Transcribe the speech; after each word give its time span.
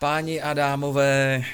Páni 0.00 0.40
a 0.40 0.54
dámové, 0.54 1.44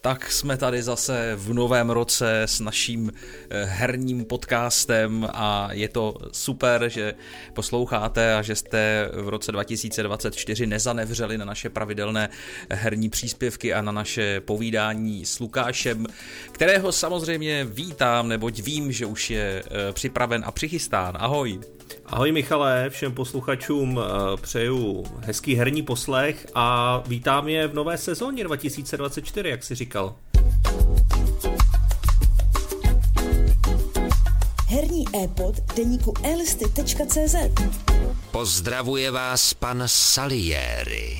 tak 0.00 0.32
jsme 0.32 0.56
tady 0.56 0.82
zase 0.82 1.32
v 1.36 1.54
novém 1.54 1.90
roce 1.90 2.42
s 2.42 2.60
naším 2.60 3.12
eh, 3.50 3.64
herním 3.64 4.24
podcastem 4.24 5.28
a 5.32 5.68
je 5.72 5.88
to 5.88 6.14
super, 6.32 6.88
že 6.88 7.14
posloucháte 7.54 8.34
a 8.34 8.42
že 8.42 8.56
jste 8.56 9.10
v 9.12 9.28
roce 9.28 9.52
2024 9.52 10.66
nezanevřeli 10.66 11.38
na 11.38 11.44
naše 11.44 11.70
pravidelné 11.70 12.28
herní 12.70 13.08
příspěvky 13.08 13.74
a 13.74 13.82
na 13.82 13.92
naše 13.92 14.40
povídání 14.40 15.26
s 15.26 15.38
Lukášem, 15.38 16.06
kterého 16.52 16.92
samozřejmě 16.92 17.64
vítám, 17.64 18.28
neboť 18.28 18.60
vím, 18.60 18.92
že 18.92 19.06
už 19.06 19.30
je 19.30 19.62
eh, 19.66 19.92
připraven 19.92 20.42
a 20.46 20.50
přichystán. 20.50 21.14
Ahoj. 21.20 21.75
Ahoj 22.08 22.32
Michale, 22.32 22.90
všem 22.90 23.12
posluchačům 23.12 24.00
eh, 24.00 24.36
přeju 24.36 25.04
hezký 25.20 25.54
herní 25.54 25.82
poslech 25.82 26.46
a 26.54 26.98
vítám 27.06 27.48
je 27.48 27.68
v 27.68 27.74
nové 27.74 27.98
sezóně 27.98 28.44
2024, 28.44 29.48
jak 29.48 29.64
si 29.64 29.74
říkal. 29.74 30.14
Herní 34.68 35.04
e-pod 35.24 35.74
deníku 35.76 36.14
elisty.cz 36.22 37.34
Pozdravuje 38.30 39.10
vás 39.10 39.54
pan 39.54 39.82
Salieri. 39.86 41.18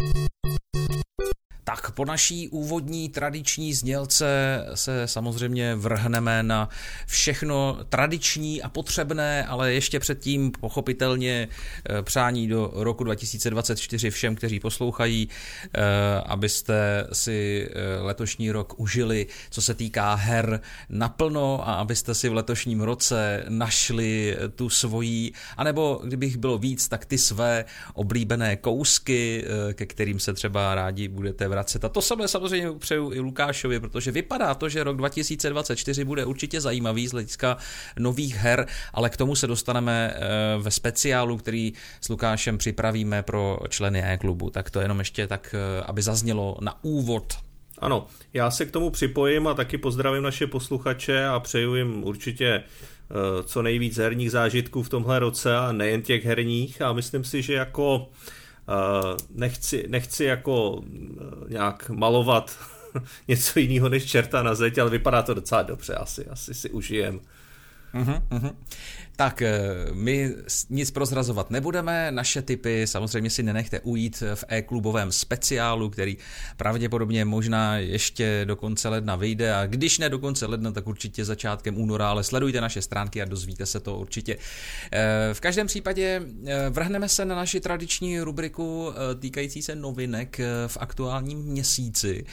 Tak 1.69 1.91
po 1.91 2.05
naší 2.05 2.49
úvodní 2.49 3.09
tradiční 3.09 3.75
znělce 3.75 4.27
se 4.75 5.09
samozřejmě 5.09 5.75
vrhneme 5.75 6.43
na 6.43 6.69
všechno 7.07 7.79
tradiční 7.89 8.63
a 8.63 8.69
potřebné, 8.69 9.47
ale 9.47 9.73
ještě 9.73 10.01
předtím 10.01 10.51
pochopitelně 10.61 11.49
eh, 11.91 12.03
přání 12.03 12.49
do 12.49 12.71
roku 12.75 13.05
2024 13.05 14.11
všem, 14.11 14.37
kteří 14.37 14.61
poslouchají, 14.61 15.29
eh, 15.75 15.81
abyste 16.27 17.07
si 17.13 17.69
eh, 17.71 18.03
letošní 18.03 18.51
rok 18.51 18.75
užili, 18.77 19.27
co 19.51 19.63
se 19.63 19.75
týká 19.75 20.15
her 20.15 20.61
naplno 20.89 21.69
a 21.69 21.75
abyste 21.75 22.15
si 22.15 22.29
v 22.29 22.35
letošním 22.35 22.81
roce 22.81 23.45
našli 23.49 24.37
tu 24.55 24.69
svojí, 24.69 25.33
anebo 25.57 26.01
kdybych 26.05 26.37
bylo 26.37 26.59
víc, 26.59 26.89
tak 26.89 27.05
ty 27.05 27.19
své 27.19 27.65
oblíbené 27.95 28.57
kousky, 28.57 29.45
ke 29.75 29.87
kterým 29.87 30.21
se 30.21 30.35
třeba 30.35 30.75
rádi 30.75 31.09
budete 31.09 31.56
vracet. 31.57 31.85
A 31.85 31.89
to 31.89 32.03
samé 32.03 32.29
samozřejmě 32.29 32.73
přeju 32.79 33.13
i 33.13 33.21
Lukášovi, 33.21 33.81
protože 33.81 34.13
vypadá 34.13 34.55
to, 34.55 34.69
že 34.69 34.85
rok 34.85 34.97
2024 34.97 36.05
bude 36.05 36.25
určitě 36.25 36.61
zajímavý 36.61 37.09
z 37.09 37.13
hlediska 37.13 37.57
nových 37.99 38.37
her, 38.37 38.67
ale 38.93 39.11
k 39.11 39.17
tomu 39.17 39.37
se 39.37 39.47
dostaneme 39.47 40.15
eh, 40.15 40.21
ve 40.59 40.71
speciálu, 40.71 41.37
který 41.37 41.73
s 42.01 42.09
Lukášem 42.09 42.59
připravíme 42.59 43.23
pro 43.23 43.59
členy 43.69 44.03
e-klubu. 44.03 44.51
Tak 44.51 44.71
to 44.71 44.81
jenom 44.81 44.99
ještě 44.99 45.27
tak, 45.27 45.55
eh, 45.55 45.83
aby 45.87 46.03
zaznělo 46.03 46.57
na 46.61 46.85
úvod 46.85 47.35
ano, 47.79 48.07
já 48.33 48.51
se 48.51 48.67
k 48.67 48.71
tomu 48.71 48.91
připojím 48.91 49.47
a 49.47 49.55
taky 49.55 49.79
pozdravím 49.79 50.23
naše 50.23 50.47
posluchače 50.47 51.27
a 51.27 51.41
přeju 51.41 51.75
jim 51.75 52.05
určitě 52.05 52.47
eh, 52.47 53.43
co 53.43 53.63
nejvíc 53.63 53.97
herních 53.97 54.31
zážitků 54.31 54.83
v 54.83 54.89
tomhle 54.89 55.19
roce 55.19 55.57
a 55.57 55.73
nejen 55.73 56.03
těch 56.03 56.25
herních 56.25 56.83
a 56.83 56.93
myslím 56.93 57.25
si, 57.25 57.43
že 57.43 57.55
jako 57.55 58.09
nechci, 59.35 59.85
nechci 59.89 60.25
jako 60.25 60.83
nějak 61.49 61.91
malovat 61.91 62.59
něco 63.29 63.59
jiného 63.59 63.89
než 63.89 64.05
čerta 64.05 64.43
na 64.43 64.55
zeď, 64.55 64.79
ale 64.79 64.91
vypadá 64.91 65.23
to 65.23 65.35
docela 65.35 65.63
dobře, 65.63 65.95
asi, 65.95 66.27
asi 66.27 66.55
si 66.55 66.71
užijem. 66.71 67.21
Uh-huh. 67.95 68.55
Tak 69.17 69.43
eh, 69.43 69.61
my 69.93 70.35
nic 70.71 70.91
prozrazovat 70.91 71.51
nebudeme, 71.51 72.11
naše 72.11 72.43
typy 72.43 72.87
samozřejmě 72.87 73.31
si 73.31 73.43
nenechte 73.43 73.81
ujít 73.81 74.23
v 74.35 74.45
e-klubovém 74.49 75.13
speciálu, 75.13 75.91
který 75.91 76.17
pravděpodobně 76.57 77.25
možná 77.25 77.79
ještě 77.79 78.45
do 78.45 78.57
konce 78.57 78.89
ledna 78.89 79.17
vyjde 79.17 79.55
a 79.55 79.67
když 79.67 79.99
ne 79.99 80.09
do 80.09 80.19
konce 80.19 80.47
ledna, 80.47 80.73
tak 80.73 80.87
určitě 80.87 81.25
začátkem 81.25 81.81
února, 81.81 82.11
ale 82.11 82.25
sledujte 82.25 82.61
naše 82.61 82.83
stránky 82.83 83.23
a 83.23 83.25
dozvíte 83.25 83.67
se 83.67 83.81
to 83.81 83.99
určitě. 83.99 84.37
Eh, 84.93 85.35
v 85.35 85.41
každém 85.41 85.67
případě 85.67 86.23
eh, 86.47 86.71
vrhneme 86.71 87.09
se 87.09 87.25
na 87.25 87.35
naši 87.35 87.61
tradiční 87.61 88.21
rubriku 88.21 88.93
týkající 89.19 89.63
se 89.63 89.75
novinek 89.75 90.41
v 90.67 90.77
aktuálním 90.81 91.39
měsíci. 91.39 92.25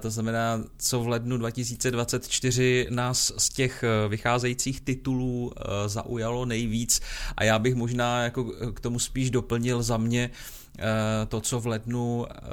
To 0.00 0.10
znamená, 0.10 0.64
co 0.78 1.00
v 1.00 1.08
lednu 1.08 1.36
2024 1.36 2.86
nás 2.90 3.32
z 3.38 3.48
těch 3.48 3.84
vycházejících 4.08 4.80
titulů 4.80 5.52
za 5.86 6.01
zaujalo 6.02 6.44
nejvíc 6.44 7.00
a 7.36 7.44
já 7.44 7.58
bych 7.58 7.74
možná 7.74 8.22
jako 8.22 8.44
k 8.74 8.80
tomu 8.80 8.98
spíš 8.98 9.30
doplnil 9.30 9.82
za 9.82 9.96
mě 9.96 10.30
eh, 10.78 10.82
to, 11.28 11.40
co 11.40 11.60
v 11.60 11.66
lednu 11.66 12.26
eh, 12.30 12.44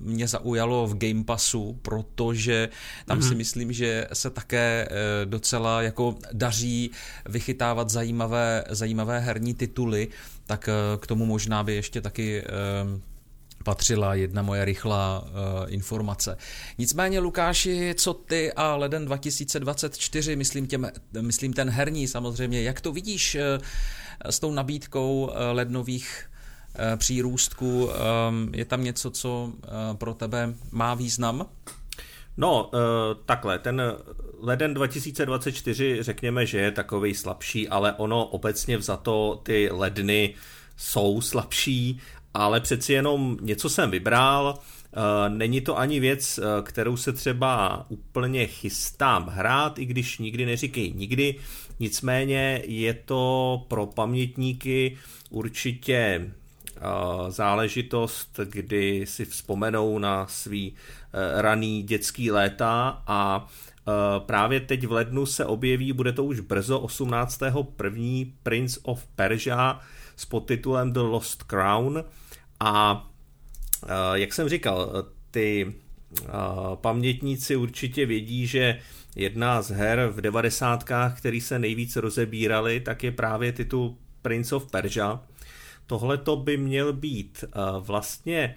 mě 0.00 0.28
zaujalo 0.28 0.86
v 0.86 0.98
Game 0.98 1.24
Passu, 1.24 1.78
protože 1.82 2.68
tam 3.06 3.18
mm-hmm. 3.18 3.28
si 3.28 3.34
myslím, 3.34 3.72
že 3.72 4.08
se 4.12 4.30
také 4.30 4.88
eh, 4.90 5.26
docela 5.26 5.82
jako 5.82 6.14
daří 6.32 6.90
vychytávat 7.26 7.90
zajímavé, 7.90 8.64
zajímavé 8.70 9.20
herní 9.20 9.54
tituly, 9.54 10.08
tak 10.46 10.68
k 11.00 11.06
tomu 11.06 11.26
možná 11.26 11.64
by 11.64 11.74
ještě 11.74 12.00
taky 12.00 12.44
patřila 13.64 14.14
jedna 14.14 14.42
moje 14.42 14.64
rychlá 14.64 15.20
uh, 15.22 15.28
informace. 15.72 16.36
Nicméně, 16.78 17.18
Lukáši, 17.18 17.94
co 17.96 18.14
ty 18.14 18.52
a 18.52 18.76
leden 18.76 19.04
2024, 19.04 20.36
myslím, 20.36 20.66
těm, 20.66 20.90
myslím 21.20 21.52
ten 21.52 21.70
herní 21.70 22.08
samozřejmě, 22.08 22.62
jak 22.62 22.80
to 22.80 22.92
vidíš 22.92 23.34
uh, 23.34 23.64
s 24.30 24.40
tou 24.40 24.52
nabídkou 24.52 25.24
uh, 25.24 25.36
lednových 25.52 26.30
uh, 26.74 26.98
přírůstků? 26.98 27.86
Um, 27.86 28.54
je 28.54 28.64
tam 28.64 28.84
něco, 28.84 29.10
co 29.10 29.44
uh, 29.44 29.96
pro 29.96 30.14
tebe 30.14 30.54
má 30.70 30.94
význam? 30.94 31.46
No, 32.36 32.70
takhle, 33.26 33.58
ten 33.58 33.82
leden 34.40 34.74
2024 34.74 36.02
řekněme, 36.02 36.46
že 36.46 36.58
je 36.58 36.70
takový 36.70 37.14
slabší, 37.14 37.68
ale 37.68 37.92
ono 37.92 38.26
obecně 38.26 38.78
vzato 38.78 39.40
ty 39.42 39.68
ledny 39.72 40.34
jsou 40.76 41.20
slabší 41.20 42.00
ale 42.34 42.60
přeci 42.60 42.92
jenom 42.92 43.36
něco 43.40 43.68
jsem 43.68 43.90
vybral. 43.90 44.58
Eh, 44.96 45.28
není 45.28 45.60
to 45.60 45.78
ani 45.78 46.00
věc, 46.00 46.38
eh, 46.38 46.62
kterou 46.62 46.96
se 46.96 47.12
třeba 47.12 47.84
úplně 47.88 48.46
chystám 48.46 49.26
hrát, 49.26 49.78
i 49.78 49.84
když 49.84 50.18
nikdy 50.18 50.46
neříkej 50.46 50.92
nikdy. 50.92 51.34
Nicméně 51.80 52.62
je 52.66 52.94
to 52.94 53.64
pro 53.68 53.86
pamětníky 53.86 54.96
určitě 55.30 56.30
eh, 56.76 56.80
záležitost, 57.28 58.40
kdy 58.44 59.06
si 59.06 59.24
vzpomenou 59.24 59.98
na 59.98 60.26
svý 60.26 60.74
raný 61.34 61.82
dětský 61.82 62.30
léta 62.30 63.02
a 63.06 63.46
právě 64.18 64.60
teď 64.60 64.86
v 64.86 64.92
lednu 64.92 65.26
se 65.26 65.44
objeví, 65.44 65.92
bude 65.92 66.12
to 66.12 66.24
už 66.24 66.40
brzo, 66.40 66.80
18. 66.80 67.40
Prince 68.42 68.80
of 68.82 69.06
Persia 69.06 69.80
s 70.16 70.24
podtitulem 70.24 70.92
The 70.92 71.00
Lost 71.00 71.42
Crown, 71.42 72.04
a 72.60 73.06
jak 74.14 74.32
jsem 74.32 74.48
říkal, 74.48 75.06
ty 75.30 75.74
pamětníci 76.74 77.56
určitě 77.56 78.06
vědí, 78.06 78.46
že 78.46 78.78
jedna 79.16 79.62
z 79.62 79.70
her 79.70 80.08
v 80.12 80.20
devadesátkách, 80.20 81.18
který 81.18 81.40
se 81.40 81.58
nejvíc 81.58 81.96
rozebírali, 81.96 82.80
tak 82.80 83.02
je 83.02 83.12
právě 83.12 83.52
titul 83.52 83.96
Prince 84.22 84.56
of 84.56 84.70
Persia. 84.70 85.20
Tohle 85.86 86.18
to 86.18 86.36
by 86.36 86.56
měl 86.56 86.92
být 86.92 87.44
vlastně 87.80 88.54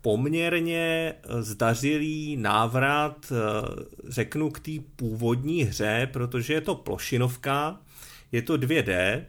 poměrně 0.00 1.14
zdařilý 1.40 2.36
návrat, 2.36 3.32
řeknu, 4.08 4.50
k 4.50 4.60
té 4.60 4.72
původní 4.96 5.62
hře, 5.62 6.08
protože 6.12 6.54
je 6.54 6.60
to 6.60 6.74
plošinovka, 6.74 7.80
je 8.32 8.42
to 8.42 8.56
2D, 8.56 9.22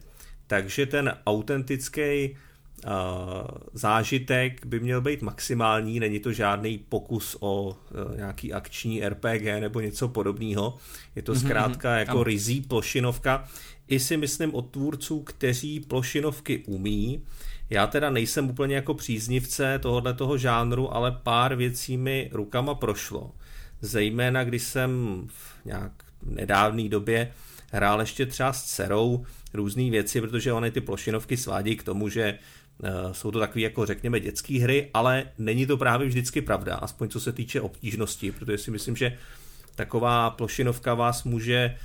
takže 0.47 0.85
ten 0.85 1.17
autentický 1.25 2.35
zážitek 3.73 4.65
by 4.65 4.79
měl 4.79 5.01
být 5.01 5.21
maximální, 5.21 5.99
není 5.99 6.19
to 6.19 6.33
žádný 6.33 6.77
pokus 6.77 7.37
o 7.39 7.77
e, 8.13 8.17
nějaký 8.17 8.53
akční 8.53 9.09
RPG 9.09 9.43
nebo 9.59 9.79
něco 9.79 10.07
podobného. 10.07 10.77
Je 11.15 11.21
to 11.21 11.31
mhm, 11.31 11.41
zkrátka 11.41 11.89
mm-hmm, 11.89 11.99
jako 11.99 12.23
rizí 12.23 12.61
plošinovka. 12.61 13.47
I 13.87 13.99
si 13.99 14.17
myslím 14.17 14.55
od 14.55 14.61
tvůrců, 14.61 15.19
kteří 15.19 15.79
plošinovky 15.79 16.63
umí. 16.67 17.23
Já 17.69 17.87
teda 17.87 18.09
nejsem 18.09 18.49
úplně 18.49 18.75
jako 18.75 18.93
příznivce 18.93 19.79
tohohle 19.79 20.13
toho 20.13 20.37
žánru, 20.37 20.95
ale 20.95 21.11
pár 21.23 21.55
věcí 21.55 21.97
mi 21.97 22.29
rukama 22.33 22.75
prošlo. 22.75 23.31
Zejména 23.81 24.43
když 24.43 24.63
jsem 24.63 25.23
v 25.27 25.65
nějak 25.65 25.91
nedávné 26.25 26.89
době 26.89 27.31
hrál 27.71 27.99
ještě 27.99 28.25
třeba 28.25 28.53
s 28.53 28.63
dcerou 28.63 29.25
různé 29.53 29.89
věci, 29.89 30.21
protože 30.21 30.53
ony 30.53 30.71
ty 30.71 30.81
plošinovky 30.81 31.37
svádí 31.37 31.75
k 31.75 31.83
tomu, 31.83 32.09
že 32.09 32.23
Eh, 32.31 32.56
jsou 33.11 33.31
to 33.31 33.39
takové, 33.39 33.61
jako 33.61 33.85
řekněme, 33.85 34.19
dětské 34.19 34.59
hry, 34.59 34.89
ale 34.93 35.23
není 35.37 35.65
to 35.65 35.77
právě 35.77 36.07
vždycky 36.07 36.41
pravda, 36.41 36.75
aspoň 36.75 37.09
co 37.09 37.19
se 37.19 37.31
týče 37.31 37.61
obtížnosti, 37.61 38.31
protože 38.31 38.57
si 38.57 38.71
myslím, 38.71 38.95
že 38.95 39.17
taková 39.75 40.29
plošinovka 40.29 40.93
vás 40.93 41.23
může 41.23 41.75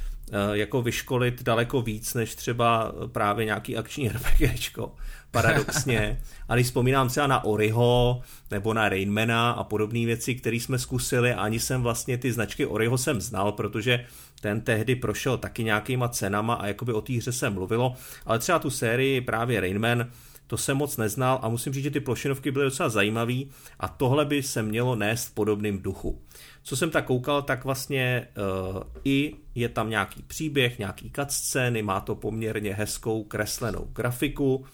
jako 0.53 0.83
vyškolit 0.83 1.43
daleko 1.43 1.83
víc, 1.83 2.15
než 2.15 2.35
třeba 2.35 2.93
právě 3.13 3.45
nějaký 3.45 3.77
akční 3.77 4.09
RPGčko, 4.09 4.95
paradoxně. 5.31 6.21
A 6.49 6.55
když 6.55 6.67
vzpomínám 6.67 7.09
třeba 7.09 7.27
na 7.27 7.45
Oriho 7.45 8.21
nebo 8.51 8.75
na 8.75 8.89
Rainmana 8.89 9.51
a 9.51 9.65
podobné 9.65 10.07
věci, 10.07 10.35
které 10.35 10.57
jsme 10.57 10.79
zkusili, 10.79 11.35
ani 11.35 11.61
jsem 11.61 11.83
vlastně 11.83 12.19
ty 12.19 12.33
značky 12.33 12.67
Oriho 12.67 12.99
jsem 12.99 13.21
znal, 13.21 13.53
protože 13.53 14.07
ten 14.41 14.61
tehdy 14.61 14.97
prošel 14.97 15.39
taky 15.39 15.65
nějakýma 15.65 16.09
cenama 16.09 16.55
a 16.55 16.67
jakoby 16.67 16.93
o 16.93 17.01
té 17.01 17.13
hře 17.13 17.33
se 17.33 17.51
mluvilo, 17.51 17.95
ale 18.27 18.39
třeba 18.39 18.59
tu 18.59 18.71
sérii 18.71 19.21
právě 19.21 19.61
Rainman, 19.61 20.07
to 20.53 20.57
jsem 20.57 20.77
moc 20.77 20.97
neznal 20.97 21.39
a 21.43 21.49
musím 21.49 21.73
říct, 21.73 21.85
že 21.85 21.91
ty 21.91 22.01
plošinovky 22.01 22.51
byly 22.51 22.65
docela 22.65 22.89
zajímavý 22.89 23.51
a 23.81 23.89
tohle 23.89 24.25
by 24.25 24.43
se 24.43 24.63
mělo 24.63 24.97
nést 24.97 25.27
v 25.27 25.35
podobným 25.35 25.83
duchu. 25.83 26.23
Co 26.63 26.77
jsem 26.77 26.91
tak 26.91 27.07
koukal, 27.07 27.43
tak 27.43 27.65
vlastně 27.65 28.29
uh, 28.73 28.83
i 29.05 29.35
je 29.55 29.69
tam 29.69 29.91
nějaký 29.91 30.23
příběh, 30.23 30.79
nějaký 30.79 31.13
cutscény, 31.17 31.83
má 31.83 32.01
to 32.01 32.15
poměrně 32.15 32.75
hezkou 32.75 33.25
kreslenou 33.25 33.89
grafiku 33.93 34.65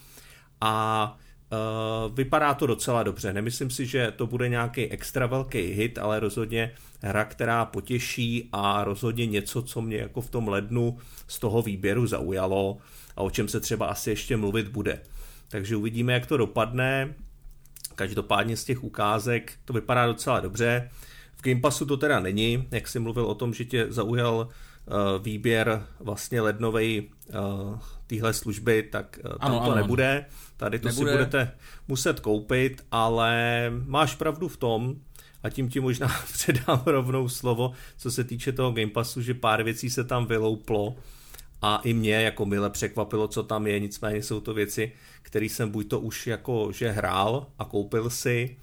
a 0.61 1.19
Uh, 1.53 2.15
vypadá 2.15 2.55
to 2.55 2.67
docela 2.67 3.03
dobře. 3.03 3.33
Nemyslím 3.33 3.71
si, 3.71 3.87
že 3.87 4.13
to 4.17 4.27
bude 4.27 4.49
nějaký 4.49 4.91
extra 4.91 5.27
velký 5.27 5.59
hit, 5.59 5.99
ale 5.99 6.21
rozhodně 6.21 6.73
hra, 7.03 7.25
která 7.25 7.65
potěší 7.65 8.49
a 8.53 8.85
rozhodně 8.85 9.27
něco, 9.27 9.63
co 9.63 9.83
mě 9.83 9.97
jako 9.97 10.21
v 10.21 10.31
tom 10.31 10.49
lednu 10.49 10.99
z 11.29 11.39
toho 11.39 11.63
výběru 11.63 12.07
zaujalo 12.07 12.79
a 13.17 13.23
o 13.23 13.31
čem 13.31 13.49
se 13.49 13.61
třeba 13.61 13.87
asi 13.87 14.11
ještě 14.11 14.37
mluvit 14.37 14.69
bude. 14.69 15.01
Takže 15.49 15.77
uvidíme, 15.77 16.13
jak 16.13 16.27
to 16.27 16.37
dopadne. 16.37 17.15
Každopádně 17.95 18.57
z 18.57 18.65
těch 18.65 18.85
ukázek 18.85 19.53
to 19.65 19.73
vypadá 19.73 20.07
docela 20.07 20.41
dobře. 20.41 20.91
V 21.37 21.43
Game 21.43 21.61
Passu 21.61 21.87
to 21.87 21.97
teda 21.97 22.21
není, 22.21 22.69
jak 22.71 22.89
jsi 22.89 22.99
mluvil 22.99 23.25
o 23.27 23.35
tom, 23.35 23.55
že 23.55 23.65
tě 23.65 23.87
zaujal 23.89 24.37
uh, 24.39 25.25
výběr 25.25 25.87
vlastně 26.01 26.41
lednovej 26.41 27.11
uh, 27.29 27.79
téhle 28.07 28.33
služby, 28.33 28.83
tak 28.83 29.19
uh, 29.25 29.31
tam 29.31 29.39
ano, 29.41 29.59
to 29.59 29.73
ano, 29.73 29.75
nebude. 29.75 30.19
Ano 30.19 30.49
Tady 30.59 30.79
to 30.79 30.89
Nebude. 30.89 31.11
si 31.11 31.17
budete 31.17 31.53
muset 31.89 32.21
koupit, 32.21 32.85
ale 32.91 33.33
máš 33.87 34.15
pravdu 34.15 34.49
v 34.49 34.57
tom, 34.57 34.97
a 35.43 35.51
tím 35.51 35.69
ti 35.69 35.81
možná 35.81 36.09
předám 36.33 36.83
rovnou 36.87 37.29
slovo, 37.29 37.73
co 37.97 38.11
se 38.11 38.25
týče 38.25 38.53
toho 38.53 38.73
Game 38.73 38.91
Passu, 38.91 39.23
že 39.23 39.35
pár 39.35 39.63
věcí 39.63 39.91
se 39.91 40.05
tam 40.05 40.27
vylouplo 40.27 40.97
a 41.63 41.81
i 41.85 41.93
mě 41.93 42.15
jako 42.15 42.47
mile 42.47 42.71
překvapilo, 42.71 43.29
co 43.29 43.43
tam 43.43 43.67
je, 43.67 43.81
nicméně 43.81 44.23
jsou 44.23 44.41
to 44.41 44.55
věci, 44.55 44.93
které 45.23 45.47
jsem 45.47 45.71
buď 45.71 45.89
to 45.89 46.01
už 46.01 46.27
jako 46.27 46.69
že 46.73 46.91
hrál 46.91 47.47
a 47.59 47.65
koupil 47.65 48.11
si, 48.11 48.57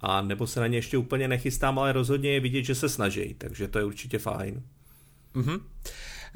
a 0.00 0.22
nebo 0.22 0.46
se 0.46 0.60
na 0.60 0.66
ně 0.66 0.78
ještě 0.78 0.98
úplně 0.98 1.28
nechystám, 1.28 1.78
ale 1.78 1.92
rozhodně 1.92 2.30
je 2.30 2.40
vidět, 2.40 2.62
že 2.62 2.74
se 2.74 2.88
snaží, 2.88 3.34
takže 3.38 3.68
to 3.68 3.78
je 3.78 3.84
určitě 3.84 4.18
fajn. 4.18 4.62
Mm-hmm. 5.34 5.60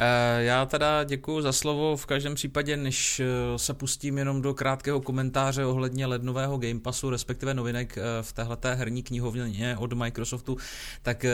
Eh, 0.03 0.43
já 0.43 0.67
teda 0.67 1.05
děkuji 1.05 1.41
za 1.41 1.53
slovo 1.53 1.97
v 1.97 2.07
každém 2.07 2.35
případě, 2.35 2.77
než 2.77 3.21
eh, 3.21 3.59
se 3.59 3.75
pustím 3.75 4.19
jenom 4.19 4.43
do 4.43 4.55
krátkého 4.55 5.01
komentáře 5.01 5.65
ohledně 5.65 6.07
lednového 6.07 6.59
Game 6.59 6.81
Passu, 6.81 7.11
respektive 7.11 7.55
novinek 7.55 7.99
eh, 7.99 8.03
v 8.23 8.33
téhleté 8.33 8.75
herní 8.75 9.03
knihovně 9.03 9.77
od 9.79 9.93
Microsoftu, 9.93 10.57
tak 11.03 11.27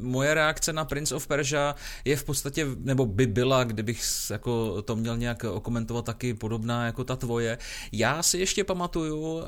moje 0.00 0.34
reakce 0.34 0.72
na 0.72 0.84
Prince 0.84 1.14
of 1.14 1.26
Persia 1.26 1.74
je 2.04 2.16
v 2.16 2.24
podstatě, 2.24 2.66
nebo 2.78 3.06
by 3.06 3.26
byla, 3.26 3.64
kdybych 3.64 4.02
jako 4.30 4.82
to 4.82 4.96
měl 4.96 5.16
nějak 5.16 5.44
okomentovat 5.44 6.04
taky 6.04 6.34
podobná 6.34 6.86
jako 6.86 7.04
ta 7.04 7.16
tvoje. 7.16 7.58
Já 7.92 8.22
si 8.22 8.38
ještě 8.38 8.64
pamatuju, 8.64 9.42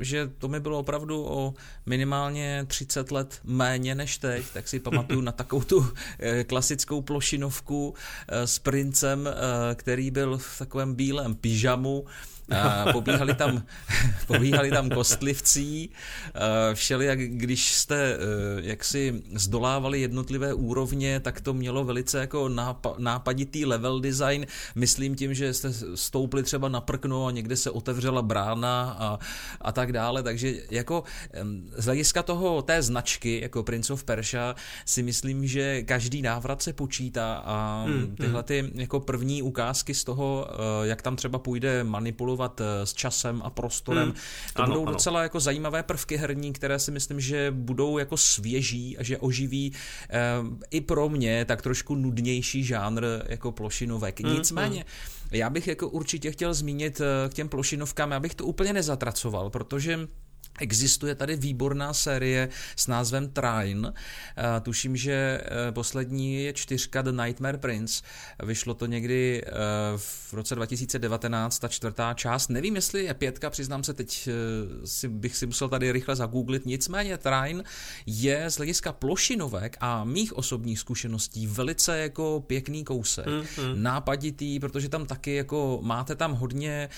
že 0.00 0.30
to 0.38 0.48
mi 0.48 0.60
bylo 0.60 0.78
opravdu 0.78 1.26
o 1.28 1.54
minimálně 1.86 2.64
30 2.68 3.10
let 3.10 3.40
méně 3.44 3.94
než 3.94 4.18
teď, 4.18 4.44
tak 4.52 4.68
si 4.68 4.80
pamatuju 4.80 5.20
na 5.20 5.32
takovou 5.32 5.62
tu 5.62 5.86
klasickou 6.46 7.02
plošinovku 7.02 7.87
s 8.28 8.58
princem, 8.58 9.28
eh, 9.28 9.74
který 9.74 10.10
byl 10.10 10.38
v 10.38 10.58
takovém 10.58 10.94
bílém 10.94 11.34
pyžamu 11.34 12.04
pobíhali 12.92 13.34
tam, 13.34 13.62
pobíhali 14.26 14.70
tam 14.70 14.90
kostlivcí, 14.90 15.90
všeli, 16.74 17.06
jak 17.06 17.18
když 17.18 17.72
jste 17.72 17.96
e, 17.96 18.18
jaksi 18.60 19.22
zdolávali 19.34 20.00
jednotlivé 20.00 20.54
úrovně, 20.54 21.20
tak 21.20 21.40
to 21.40 21.54
mělo 21.54 21.84
velice 21.84 22.18
jako 22.18 22.50
nápaditý 22.98 23.64
level 23.64 24.00
design, 24.00 24.46
myslím 24.74 25.16
tím, 25.16 25.34
že 25.34 25.54
jste 25.54 25.72
stoupli 25.94 26.42
třeba 26.42 26.68
na 26.68 26.80
prkno 26.80 27.26
a 27.26 27.30
někde 27.30 27.56
se 27.56 27.70
otevřela 27.70 28.22
brána 28.22 28.96
a, 28.98 29.18
a 29.60 29.72
tak 29.72 29.92
dále, 29.92 30.22
takže 30.22 30.54
jako 30.70 31.04
z 31.76 31.84
hlediska 31.84 32.22
toho, 32.22 32.62
té 32.62 32.82
značky, 32.82 33.40
jako 33.40 33.62
Prince 33.62 33.92
of 33.92 34.04
Persia, 34.04 34.54
si 34.84 35.02
myslím, 35.02 35.46
že 35.46 35.82
každý 35.82 36.22
návrat 36.22 36.62
se 36.62 36.72
počítá 36.72 37.34
a 37.34 37.84
hmm, 37.86 37.98
hmm. 37.98 38.16
tyhle 38.16 38.42
ty 38.42 38.70
jako 38.74 39.00
první 39.00 39.42
ukázky 39.42 39.94
z 39.94 40.04
toho, 40.04 40.48
e, 40.84 40.88
jak 40.88 41.02
tam 41.02 41.16
třeba 41.16 41.38
půjde 41.38 41.84
manipulovat 41.84 42.37
manipulovat 42.38 42.60
eh, 42.60 42.86
s 42.86 42.94
časem 42.94 43.42
a 43.44 43.50
prostorem. 43.50 44.04
Hmm. 44.04 44.16
To 44.54 44.62
ano, 44.62 44.72
budou 44.72 44.82
ano. 44.82 44.92
docela 44.92 45.22
jako 45.22 45.40
zajímavé 45.40 45.82
prvky 45.82 46.16
herní, 46.16 46.52
které 46.52 46.78
si 46.78 46.90
myslím, 46.90 47.20
že 47.20 47.50
budou 47.50 47.98
jako 47.98 48.16
svěží 48.16 48.98
a 48.98 49.02
že 49.02 49.18
oživí 49.18 49.72
eh, 50.10 50.18
i 50.70 50.80
pro 50.80 51.08
mě 51.08 51.44
tak 51.44 51.62
trošku 51.62 51.94
nudnější 51.94 52.64
žánr 52.64 53.04
jako 53.26 53.52
plošinovek. 53.52 54.20
Hmm. 54.20 54.34
Nicméně, 54.34 54.84
já 55.30 55.50
bych 55.50 55.66
jako 55.68 55.88
určitě 55.88 56.30
chtěl 56.30 56.54
zmínit 56.54 57.00
eh, 57.00 57.28
k 57.28 57.34
těm 57.34 57.48
plošinovkám, 57.48 58.10
já 58.10 58.20
bych 58.20 58.34
to 58.34 58.46
úplně 58.46 58.72
nezatracoval, 58.72 59.50
protože 59.50 60.08
Existuje 60.58 61.14
tady 61.14 61.36
výborná 61.36 61.92
série 61.92 62.48
s 62.76 62.86
názvem 62.86 63.28
Trine. 63.28 63.92
Eh, 64.36 64.60
tuším, 64.60 64.96
že 64.96 65.12
eh, 65.12 65.72
poslední 65.72 66.44
je 66.44 66.52
čtyřka 66.52 67.02
The 67.02 67.12
Nightmare 67.12 67.58
Prince. 67.58 68.02
Vyšlo 68.42 68.74
to 68.74 68.86
někdy 68.86 69.42
eh, 69.46 69.50
v 69.96 70.32
roce 70.32 70.54
2019, 70.54 71.58
ta 71.58 71.68
čtvrtá 71.68 72.14
část. 72.14 72.48
Nevím, 72.48 72.74
jestli 72.74 73.04
je 73.04 73.14
pětka, 73.14 73.50
přiznám 73.50 73.84
se, 73.84 73.94
teď 73.94 74.28
si, 74.84 75.08
bych 75.08 75.36
si 75.36 75.46
musel 75.46 75.68
tady 75.68 75.92
rychle 75.92 76.16
zagooglit. 76.16 76.66
Nicméně 76.66 77.18
Trine 77.18 77.64
je 78.06 78.50
z 78.50 78.56
hlediska 78.56 78.92
plošinovek 78.92 79.76
a 79.80 80.04
mých 80.04 80.32
osobních 80.36 80.78
zkušeností 80.78 81.46
velice 81.46 81.98
jako 81.98 82.44
pěkný 82.46 82.84
kousek. 82.84 83.26
Mm-hmm. 83.26 83.76
Nápaditý, 83.76 84.60
protože 84.60 84.88
tam 84.88 85.06
taky 85.06 85.34
jako 85.34 85.80
máte 85.82 86.14
tam 86.14 86.32
hodně 86.32 86.88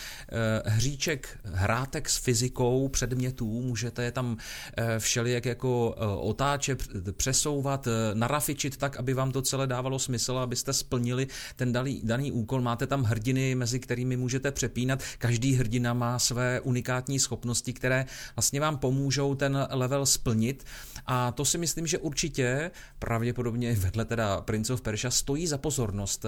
hříček, 0.65 1.39
hrátek 1.45 2.09
s 2.09 2.17
fyzikou, 2.17 2.89
předmětů, 2.89 3.50
můžete 3.51 4.05
je 4.05 4.13
tam 4.13 4.37
eh, 4.77 4.99
všelijak 4.99 5.47
jako 5.47 5.95
eh, 5.97 6.07
otáčet, 6.07 6.89
přesouvat, 7.13 7.87
eh, 7.87 7.91
narafičit 8.15 8.77
tak, 8.77 8.97
aby 8.97 9.15
vám 9.15 9.33
to 9.33 9.43
celé 9.43 9.67
dávalo 9.67 9.99
smysl, 9.99 10.39
abyste 10.39 10.73
splnili 10.73 11.27
ten 11.57 11.73
daný, 11.73 12.01
daný 12.05 12.33
úkol. 12.33 12.61
Máte 12.61 12.87
tam 12.87 13.03
hrdiny, 13.03 13.55
mezi 13.55 13.81
kterými 13.81 14.17
můžete 14.17 14.51
přepínat. 14.51 15.03
Každý 15.19 15.55
hrdina 15.55 15.95
má 15.95 16.19
své 16.19 16.61
unikátní 16.61 17.19
schopnosti, 17.19 17.73
které 17.73 18.07
vlastně 18.37 18.61
vám 18.61 18.79
pomůžou 18.79 19.35
ten 19.35 19.67
level 19.71 20.07
splnit. 20.07 20.65
A 21.07 21.33
to 21.33 21.45
si 21.45 21.59
myslím, 21.59 21.87
že 21.87 21.99
určitě 21.99 22.71
pravděpodobně 22.99 23.73
vedle 23.73 24.05
teda 24.05 24.41
Prince 24.41 24.73
of 24.73 24.81
Persia 24.81 25.11
stojí 25.11 25.47
za 25.47 25.59
pozornost. 25.59 26.27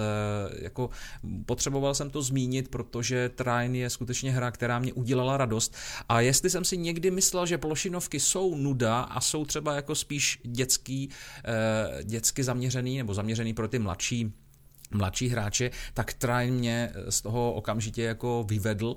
Jako 0.59 0.89
potřeboval 1.45 1.95
jsem 1.95 2.09
to 2.09 2.21
zmínit, 2.21 2.67
protože 2.67 3.29
Trine 3.29 3.77
je 3.77 3.89
skutečně 3.89 4.31
hra, 4.31 4.51
která 4.51 4.79
mě 4.79 4.93
udělala 4.93 5.37
radost. 5.37 5.75
A 6.09 6.21
jestli 6.21 6.49
jsem 6.49 6.65
si 6.65 6.77
někdy 6.77 7.11
myslel, 7.13 7.45
že 7.45 7.57
plošinovky 7.57 8.19
jsou 8.19 8.55
nuda 8.55 9.01
a 9.01 9.21
jsou 9.21 9.45
třeba 9.45 9.75
jako 9.75 9.95
spíš 9.95 10.39
dětský, 10.43 11.09
eh, 11.45 12.03
dětsky 12.03 12.43
zaměřený 12.43 12.97
nebo 12.97 13.13
zaměřený 13.13 13.53
pro 13.53 13.67
ty 13.67 13.79
mladší 13.79 14.33
mladší 14.93 15.29
hráče, 15.29 15.71
tak 15.93 16.13
Trine 16.13 16.51
mě 16.51 16.93
z 17.09 17.21
toho 17.21 17.53
okamžitě 17.53 18.03
jako 18.03 18.45
vyvedl 18.49 18.95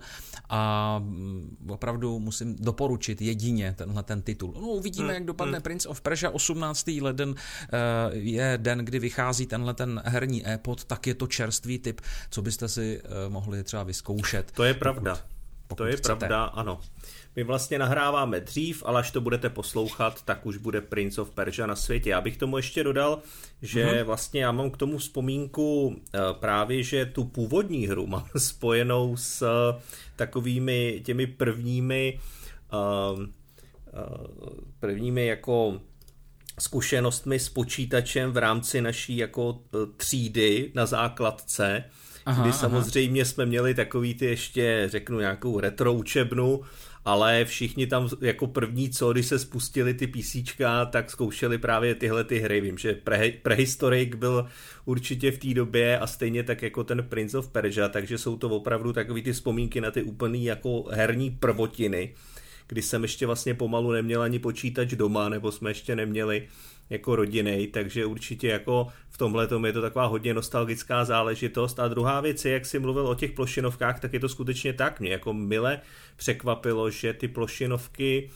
a 0.49 0.99
mm, 0.99 1.57
opravdu 1.69 2.19
musím 2.19 2.57
doporučit 2.57 3.23
jedině 3.23 3.75
tenhle 3.79 4.03
ten 4.03 4.23
titul. 4.23 4.53
No 4.57 4.61
uvidíme, 4.61 5.15
jak 5.15 5.25
dopadne 5.25 5.61
Prince 5.61 5.89
of 5.89 6.01
Persia 6.01 6.31
18. 6.31 6.87
leden 7.01 7.35
eh, 7.63 7.69
je 8.13 8.59
den, 8.63 8.79
kdy 8.79 8.99
vychází 8.99 9.47
tenhle 9.47 9.75
ten 9.75 10.03
herní 10.05 10.49
e-pod, 10.49 10.85
tak 10.85 11.07
je 11.07 11.15
to 11.15 11.27
čerstvý 11.27 11.79
typ, 11.79 12.01
co 12.31 12.43
byste 12.43 12.69
si 12.69 13.01
eh, 13.05 13.29
mohli 13.29 13.65
třeba 13.65 13.83
vyzkoušet. 13.83 14.53
To 14.53 14.65
je 14.65 14.75
pravda. 14.75 15.15
Pokud, 15.15 15.27
pokud 15.69 15.77
to 15.77 15.87
je 15.87 15.97
chcete. 15.97 16.17
pravda, 16.17 16.45
ano. 16.45 16.81
My 17.37 17.43
vlastně 17.45 17.79
nahráváme 17.79 18.41
dřív, 18.41 18.83
ale 18.87 19.01
až 19.01 19.11
to 19.11 19.21
budete 19.21 19.51
poslouchat, 19.51 20.23
tak 20.23 20.47
už 20.47 20.57
bude 20.57 20.81
Prince 20.81 21.21
of 21.21 21.31
Persia 21.31 21.67
na 21.67 21.77
světě. 21.77 22.11
Já 22.11 22.21
bych 22.21 22.37
tomu 22.37 22.57
ještě 22.57 22.85
dodal, 22.85 23.19
že 23.63 23.87
mm-hmm. 23.87 24.05
vlastně 24.05 24.41
já 24.41 24.53
mám 24.53 24.71
k 24.71 24.77
tomu 24.77 24.99
vzpomínku 24.99 25.97
eh, 26.15 26.19
právě, 26.33 26.83
že 26.83 27.07
tu 27.07 27.25
původní 27.25 27.87
hru 27.87 28.07
mám 28.07 28.27
spojenou 28.39 29.17
s 29.17 29.43
eh, 29.43 29.81
takovými 30.17 31.03
těmi 31.05 31.27
prvními 31.27 32.21
eh, 32.73 33.27
prvními 34.81 35.27
jako 35.27 35.81
zkušenostmi 36.59 37.39
s 37.39 37.49
počítačem 37.49 38.33
v 38.33 38.37
rámci 38.37 38.81
naší 38.81 39.17
jako 39.17 39.61
třídy 39.97 40.73
na 40.75 40.87
základce, 40.87 41.85
aha, 42.27 42.43
kdy 42.43 42.53
samozřejmě 42.53 43.23
aha. 43.23 43.31
jsme 43.31 43.47
měli 43.47 43.75
takový 43.75 44.15
ty 44.15 44.25
ještě, 44.25 44.89
řeknu, 44.91 45.21
nějakou 45.21 45.61
retro 45.61 45.93
učebnu, 45.93 46.61
ale 47.07 47.45
všichni 47.45 47.87
tam 47.87 48.09
jako 48.21 48.47
první 48.47 48.91
co, 48.91 49.13
když 49.13 49.27
se 49.27 49.39
spustili 49.39 49.95
ty 49.95 50.07
PC, 50.07 50.37
tak 50.91 51.11
zkoušeli 51.11 51.59
právě 51.59 51.95
tyhle 51.95 52.25
ty 52.25 52.39
hry. 52.39 52.61
Vím, 52.61 52.79
že 52.79 52.95
pre, 52.95 53.31
Prehistoric 53.31 54.15
byl 54.15 54.47
určitě 54.85 55.31
v 55.31 55.39
té 55.39 55.55
době 55.55 55.99
a 55.99 56.07
stejně 56.07 56.43
tak 56.43 56.63
jako 56.63 56.85
ten 56.85 57.03
Prince 57.03 57.39
of 57.39 57.49
Persia, 57.49 57.89
takže 57.89 58.19
jsou 58.19 58.37
to 58.37 58.49
opravdu 58.49 58.93
takový 58.93 59.23
ty 59.23 59.33
vzpomínky 59.33 59.81
na 59.81 59.91
ty 59.91 60.03
úplný 60.03 60.45
jako 60.45 60.85
herní 60.91 61.31
prvotiny, 61.31 62.15
kdy 62.67 62.83
jsem 62.83 63.03
ještě 63.03 63.27
vlastně 63.27 63.55
pomalu 63.55 63.93
neměl 63.93 64.23
ani 64.23 64.39
počítač 64.39 64.91
doma, 64.91 65.29
nebo 65.29 65.53
jsme 65.53 65.71
ještě 65.71 65.97
neměli 65.97 66.49
jako 66.91 67.17
rodiny, 67.17 67.67
takže 67.67 68.07
určitě 68.07 68.49
jako 68.49 68.87
v 69.11 69.19
tomhle 69.19 69.49
je 69.67 69.73
to 69.73 69.83
taková 69.83 70.07
hodně 70.07 70.35
nostalgická 70.35 71.05
záležitost. 71.05 71.81
A 71.81 71.89
druhá 71.89 72.21
věc 72.21 72.45
je, 72.45 72.53
jak 72.53 72.67
jsi 72.67 72.79
mluvil 72.79 73.07
o 73.07 73.15
těch 73.15 73.33
plošinovkách, 73.33 74.01
tak 74.01 74.13
je 74.13 74.21
to 74.21 74.29
skutečně 74.29 74.73
tak. 74.73 75.01
Mě 75.01 75.11
jako 75.11 75.33
mile 75.33 75.81
překvapilo, 76.17 76.91
že 76.91 77.13
ty 77.13 77.29
plošinovky 77.29 78.31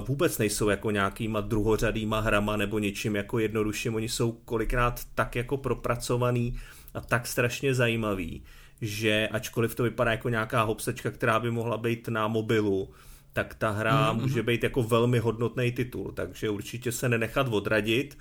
uh, 0.00 0.06
vůbec 0.06 0.38
nejsou 0.38 0.68
jako 0.68 0.90
nějakýma 0.90 1.40
druhořadýma 1.40 2.20
hrama 2.20 2.56
nebo 2.56 2.78
něčím 2.78 3.16
jako 3.16 3.38
jednodušším. 3.38 3.94
Oni 3.94 4.08
jsou 4.08 4.32
kolikrát 4.32 5.00
tak 5.14 5.36
jako 5.36 5.56
propracovaný 5.56 6.58
a 6.94 7.00
tak 7.00 7.26
strašně 7.26 7.74
zajímavý, 7.74 8.42
že 8.80 9.28
ačkoliv 9.32 9.74
to 9.74 9.82
vypadá 9.82 10.10
jako 10.10 10.28
nějaká 10.28 10.62
hopsečka, 10.62 11.10
která 11.10 11.40
by 11.40 11.50
mohla 11.50 11.78
být 11.78 12.08
na 12.08 12.28
mobilu, 12.28 12.88
tak 13.36 13.54
ta 13.54 13.70
hra 13.70 14.12
mm-hmm. 14.12 14.20
může 14.20 14.42
být 14.42 14.62
jako 14.62 14.82
velmi 14.82 15.18
hodnotný 15.18 15.72
titul, 15.72 16.12
takže 16.12 16.50
určitě 16.50 16.92
se 16.92 17.08
nenechat 17.08 17.48
odradit, 17.48 18.18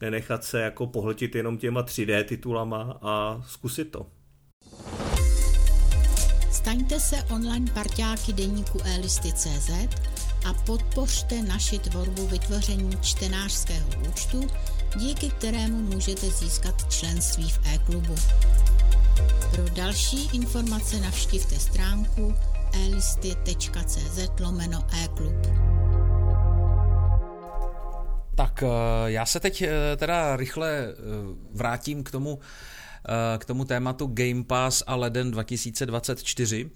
nenechat 0.00 0.44
se 0.44 0.60
jako 0.60 0.86
pohltit 0.86 1.34
jenom 1.34 1.58
těma 1.58 1.82
3D 1.82 2.24
titulama 2.24 2.98
a 3.02 3.42
zkusit 3.46 3.84
to. 3.84 4.06
Staňte 6.50 7.00
se 7.00 7.16
online 7.22 7.70
parťáky 7.74 8.32
deníku 8.32 8.80
elisty.cz 8.84 9.70
a 10.46 10.54
podpořte 10.54 11.42
naši 11.42 11.78
tvorbu 11.78 12.26
vytvoření 12.26 12.90
čtenářského 13.02 13.88
účtu, 14.08 14.46
díky 14.96 15.30
kterému 15.30 15.82
můžete 15.82 16.26
získat 16.30 16.92
členství 16.92 17.50
v 17.50 17.60
e-klubu. 17.74 18.14
Pro 19.50 19.64
další 19.74 20.30
informace 20.32 21.00
navštivte 21.00 21.58
stránku 21.58 22.34
elisty.cz 22.84 24.40
lomeno 24.40 24.86
e-klub. 25.04 25.46
Tak 28.34 28.62
eh, 28.62 28.66
já 29.06 29.26
se 29.26 29.40
teď 29.40 29.62
eh, 29.62 29.96
teda 29.96 30.36
rychle 30.36 30.70
eh, 30.70 30.94
vrátím 31.52 32.04
k 32.04 32.10
tomu, 32.10 32.38
k 33.38 33.44
tomu 33.44 33.64
tématu 33.64 34.06
Game 34.06 34.44
Pass 34.44 34.82
a 34.86 34.96
leden 34.96 35.30
2024, 35.30 36.70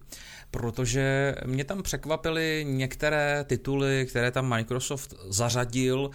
protože 0.51 1.35
mě 1.47 1.65
tam 1.65 1.83
překvapily 1.83 2.67
některé 2.69 3.45
tituly, 3.45 4.07
které 4.09 4.31
tam 4.31 4.49
Microsoft 4.49 5.15
zařadil, 5.29 6.11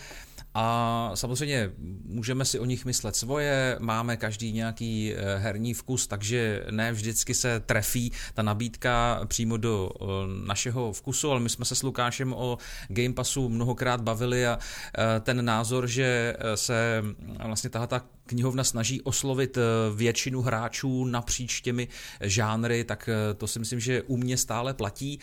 a 0.57 1.11
samozřejmě 1.15 1.71
můžeme 2.05 2.45
si 2.45 2.59
o 2.59 2.65
nich 2.65 2.85
myslet 2.85 3.15
svoje, 3.15 3.77
máme 3.79 4.17
každý 4.17 4.51
nějaký 4.51 5.13
eh, 5.13 5.37
herní 5.37 5.73
vkus, 5.73 6.07
takže 6.07 6.65
ne 6.71 6.91
vždycky 6.91 7.33
se 7.33 7.59
trefí 7.59 8.11
ta 8.33 8.41
nabídka 8.41 9.21
přímo 9.25 9.57
do 9.57 9.89
eh, 10.01 10.05
našeho 10.47 10.93
vkusu, 10.93 11.31
ale 11.31 11.39
my 11.39 11.49
jsme 11.49 11.65
se 11.65 11.75
s 11.75 11.83
Lukášem 11.83 12.33
o 12.33 12.57
Game 12.87 13.13
Passu 13.13 13.49
mnohokrát 13.49 14.01
bavili 14.01 14.47
a 14.47 14.59
eh, 14.97 15.19
ten 15.19 15.45
názor, 15.45 15.87
že 15.87 16.35
se 16.55 17.03
vlastně 17.45 17.69
tahle 17.69 17.87
ta 17.87 18.01
knihovna 18.25 18.63
snaží 18.63 19.01
oslovit 19.01 19.57
většinu 19.95 20.41
hráčů 20.41 21.05
napříč 21.05 21.61
těmi 21.61 21.87
žánry, 22.21 22.83
tak 22.83 23.09
to 23.37 23.47
si 23.47 23.59
myslím, 23.59 23.79
že 23.79 24.01
u 24.01 24.17
mě 24.17 24.37
stále 24.37 24.73
platí. 24.73 25.19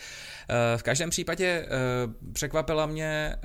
V 0.77 0.83
každém 0.83 1.09
případě 1.09 1.67
překvapila 2.33 2.85
mě 2.85 3.35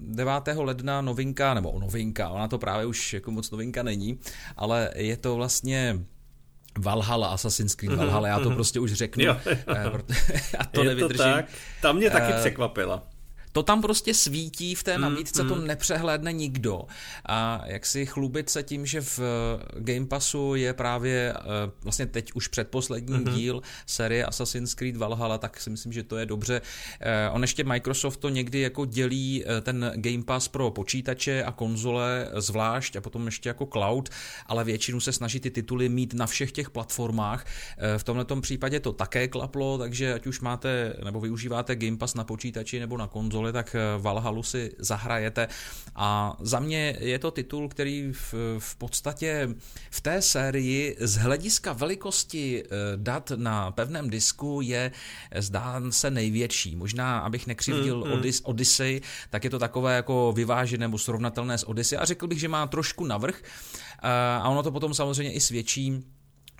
9. 0.00 0.32
ledna 0.56 1.00
novinka, 1.00 1.54
nebo 1.54 1.78
novinka, 1.78 2.28
ona 2.28 2.48
to 2.48 2.58
právě 2.58 2.86
už 2.86 3.12
jako 3.12 3.30
moc 3.30 3.50
novinka 3.50 3.82
není, 3.82 4.18
ale 4.56 4.90
je 4.94 5.16
to 5.16 5.36
vlastně 5.36 6.00
Valhalla, 6.78 7.28
Assassin's 7.28 7.74
Creed 7.74 7.98
Valhalla, 7.98 8.28
já 8.28 8.38
to 8.38 8.48
mhm. 8.48 8.54
prostě 8.54 8.80
už 8.80 8.92
řeknu. 8.92 9.24
Jo, 9.24 9.36
jo. 9.46 9.56
Eh, 9.68 10.56
a 10.58 10.64
to 10.70 10.82
je 10.82 10.88
nevydržím. 10.88 11.16
To 11.16 11.22
tak. 11.22 11.46
Ta 11.82 11.92
mě 11.92 12.10
taky 12.10 12.32
uh, 12.32 12.38
překvapila 12.38 13.02
to 13.52 13.62
tam 13.62 13.82
prostě 13.82 14.14
svítí 14.14 14.74
v 14.74 14.82
té 14.82 14.96
mm, 14.96 15.02
nabídce, 15.02 15.42
mm, 15.42 15.48
mm. 15.48 15.54
to 15.54 15.60
nepřehlédne 15.60 16.32
nikdo. 16.32 16.82
A 17.26 17.62
jak 17.66 17.86
si 17.86 18.06
chlubit 18.06 18.50
se 18.50 18.62
tím, 18.62 18.86
že 18.86 19.00
v 19.00 19.18
eh, 19.18 19.80
Game 19.80 20.06
Passu 20.06 20.54
je 20.54 20.72
právě 20.72 21.34
eh, 21.36 21.42
vlastně 21.82 22.06
teď 22.06 22.32
už 22.34 22.48
předposlední 22.48 23.16
mm-hmm. 23.16 23.34
díl 23.34 23.62
série 23.86 24.24
Assassin's 24.24 24.74
Creed 24.74 24.96
Valhalla, 24.96 25.38
tak 25.38 25.60
si 25.60 25.70
myslím, 25.70 25.92
že 25.92 26.02
to 26.02 26.16
je 26.16 26.26
dobře. 26.26 26.60
Eh, 27.00 27.30
on 27.30 27.42
ještě 27.42 27.64
Microsoft 27.64 28.16
to 28.16 28.28
někdy 28.28 28.60
jako 28.60 28.84
dělí 28.84 29.44
ten 29.62 29.92
Game 29.96 30.24
Pass 30.24 30.48
pro 30.48 30.70
počítače 30.70 31.44
a 31.44 31.52
konzole 31.52 32.28
zvlášť 32.36 32.96
a 32.96 33.00
potom 33.00 33.26
ještě 33.26 33.48
jako 33.48 33.66
cloud, 33.66 34.08
ale 34.46 34.64
většinu 34.64 35.00
se 35.00 35.12
snaží 35.12 35.40
ty 35.40 35.50
tituly 35.50 35.88
mít 35.88 36.14
na 36.14 36.26
všech 36.26 36.52
těch 36.52 36.70
platformách. 36.70 37.46
V 37.96 38.04
tomto 38.04 38.40
případě 38.40 38.80
to 38.80 38.92
také 38.92 39.28
klaplo, 39.28 39.78
takže 39.78 40.14
ať 40.14 40.26
už 40.26 40.40
máte 40.40 40.96
nebo 41.04 41.20
využíváte 41.20 41.76
Game 41.76 41.96
Pass 41.96 42.14
na 42.14 42.24
počítači 42.24 42.80
nebo 42.80 42.96
na 42.96 43.06
konzole, 43.06 43.39
konzoli, 43.40 43.52
tak 43.52 43.74
eh, 43.74 43.80
Valhalu 43.98 44.42
si 44.42 44.72
zahrajete. 44.78 45.48
A 45.96 46.36
za 46.40 46.60
mě 46.60 46.96
je 47.00 47.18
to 47.18 47.30
titul, 47.30 47.68
který 47.68 48.12
v, 48.12 48.34
v 48.58 48.76
podstatě 48.76 49.48
v 49.90 50.00
té 50.00 50.22
sérii 50.22 50.96
z 51.00 51.16
hlediska 51.16 51.72
velikosti 51.72 52.62
eh, 52.62 52.68
dat 52.96 53.32
na 53.36 53.70
pevném 53.70 54.10
disku 54.10 54.60
je 54.60 54.92
eh, 55.30 55.42
zdán 55.42 55.92
se 55.92 56.10
největší. 56.10 56.76
Možná, 56.76 57.18
abych 57.18 57.46
nekřivdil 57.46 57.96
mm, 57.96 58.06
mm. 58.06 58.12
Odys, 58.12 58.40
Odyssey, 58.44 59.00
tak 59.30 59.44
je 59.44 59.50
to 59.50 59.58
takové 59.58 59.96
jako 59.96 60.32
vyvážené 60.36 60.80
nebo 60.80 60.98
srovnatelné 60.98 61.58
s 61.58 61.68
Odyssey 61.68 61.98
a 61.98 62.04
řekl 62.04 62.26
bych, 62.26 62.40
že 62.40 62.48
má 62.48 62.66
trošku 62.66 63.04
navrh. 63.04 63.42
A 64.42 64.48
ono 64.48 64.62
to 64.62 64.72
potom 64.72 64.94
samozřejmě 64.94 65.32
i 65.32 65.40
svědčí 65.40 66.04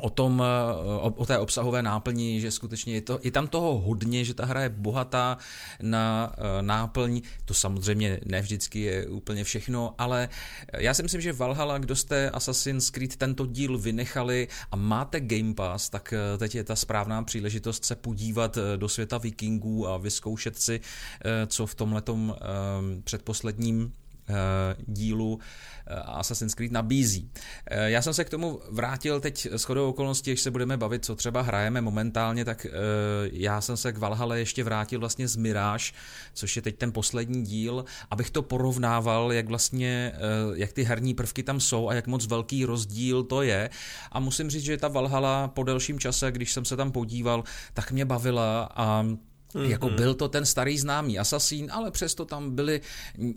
o 0.01 0.11
tom, 0.11 0.43
eh, 0.43 0.75
o, 0.85 1.13
o 1.17 1.27
té 1.27 1.39
obsahové 1.39 1.83
náplni, 1.83 2.41
že 2.41 2.51
skutečně 2.51 2.95
je, 2.95 3.01
to, 3.01 3.21
je 3.23 3.31
tam 3.31 3.49
toho 3.49 3.79
hodně, 3.79 4.25
že 4.25 4.35
ta 4.35 4.45
hra 4.45 4.63
je 4.63 4.69
bohatá 4.69 5.39
na 5.83 6.33
uh, 6.39 6.45
náplň, 6.67 7.21
to 7.45 7.55
samozřejmě 7.55 8.21
ne 8.25 8.43
vždycky 8.43 8.81
je 8.81 9.07
úplně 9.07 9.45
všechno, 9.45 9.95
ale 9.99 10.29
já 10.79 10.95
si 10.95 11.03
myslím, 11.03 11.21
že 11.21 11.33
Valhalla, 11.33 11.79
kdo 11.79 11.97
jste 11.97 12.31
Assassin's 12.31 12.91
Creed 12.91 13.17
tento 13.17 13.47
díl 13.47 13.79
vynechali 13.79 14.49
a 14.71 14.77
máte 14.77 15.21
Game 15.21 15.55
Pass, 15.55 15.91
tak 15.91 16.15
teď 16.39 16.55
je 16.55 16.65
ta 16.65 16.77
správná 16.77 17.23
příležitost 17.23 17.85
se 17.85 17.97
podívat 17.97 18.59
do 18.77 18.89
světa 18.89 19.19
vikingů 19.19 19.89
a 19.89 19.97
vyzkoušet 19.97 20.59
si, 20.59 20.81
co 21.47 21.67
v 21.67 21.75
tomhletom 21.75 22.35
předposledním 23.05 23.93
dílu 24.87 25.39
Assassin's 26.05 26.55
Creed 26.55 26.73
nabízí. 26.73 27.31
Eh, 27.67 27.91
já 27.91 28.03
jsem 28.03 28.15
se 28.15 28.25
k 28.25 28.31
tomu 28.31 28.61
vrátil 28.71 29.21
teď 29.21 29.47
s 29.47 29.65
chodou 29.65 29.89
okolností, 29.89 30.31
když 30.31 30.41
se 30.41 30.51
budeme 30.51 30.77
bavit, 30.77 31.05
co 31.05 31.17
třeba 31.17 31.43
hrajeme 31.43 31.81
momentálně, 31.81 32.45
tak 32.45 32.67
eh, 32.67 32.71
já 33.33 33.61
jsem 33.61 33.77
se 33.77 33.93
k 33.93 33.99
Valhalle 33.99 34.39
ještě 34.39 34.65
vrátil 34.65 35.01
vlastně 35.01 35.29
z 35.29 35.37
Mirage, 35.37 35.93
což 36.35 36.57
je 36.57 36.63
teď 36.63 36.79
ten 36.79 36.93
poslední 36.93 37.45
díl, 37.45 37.85
abych 38.11 38.31
to 38.31 38.43
porovnával, 38.43 39.33
jak 39.33 39.49
vlastně, 39.49 40.13
eh, 40.15 40.21
jak 40.55 40.73
ty 40.73 40.83
herní 40.83 41.15
prvky 41.15 41.43
tam 41.43 41.61
jsou 41.61 41.89
a 41.89 41.95
jak 41.95 42.07
moc 42.07 42.27
velký 42.27 42.65
rozdíl 42.65 43.23
to 43.23 43.43
je. 43.43 43.71
A 44.13 44.21
musím 44.21 44.51
říct, 44.51 44.65
že 44.65 44.77
ta 44.77 44.89
Valhalla 44.89 45.49
po 45.49 45.63
delším 45.63 45.99
čase, 45.99 46.33
když 46.33 46.53
jsem 46.53 46.65
se 46.65 46.77
tam 46.77 46.93
podíval, 46.93 47.45
tak 47.75 47.93
mě 47.93 48.05
bavila 48.05 48.69
a 48.75 49.07
Mm-hmm. 49.55 49.71
Jako 49.71 49.91
byl 49.91 50.15
to 50.15 50.29
ten 50.29 50.47
starý 50.47 50.79
známý 50.79 51.19
Assassin, 51.19 51.71
ale 51.73 51.91
přesto 51.91 52.25
tam 52.25 52.55
byly 52.55 52.81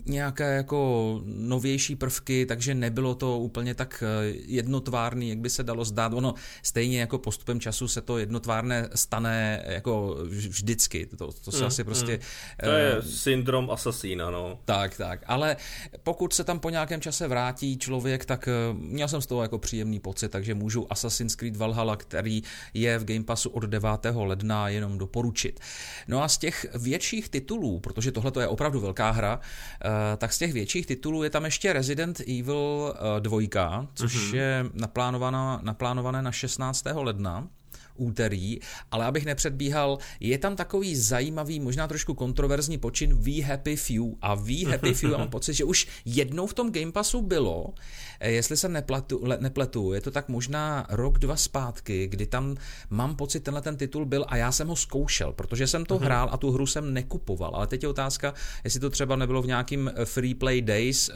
nějaké 0.06 0.56
jako 0.56 1.20
novější 1.24 1.96
prvky, 1.96 2.46
takže 2.46 2.74
nebylo 2.74 3.14
to 3.14 3.38
úplně 3.38 3.74
tak 3.74 4.02
eh, 4.06 4.34
jednotvárný, 4.46 5.28
jak 5.28 5.38
by 5.38 5.50
se 5.50 5.62
dalo 5.62 5.84
zdát. 5.84 6.12
Ono 6.12 6.34
stejně 6.62 7.00
jako 7.00 7.18
postupem 7.18 7.60
času 7.60 7.88
se 7.88 8.00
to 8.00 8.18
jednotvárné 8.18 8.88
stane 8.94 9.62
jako 9.66 10.16
vždycky. 10.28 11.06
To, 11.06 11.32
to 11.32 11.52
se 11.52 11.60
mm, 11.60 11.66
asi 11.66 11.84
prostě... 11.84 12.12
Mm. 12.12 12.18
To 12.64 12.70
je 12.70 12.98
uh, 12.98 13.04
syndrom 13.04 13.70
Assassina, 13.70 14.30
no. 14.30 14.58
Tak, 14.64 14.96
tak. 14.96 15.20
Ale 15.26 15.56
pokud 16.02 16.32
se 16.32 16.44
tam 16.44 16.58
po 16.58 16.70
nějakém 16.70 17.00
čase 17.00 17.28
vrátí 17.28 17.78
člověk, 17.78 18.24
tak 18.24 18.48
uh, 18.72 18.78
měl 18.78 19.08
jsem 19.08 19.22
z 19.22 19.26
toho 19.26 19.42
jako 19.42 19.58
příjemný 19.58 20.00
pocit, 20.00 20.28
takže 20.28 20.54
můžu 20.54 20.92
Assassin's 20.92 21.34
Creed 21.34 21.56
Valhalla, 21.56 21.96
který 21.96 22.42
je 22.74 22.98
v 22.98 23.04
Game 23.04 23.24
Passu 23.24 23.50
od 23.50 23.62
9. 23.62 23.88
ledna, 24.14 24.68
jenom 24.68 24.98
doporučit. 24.98 25.60
No 26.08 26.22
a 26.22 26.28
z 26.28 26.38
těch 26.38 26.66
větších 26.74 27.28
titulů, 27.28 27.80
protože 27.80 28.12
tohle 28.12 28.32
je 28.40 28.48
opravdu 28.48 28.80
velká 28.80 29.10
hra, 29.10 29.40
eh, 29.84 30.16
tak 30.16 30.32
z 30.32 30.38
těch 30.38 30.52
větších 30.52 30.86
titulů 30.86 31.22
je 31.22 31.30
tam 31.30 31.44
ještě 31.44 31.72
Resident 31.72 32.20
Evil 32.20 32.94
2, 33.20 33.82
eh, 33.82 33.88
což 33.94 34.14
mm-hmm. 34.16 34.34
je 34.34 34.66
naplánované, 34.74 35.58
naplánované 35.62 36.22
na 36.22 36.32
16. 36.32 36.84
ledna 37.02 37.48
úterý, 37.96 38.58
ale 38.90 39.06
abych 39.06 39.24
nepředbíhal, 39.24 39.98
je 40.20 40.38
tam 40.38 40.56
takový 40.56 40.96
zajímavý, 40.96 41.60
možná 41.60 41.88
trošku 41.88 42.14
kontroverzní 42.14 42.78
počin 42.78 43.14
We 43.14 43.42
Happy 43.42 43.76
Few 43.76 44.02
a 44.22 44.34
We 44.34 44.70
Happy 44.70 44.94
Few, 44.94 45.12
já 45.12 45.18
mám 45.18 45.28
pocit, 45.34 45.54
že 45.54 45.64
už 45.64 45.86
jednou 46.04 46.46
v 46.46 46.54
tom 46.54 46.72
Game 46.72 46.92
Passu 46.92 47.22
bylo, 47.22 47.74
eh, 48.20 48.30
jestli 48.30 48.56
se 48.56 48.68
nepletu, 48.68 49.24
nepletu, 49.40 49.92
je 49.92 50.00
to 50.00 50.10
tak 50.10 50.28
možná 50.28 50.86
rok, 50.90 51.18
dva 51.18 51.36
zpátky, 51.36 52.06
kdy 52.06 52.26
tam 52.26 52.56
mám 52.90 53.16
pocit, 53.16 53.40
tenhle 53.40 53.62
ten 53.62 53.76
titul 53.76 54.04
byl 54.04 54.24
a 54.28 54.36
já 54.36 54.52
jsem 54.52 54.68
ho 54.68 54.76
zkoušel, 54.76 55.32
protože 55.32 55.66
jsem 55.66 55.84
to 55.84 55.98
hrál 55.98 56.28
a 56.32 56.36
tu 56.36 56.50
hru 56.50 56.66
jsem 56.66 56.94
nekupoval, 56.94 57.50
ale 57.54 57.66
teď 57.66 57.82
je 57.82 57.88
otázka, 57.88 58.34
jestli 58.64 58.80
to 58.80 58.90
třeba 58.90 59.16
nebylo 59.16 59.42
v 59.42 59.46
nějakým 59.46 59.90
Free 60.04 60.34
Play 60.34 60.62
Days, 60.62 61.08
eh, 61.08 61.14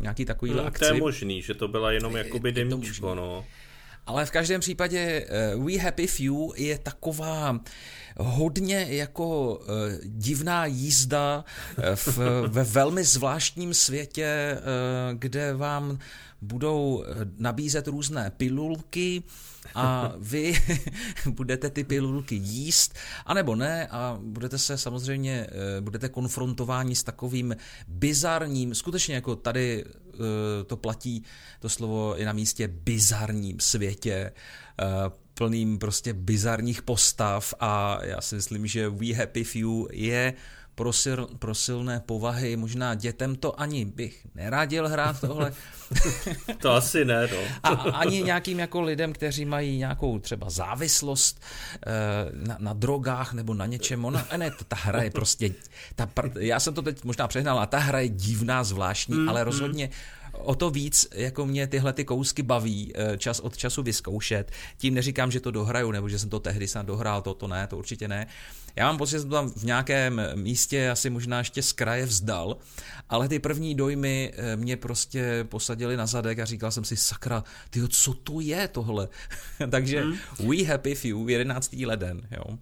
nějaký 0.00 0.24
takový 0.24 0.50
hmm, 0.50 0.66
akci. 0.66 0.88
To 0.88 0.94
je 0.94 1.00
možný, 1.00 1.42
že 1.42 1.54
to 1.54 1.68
byla 1.68 1.92
jenom 1.92 2.16
jakoby 2.16 2.52
demíčko, 2.52 3.14
no. 3.14 3.44
Ale 4.06 4.26
v 4.26 4.30
každém 4.30 4.60
případě 4.60 5.26
uh, 5.56 5.64
We 5.66 5.78
Happy 5.78 6.06
Few 6.06 6.34
je 6.56 6.78
taková 6.78 7.60
hodně 8.16 8.86
jako 8.88 9.54
uh, 9.54 9.66
divná 10.04 10.66
jízda 10.66 11.44
uh, 11.78 11.84
v, 11.94 12.18
ve 12.48 12.64
velmi 12.64 13.04
zvláštním 13.04 13.74
světě, 13.74 14.58
kde 15.12 15.54
vám 15.54 15.98
budou 16.42 17.04
nabízet 17.38 17.88
různé 17.88 18.32
pilulky, 18.36 19.22
a 19.74 20.12
vy 20.18 20.54
budete 21.30 21.70
ty 21.70 21.84
pilulky 21.84 22.34
jíst, 22.34 22.94
anebo 23.26 23.56
ne 23.56 23.86
a 23.86 24.18
budete 24.22 24.58
se 24.58 24.78
samozřejmě, 24.78 25.46
eh, 25.48 25.80
budete 25.80 26.08
konfrontováni 26.08 26.96
s 26.96 27.02
takovým 27.02 27.56
bizarním, 27.88 28.74
skutečně 28.74 29.14
jako 29.14 29.36
tady 29.36 29.84
eh, 29.84 30.64
to 30.64 30.76
platí, 30.76 31.24
to 31.60 31.68
slovo 31.68 32.14
je 32.16 32.26
na 32.26 32.32
místě 32.32 32.68
bizarním 32.68 33.60
světě, 33.60 34.32
eh, 34.80 34.84
plným 35.34 35.78
prostě 35.78 36.12
bizarních 36.12 36.82
postav 36.82 37.54
a 37.60 37.98
já 38.04 38.20
si 38.20 38.34
myslím, 38.34 38.66
že 38.66 38.88
We 38.88 39.14
Happy 39.14 39.44
Few 39.44 39.86
je 39.92 40.34
pro, 40.74 40.92
sil, 41.02 41.20
pro 41.38 41.54
silné 41.54 42.00
povahy, 42.00 42.56
možná 42.56 42.94
dětem 42.94 43.36
to 43.36 43.60
ani 43.60 43.84
bych 43.84 44.26
neradil 44.34 44.88
hrát 44.88 45.20
tohle. 45.20 45.52
to 46.58 46.72
asi 46.72 47.04
ne, 47.04 47.28
no. 47.32 47.38
A 47.62 47.68
ani 47.68 48.22
nějakým 48.22 48.58
jako 48.58 48.80
lidem, 48.80 49.12
kteří 49.12 49.44
mají 49.44 49.78
nějakou 49.78 50.18
třeba 50.18 50.50
závislost 50.50 51.42
eh, 51.86 51.90
na, 52.32 52.56
na 52.58 52.72
drogách 52.72 53.32
nebo 53.32 53.54
na 53.54 53.66
něčem. 53.66 54.04
Ona, 54.04 54.26
ne, 54.36 54.50
ta 54.68 54.76
hra 54.76 55.02
je 55.02 55.10
prostě, 55.10 55.54
ta, 55.94 56.08
já 56.38 56.60
jsem 56.60 56.74
to 56.74 56.82
teď 56.82 57.04
možná 57.04 57.28
přehnal, 57.28 57.58
a 57.60 57.66
ta 57.66 57.78
hra 57.78 58.00
je 58.00 58.08
divná, 58.08 58.64
zvláštní, 58.64 59.16
mm, 59.16 59.28
ale 59.28 59.40
mm. 59.40 59.44
rozhodně 59.44 59.86
mm 59.86 60.21
o 60.32 60.54
to 60.54 60.70
víc 60.70 61.08
jako 61.14 61.46
mě 61.46 61.66
tyhle 61.66 61.92
ty 61.92 62.04
kousky 62.04 62.42
baví 62.42 62.92
eh, 62.94 63.18
čas 63.18 63.40
od 63.40 63.56
času 63.56 63.82
vyzkoušet. 63.82 64.52
Tím 64.76 64.94
neříkám, 64.94 65.30
že 65.30 65.40
to 65.40 65.50
dohraju, 65.50 65.90
nebo 65.90 66.08
že 66.08 66.18
jsem 66.18 66.28
to 66.30 66.40
tehdy 66.40 66.68
snad 66.68 66.86
dohrál, 66.86 67.22
to, 67.22 67.34
to 67.34 67.48
ne, 67.48 67.66
to 67.66 67.78
určitě 67.78 68.08
ne. 68.08 68.26
Já 68.76 68.86
mám 68.86 68.98
pocit, 68.98 69.10
že 69.10 69.20
jsem 69.20 69.30
tam 69.30 69.50
v 69.50 69.64
nějakém 69.64 70.22
místě 70.34 70.90
asi 70.90 71.10
možná 71.10 71.38
ještě 71.38 71.62
z 71.62 71.72
kraje 71.72 72.06
vzdal, 72.06 72.56
ale 73.08 73.28
ty 73.28 73.38
první 73.38 73.74
dojmy 73.74 74.32
eh, 74.36 74.56
mě 74.56 74.76
prostě 74.76 75.44
posadili 75.48 75.96
na 75.96 76.06
zadek 76.06 76.38
a 76.38 76.44
říkal 76.44 76.70
jsem 76.70 76.84
si, 76.84 76.96
sakra, 76.96 77.44
tyjo, 77.70 77.88
co 77.88 78.14
to 78.14 78.40
je 78.40 78.68
tohle? 78.68 79.08
Takže 79.70 80.00
hmm. 80.00 80.18
We 80.48 80.64
Happy 80.64 80.94
Few, 80.94 81.28
11. 81.28 81.72
leden, 81.72 82.28
jo. 82.30 82.58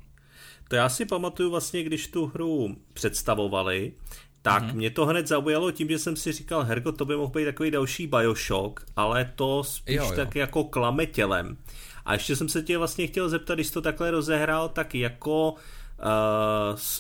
To 0.69 0.77
já 0.77 0.89
si 0.89 1.05
pamatuju 1.05 1.51
vlastně, 1.51 1.83
když 1.83 2.07
tu 2.07 2.27
hru 2.27 2.77
představovali, 2.93 3.93
tak 4.43 4.63
mm-hmm. 4.63 4.75
mě 4.75 4.91
to 4.91 5.07
hned 5.07 5.27
zaujalo 5.27 5.71
tím, 5.71 5.89
že 5.89 5.99
jsem 5.99 6.17
si 6.17 6.33
říkal, 6.33 6.63
Herko, 6.63 6.93
to 6.93 7.05
by 7.05 7.17
mohl 7.17 7.33
být 7.33 7.45
takový 7.45 7.71
další 7.71 8.07
Bioshock, 8.07 8.81
ale 8.97 9.33
to 9.37 9.65
spíš 9.65 9.97
jo, 9.97 10.05
jo. 10.05 10.13
tak 10.17 10.37
jako 10.37 10.65
klame 10.65 11.07
tělem. 11.07 11.57
A 12.05 12.13
ještě 12.13 12.37
jsem 12.37 12.49
se 12.49 12.63
tě 12.63 12.79
vlastně 12.79 13.07
chtěl 13.07 13.29
zeptat, 13.29 13.55
když 13.55 13.71
to 13.71 13.83
takhle 13.83 14.11
rozehrál, 14.11 14.69
tak 14.69 14.95
jako 14.95 15.53
uh, 15.53 15.59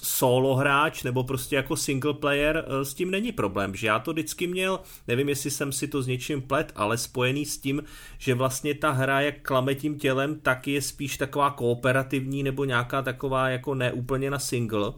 solo 0.02 0.54
hráč 0.54 1.02
nebo 1.02 1.24
prostě 1.24 1.56
jako 1.56 1.76
single 1.76 2.14
player 2.14 2.64
uh, 2.68 2.82
s 2.82 2.94
tím 2.94 3.10
není 3.10 3.32
problém, 3.32 3.74
že 3.74 3.86
já 3.86 3.98
to 3.98 4.12
vždycky 4.12 4.46
měl, 4.46 4.80
nevím 5.08 5.28
jestli 5.28 5.50
jsem 5.50 5.72
si 5.72 5.88
to 5.88 6.02
s 6.02 6.06
něčím 6.06 6.42
plet, 6.42 6.72
ale 6.76 6.98
spojený 6.98 7.46
s 7.46 7.58
tím, 7.58 7.82
že 8.18 8.34
vlastně 8.34 8.74
ta 8.74 8.90
hra 8.90 9.20
jak 9.20 9.42
klame 9.42 9.74
tím 9.74 9.98
tělem, 9.98 10.40
tak 10.40 10.68
je 10.68 10.82
spíš 10.82 11.16
taková 11.16 11.50
kooperativní 11.50 12.42
nebo 12.42 12.64
nějaká 12.64 13.02
taková 13.02 13.48
jako 13.48 13.74
neúplně 13.74 14.30
na 14.30 14.38
single 14.38 14.92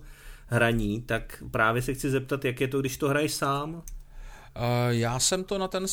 hraní, 0.53 1.03
tak 1.03 1.43
právě 1.51 1.83
se 1.83 1.95
chci 1.95 2.11
zeptat, 2.11 2.45
jak 2.45 2.61
je 2.61 2.69
to, 2.69 2.81
když 2.81 2.97
to 2.97 3.09
hraješ 3.09 3.35
sám? 3.35 3.83
Já 4.89 5.19
jsem 5.19 5.45
to 5.45 5.59
na 5.59 5.69
ten, 5.69 5.87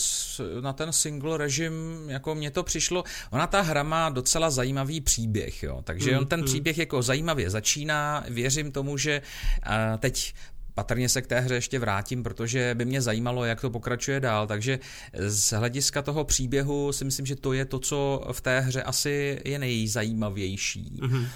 na 0.62 0.74
ten 0.74 0.94
single 0.94 1.38
režim, 1.38 1.74
jako 2.08 2.36
mně 2.36 2.52
to 2.52 2.64
přišlo, 2.64 3.04
ona 3.32 3.48
ta 3.48 3.62
hra 3.62 3.84
má 3.84 4.10
docela 4.10 4.50
zajímavý 4.50 5.02
příběh, 5.02 5.64
jo, 5.64 5.82
takže 5.84 6.12
mm, 6.12 6.18
on 6.18 6.26
ten 6.26 6.40
mm. 6.40 6.46
příběh 6.46 6.78
jako 6.78 7.02
zajímavě 7.02 7.50
začíná, 7.50 8.24
věřím 8.30 8.72
tomu, 8.72 8.98
že 8.98 9.22
teď 10.00 10.34
patrně 10.74 11.10
se 11.10 11.22
k 11.22 11.28
té 11.28 11.40
hře 11.40 11.56
ještě 11.56 11.80
vrátím, 11.80 12.24
protože 12.24 12.76
by 12.76 12.86
mě 12.86 13.02
zajímalo, 13.02 13.46
jak 13.46 13.62
to 13.62 13.70
pokračuje 13.70 14.20
dál, 14.20 14.48
takže 14.48 14.80
z 15.14 15.54
hlediska 15.54 16.02
toho 16.02 16.24
příběhu 16.24 16.92
si 16.92 17.06
myslím, 17.06 17.26
že 17.26 17.36
to 17.36 17.54
je 17.54 17.66
to, 17.66 17.80
co 17.80 18.28
v 18.32 18.42
té 18.42 18.60
hře 18.60 18.84
asi 18.84 19.42
je 19.46 19.60
nejzajímavější. 19.60 21.00
Mm-hmm. 21.02 21.28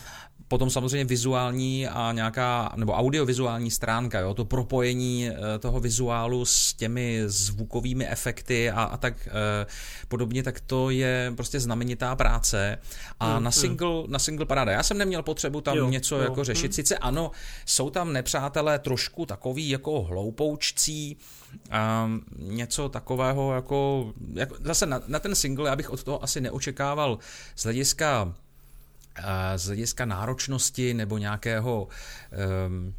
Potom 0.54 0.70
samozřejmě 0.70 1.06
vizuální 1.06 1.88
a 1.88 2.12
nějaká, 2.12 2.74
nebo 2.76 2.94
audiovizuální 2.94 3.72
stránka, 3.72 4.20
jo, 4.20 4.34
to 4.34 4.46
propojení 4.46 5.30
eh, 5.30 5.60
toho 5.60 5.80
vizuálu 5.80 6.46
s 6.46 6.74
těmi 6.74 7.24
zvukovými 7.26 8.08
efekty 8.08 8.72
a, 8.72 8.84
a 8.84 8.98
tak 8.98 9.28
e, 9.28 9.66
podobně, 10.08 10.44
tak 10.44 10.60
to 10.60 10.90
je 10.90 11.34
prostě 11.36 11.60
znamenitá 11.60 12.16
práce. 12.16 12.78
A 13.20 13.38
mm, 13.38 13.44
na, 13.44 13.52
single, 13.52 14.04
mm. 14.04 14.12
na 14.12 14.20
single 14.20 14.46
paráda. 14.46 14.72
Já 14.72 14.84
jsem 14.84 14.98
neměl 14.98 15.24
potřebu 15.24 15.62
tam 15.62 15.78
jo, 15.78 15.90
něco 15.90 16.16
jo, 16.16 16.22
jako 16.22 16.44
řešit. 16.44 16.68
Mm. 16.68 16.74
Sice 16.74 16.98
ano, 16.98 17.32
jsou 17.66 17.90
tam 17.90 18.14
nepřátelé 18.14 18.80
trošku 18.80 19.26
takový 19.26 19.70
jako 19.70 20.02
hloupoučcí, 20.02 21.18
a 21.72 22.10
něco 22.38 22.90
takového 22.90 23.54
jako, 23.54 24.14
jako 24.34 24.56
zase 24.64 24.86
na, 24.86 25.02
na 25.08 25.20
ten 25.20 25.36
single 25.36 25.70
já 25.70 25.76
bych 25.76 25.90
od 25.90 26.04
toho 26.04 26.24
asi 26.24 26.42
neočekával 26.42 27.20
z 27.56 27.64
hlediska 27.64 28.34
z 29.56 29.66
hlediska 29.66 30.06
náročnosti 30.06 30.94
nebo 30.94 31.18
nějakého, 31.18 31.88
ehm, 32.32 32.94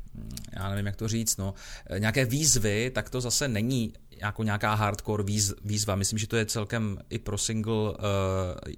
já 0.52 0.70
nevím, 0.70 0.86
jak 0.86 0.96
to 0.96 1.08
říct, 1.08 1.36
no, 1.36 1.54
nějaké 1.98 2.24
výzvy, 2.24 2.90
tak 2.94 3.10
to 3.10 3.20
zase 3.20 3.48
není 3.48 3.92
jako 4.16 4.42
nějaká 4.42 4.74
hardcore 4.74 5.22
výz, 5.22 5.54
výzva. 5.64 5.96
Myslím, 5.96 6.18
že 6.18 6.26
to 6.26 6.36
je 6.36 6.46
celkem 6.46 6.98
i 7.10 7.18
pro 7.18 7.38
single 7.38 7.74
uh, 7.74 7.94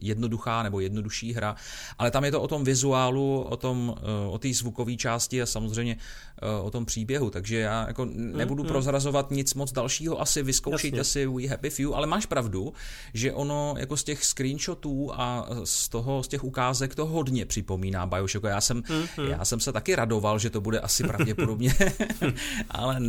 jednoduchá 0.01 0.63
nebo 0.63 0.81
jednodušší 0.81 1.33
hra, 1.33 1.57
ale 1.99 2.11
tam 2.11 2.25
je 2.25 2.31
to 2.31 2.43
o 2.43 2.49
tom 2.49 2.65
vizuálu, 2.65 3.43
o 3.43 3.57
tom, 3.57 3.89
uh, 3.89 4.35
o 4.35 4.39
té 4.39 4.55
zvukové 4.55 4.97
části 4.97 5.43
a 5.43 5.47
samozřejmě 5.47 5.97
uh, 5.97 6.67
o 6.67 6.71
tom 6.71 6.87
příběhu, 6.87 7.31
takže 7.31 7.59
já 7.59 7.87
jako 7.87 8.05
nebudu 8.15 8.63
mm, 8.63 8.69
prozrazovat 8.69 9.31
nic 9.31 9.55
moc 9.55 9.73
dalšího, 9.73 10.21
asi 10.21 10.43
vyzkoušejte 10.43 10.97
Jasně. 10.97 11.13
si 11.13 11.27
We 11.27 11.49
Happy 11.49 11.71
Few, 11.71 11.95
ale 11.95 12.07
máš 12.07 12.27
pravdu, 12.27 12.73
že 13.15 13.33
ono 13.33 13.75
jako 13.79 13.97
z 13.97 14.05
těch 14.05 14.25
screenshotů 14.25 15.11
a 15.15 15.49
z 15.65 15.89
toho, 15.89 16.23
z 16.23 16.29
těch 16.29 16.45
ukázek 16.45 16.95
to 16.95 17.07
hodně 17.07 17.47
připomíná 17.47 18.07
Bioshock. 18.07 18.45
Já 18.45 18.61
jsem, 18.61 18.83
mm, 18.89 19.27
já 19.27 19.45
jsem 19.45 19.61
se 19.61 19.73
taky 19.73 19.97
radoval, 19.97 20.39
že 20.39 20.51
to 20.51 20.61
bude 20.61 20.81
asi 20.81 21.03
pravděpodobně, 21.35 21.75
ale 22.71 23.01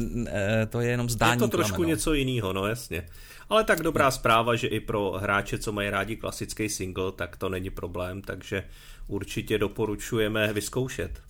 to 0.69 0.81
je 0.81 0.89
jenom 0.89 1.09
zdání. 1.09 1.31
Je 1.31 1.39
to 1.39 1.47
trošku 1.47 1.75
plameno. 1.75 1.89
něco 1.89 2.13
jiného, 2.13 2.53
no 2.53 2.67
jasně. 2.67 3.07
Ale 3.49 3.63
tak 3.63 3.83
dobrá 3.83 4.11
zpráva, 4.11 4.55
že 4.55 4.67
i 4.67 4.79
pro 4.79 5.11
hráče, 5.11 5.57
co 5.57 5.71
mají 5.71 5.89
rádi 5.89 6.15
klasický 6.15 6.69
single, 6.69 7.11
tak 7.11 7.37
to 7.37 7.49
není 7.49 7.69
problém, 7.69 8.21
takže 8.21 8.63
určitě 9.07 9.57
doporučujeme 9.57 10.53
vyzkoušet. 10.53 11.26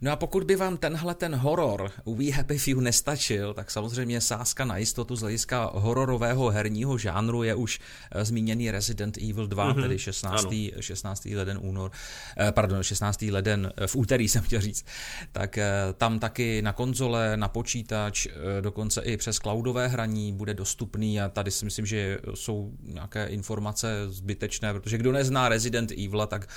No 0.00 0.12
a 0.12 0.16
pokud 0.16 0.44
by 0.44 0.56
vám 0.56 0.76
tenhle 0.76 1.14
ten 1.14 1.34
horor 1.34 1.90
We 2.06 2.30
Happy 2.30 2.58
Few 2.58 2.80
nestačil, 2.80 3.54
tak 3.54 3.70
samozřejmě 3.70 4.20
sázka 4.20 4.64
na 4.64 4.76
jistotu 4.76 5.16
z 5.16 5.20
hlediska 5.20 5.70
hororového 5.74 6.50
herního 6.50 6.98
žánru 6.98 7.42
je 7.42 7.54
už 7.54 7.80
eh, 8.12 8.24
zmíněný 8.24 8.70
Resident 8.70 9.18
Evil 9.18 9.46
2, 9.46 9.72
mm-hmm. 9.72 9.82
tedy 9.82 9.98
16. 9.98 10.54
16. 10.80 11.24
leden 11.24 11.58
únor, 11.62 11.90
eh, 12.38 12.52
pardon, 12.52 12.82
16. 12.82 13.22
leden 13.22 13.72
eh, 13.76 13.86
v 13.86 13.96
úterý 13.96 14.28
jsem 14.28 14.42
chtěl 14.42 14.60
říct. 14.60 14.86
Tak 15.32 15.58
tam 15.96 16.18
taky 16.18 16.62
na 16.62 16.72
konzole, 16.72 17.36
na 17.36 17.48
počítač, 17.48 18.26
dokonce 18.60 19.02
i 19.02 19.16
přes 19.16 19.38
cloudové 19.38 19.88
hraní 19.88 20.32
bude 20.32 20.54
dostupný 20.54 21.20
a 21.20 21.28
tady 21.28 21.50
si 21.50 21.64
myslím, 21.64 21.86
že 21.86 22.18
jsou 22.34 22.72
nějaké 22.82 23.26
informace 23.26 24.06
zbytečné, 24.08 24.72
protože 24.72 24.98
kdo 24.98 25.12
nezná 25.12 25.48
Resident 25.48 25.90
Evil, 25.90 26.26
tak 26.26 26.48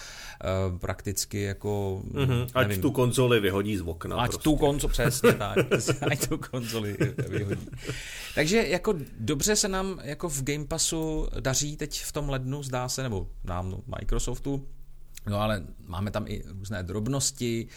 prakticky 0.79 1.41
jako 1.41 2.01
mm-hmm. 2.13 2.47
Ať 2.53 2.67
nevím, 2.67 2.81
tu 2.81 2.91
konzoli 2.91 3.30
konzoli 3.31 3.39
vyhodí 3.39 3.77
z 3.77 3.81
okna. 3.81 4.15
Ať 4.15 4.31
prostě. 4.31 4.43
tu 4.43 4.55
konzoli, 4.55 4.91
přesně 4.91 5.33
tak, 5.33 5.57
ať 6.11 6.27
tu 6.27 6.37
konzoli 6.37 6.97
vyhodí. 7.27 7.67
Takže 8.35 8.67
jako 8.67 8.93
dobře 9.19 9.55
se 9.55 9.67
nám 9.67 9.99
jako 10.03 10.29
v 10.29 10.43
Game 10.43 10.65
Passu 10.65 11.27
daří 11.39 11.77
teď 11.77 12.03
v 12.03 12.11
tom 12.11 12.29
lednu, 12.29 12.63
zdá 12.63 12.89
se, 12.89 13.03
nebo 13.03 13.27
nám 13.43 13.81
Microsoftu, 13.99 14.67
No 15.27 15.41
ale 15.41 15.63
máme 15.85 16.11
tam 16.11 16.25
i 16.27 16.43
různé 16.47 16.83
drobnosti, 16.83 17.67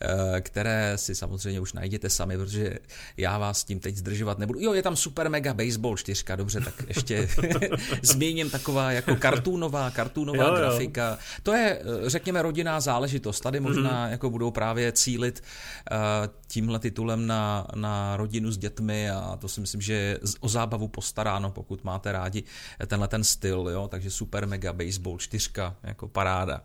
eh, 0.00 0.40
které 0.40 0.92
si 0.96 1.14
samozřejmě 1.14 1.60
už 1.60 1.72
najděte 1.72 2.10
sami, 2.10 2.36
protože 2.36 2.78
já 3.16 3.38
vás 3.38 3.64
tím 3.64 3.80
teď 3.80 3.96
zdržovat 3.96 4.38
nebudu. 4.38 4.60
Jo, 4.60 4.72
je 4.72 4.82
tam 4.82 4.96
Super 4.96 5.30
Mega 5.30 5.54
Baseball 5.54 5.96
4, 5.96 6.24
dobře, 6.36 6.60
tak 6.60 6.74
ještě 6.88 7.28
zmíním 8.02 8.50
taková 8.50 8.92
jako 8.92 9.16
kartúnová, 9.16 9.90
kartúnová 9.90 10.44
jo, 10.44 10.56
grafika. 10.56 11.10
Jo. 11.10 11.16
To 11.42 11.52
je, 11.52 11.82
eh, 11.82 12.10
řekněme, 12.10 12.42
rodinná 12.42 12.80
záležitost. 12.80 13.40
Tady 13.40 13.60
možná 13.60 14.06
mm-hmm. 14.06 14.10
jako 14.10 14.30
budou 14.30 14.50
právě 14.50 14.92
cílit 14.92 15.42
uh, 15.90 15.98
tímhle 16.46 16.78
titulem 16.78 17.26
na, 17.26 17.66
na 17.74 18.16
rodinu 18.16 18.50
s 18.50 18.58
dětmi 18.58 19.10
a 19.10 19.36
to 19.40 19.48
si 19.48 19.60
myslím, 19.60 19.80
že 19.80 19.92
je 19.92 20.18
o 20.40 20.48
zábavu 20.48 20.88
postaráno, 20.88 21.50
pokud 21.50 21.84
máte 21.84 22.12
rádi 22.12 22.42
tenhle 22.86 23.08
ten 23.08 23.24
styl, 23.24 23.68
jo, 23.72 23.88
takže 23.88 24.10
Super 24.10 24.46
Mega 24.46 24.72
Baseball 24.72 25.18
4, 25.18 25.50
jako 25.82 26.08
paráda. 26.08 26.62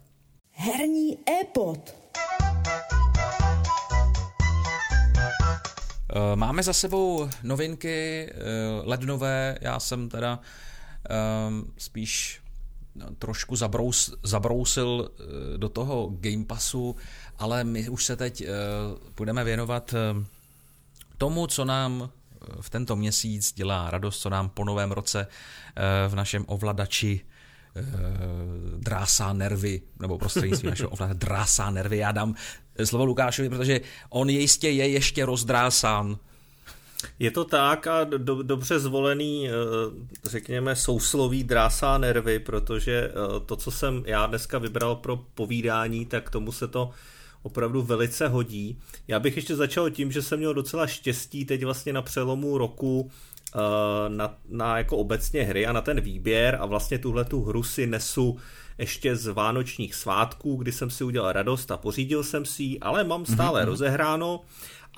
Herní 0.60 1.18
e-pod. 1.30 1.96
Eh, 6.10 6.36
máme 6.36 6.64
za 6.64 6.74
sebou 6.74 7.30
novinky 7.44 8.30
eh, 8.30 8.34
lednové, 8.84 9.58
já 9.62 9.80
jsem 9.80 10.10
teda 10.10 10.40
um, 11.48 11.74
spíš 11.78 12.42
no, 12.96 13.06
trošku 13.20 13.56
zabrous, 13.56 14.14
zabrousil 14.24 15.12
do 15.58 15.70
toho 15.70 16.10
Game 16.20 16.46
Passu, 16.46 16.96
ale 17.38 17.64
my 17.64 17.90
už 17.90 18.06
se 18.06 18.16
teď 18.16 18.44
budeme 19.18 19.44
věnovat 19.44 19.94
tomu, 21.18 21.48
co 21.48 21.66
nám 21.66 22.10
v 22.62 22.70
tento 22.70 22.96
měsíc 22.96 23.54
dělá 23.54 23.90
radost, 23.90 24.20
co 24.20 24.30
nám 24.30 24.50
po 24.50 24.66
novém 24.66 24.92
roce 24.92 25.28
v 26.08 26.16
našem 26.16 26.46
ovladači 26.48 27.22
Eh, 27.78 28.78
drásá 28.78 29.34
nervy, 29.34 29.82
nebo 30.00 30.18
prostřednictvím 30.18 30.70
našeho 30.70 30.90
ovlada 30.90 31.14
drásá 31.14 31.72
nervy. 31.72 31.98
Já 31.98 32.12
dám 32.12 32.36
slovo 32.84 33.06
Lukášovi, 33.06 33.50
protože 33.50 33.82
on 34.10 34.30
jistě 34.30 34.70
je 34.70 34.88
ještě 34.88 35.26
rozdrásán. 35.26 36.18
Je 37.20 37.32
to 37.32 37.46
tak 37.46 37.88
a 37.88 38.04
do, 38.04 38.44
dobře 38.44 38.80
zvolený, 38.80 39.50
eh, 39.50 39.52
řekněme, 40.24 40.76
sousloví 40.76 41.44
drásá 41.44 41.98
nervy, 41.98 42.40
protože 42.40 43.10
eh, 43.10 43.40
to, 43.46 43.56
co 43.56 43.72
jsem 43.72 44.04
já 44.06 44.28
dneska 44.28 44.58
vybral 44.58 44.96
pro 44.96 45.18
povídání, 45.18 46.06
tak 46.06 46.30
tomu 46.30 46.52
se 46.52 46.68
to 46.68 46.92
opravdu 47.42 47.82
velice 47.82 48.28
hodí. 48.28 48.80
Já 49.08 49.20
bych 49.20 49.36
ještě 49.36 49.56
začal 49.56 49.90
tím, 49.90 50.12
že 50.12 50.22
jsem 50.22 50.40
měl 50.40 50.54
docela 50.54 50.88
štěstí 50.88 51.46
teď 51.46 51.64
vlastně 51.64 51.94
na 51.94 52.02
přelomu 52.02 52.58
roku 52.58 53.12
Eh, 53.12 53.37
na, 54.08 54.38
na 54.50 54.78
jako 54.78 54.98
obecně 54.98 55.44
hry 55.44 55.66
a 55.66 55.72
na 55.72 55.82
ten 55.82 56.02
výběr 56.02 56.58
a 56.62 56.66
vlastně 56.66 56.98
tuhle 56.98 57.26
tu 57.26 57.44
hru 57.44 57.64
si 57.64 57.88
nesu 57.88 58.38
ještě 58.78 59.16
z 59.16 59.28
vánočních 59.28 59.96
svátků, 59.96 60.56
kdy 60.56 60.72
jsem 60.72 60.90
si 60.90 61.04
udělal 61.04 61.32
radost 61.32 61.72
a 61.72 61.78
pořídil 61.78 62.24
jsem 62.24 62.46
si 62.46 62.64
ji, 62.64 62.80
ale 62.80 63.04
mám 63.04 63.22
mhm, 63.22 63.34
stále 63.34 63.62
mm-hmm. 63.62 63.66
rozehráno 63.66 64.42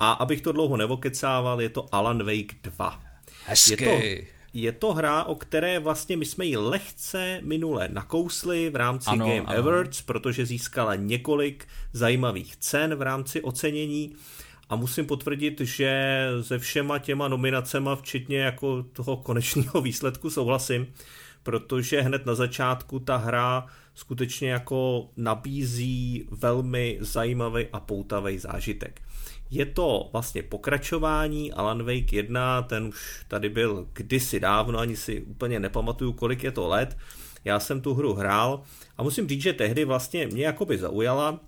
a 0.00 0.12
abych 0.12 0.40
to 0.40 0.52
dlouho 0.52 0.76
nevokecával, 0.76 1.60
je 1.60 1.68
to 1.68 1.94
Alan 1.94 2.18
Wake 2.18 2.54
2. 2.62 3.00
Hezky. 3.46 3.84
Je 3.84 3.90
to, 3.90 4.26
je 4.52 4.72
to 4.72 4.92
hra, 4.92 5.24
o 5.24 5.34
které 5.34 5.78
vlastně 5.78 6.16
my 6.16 6.24
jsme 6.24 6.44
ji 6.44 6.56
lehce 6.56 7.40
minule 7.42 7.88
nakousli 7.92 8.70
v 8.70 8.76
rámci 8.76 9.10
ano, 9.10 9.26
Game 9.26 9.40
ano. 9.40 9.58
Awards, 9.58 10.02
protože 10.02 10.46
získala 10.46 10.94
několik 10.94 11.68
zajímavých 11.92 12.56
cen 12.56 12.94
v 12.94 13.02
rámci 13.02 13.42
ocenění 13.42 14.14
a 14.70 14.76
musím 14.76 15.06
potvrdit, 15.06 15.60
že 15.60 16.26
se 16.40 16.58
všema 16.58 16.98
těma 16.98 17.28
nominacema, 17.28 17.96
včetně 17.96 18.38
jako 18.38 18.82
toho 18.82 19.16
konečného 19.16 19.80
výsledku 19.82 20.30
souhlasím, 20.30 20.86
protože 21.42 22.00
hned 22.00 22.26
na 22.26 22.34
začátku 22.34 22.98
ta 22.98 23.16
hra 23.16 23.66
skutečně 23.94 24.50
jako 24.50 25.08
nabízí 25.16 26.28
velmi 26.30 26.98
zajímavý 27.00 27.66
a 27.72 27.80
poutavý 27.80 28.38
zážitek. 28.38 29.02
Je 29.50 29.66
to 29.66 30.08
vlastně 30.12 30.42
pokračování 30.42 31.52
Alan 31.52 31.82
Wake 31.82 32.12
1, 32.12 32.62
ten 32.62 32.84
už 32.84 33.24
tady 33.28 33.48
byl 33.48 33.88
kdysi 33.92 34.40
dávno, 34.40 34.78
ani 34.78 34.96
si 34.96 35.20
úplně 35.20 35.60
nepamatuju, 35.60 36.12
kolik 36.12 36.44
je 36.44 36.50
to 36.50 36.68
let. 36.68 36.96
Já 37.44 37.60
jsem 37.60 37.80
tu 37.80 37.94
hru 37.94 38.14
hrál 38.14 38.62
a 38.98 39.02
musím 39.02 39.28
říct, 39.28 39.42
že 39.42 39.52
tehdy 39.52 39.84
vlastně 39.84 40.26
mě 40.26 40.44
jakoby 40.44 40.78
zaujala, 40.78 41.40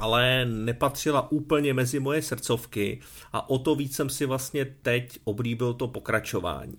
ale 0.00 0.44
nepatřila 0.44 1.32
úplně 1.32 1.74
mezi 1.74 2.00
moje 2.00 2.22
srdcovky 2.22 3.00
a 3.32 3.50
o 3.50 3.58
to 3.58 3.74
víc 3.74 3.96
jsem 3.96 4.10
si 4.10 4.26
vlastně 4.26 4.64
teď 4.64 5.18
oblíbil 5.24 5.74
to 5.74 5.88
pokračování. 5.88 6.78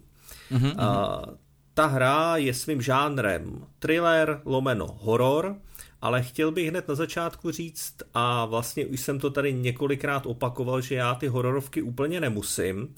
Mm-hmm. 0.51 0.71
Uh, 0.71 1.35
ta 1.73 1.85
hra 1.85 2.37
je 2.37 2.53
svým 2.53 2.81
žánrem 2.81 3.65
thriller 3.79 4.41
lomeno 4.45 4.87
horor, 4.99 5.55
ale 6.01 6.23
chtěl 6.23 6.51
bych 6.51 6.69
hned 6.69 6.87
na 6.87 6.95
začátku 6.95 7.51
říct, 7.51 7.95
a 8.13 8.45
vlastně 8.45 8.85
už 8.85 9.01
jsem 9.01 9.19
to 9.19 9.29
tady 9.29 9.53
několikrát 9.53 10.25
opakoval, 10.25 10.81
že 10.81 10.95
já 10.95 11.15
ty 11.15 11.27
hororovky 11.27 11.81
úplně 11.81 12.21
nemusím, 12.21 12.95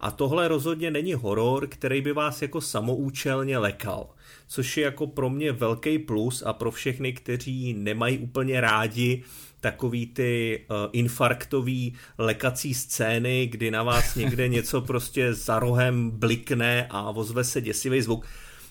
a 0.00 0.10
tohle 0.10 0.48
rozhodně 0.48 0.90
není 0.90 1.14
horor, 1.14 1.66
který 1.66 2.00
by 2.00 2.12
vás 2.12 2.42
jako 2.42 2.60
samoučelně 2.60 3.58
lekal, 3.58 4.08
což 4.46 4.76
je 4.76 4.84
jako 4.84 5.06
pro 5.06 5.30
mě 5.30 5.52
velký 5.52 5.98
plus 5.98 6.42
a 6.46 6.52
pro 6.52 6.70
všechny, 6.70 7.12
kteří 7.12 7.74
nemají 7.74 8.18
úplně 8.18 8.60
rádi 8.60 9.22
takový 9.60 10.06
ty 10.06 10.60
uh, 10.70 10.76
infarktový 10.92 11.94
lekací 12.18 12.74
scény, 12.74 13.46
kdy 13.46 13.70
na 13.70 13.82
vás 13.82 14.14
někde 14.16 14.48
něco 14.48 14.80
prostě 14.80 15.34
za 15.34 15.58
rohem 15.58 16.10
blikne 16.10 16.86
a 16.90 17.10
vozve 17.10 17.44
se 17.44 17.60
děsivý 17.60 18.02
zvuk, 18.02 18.26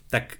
tak 0.10 0.38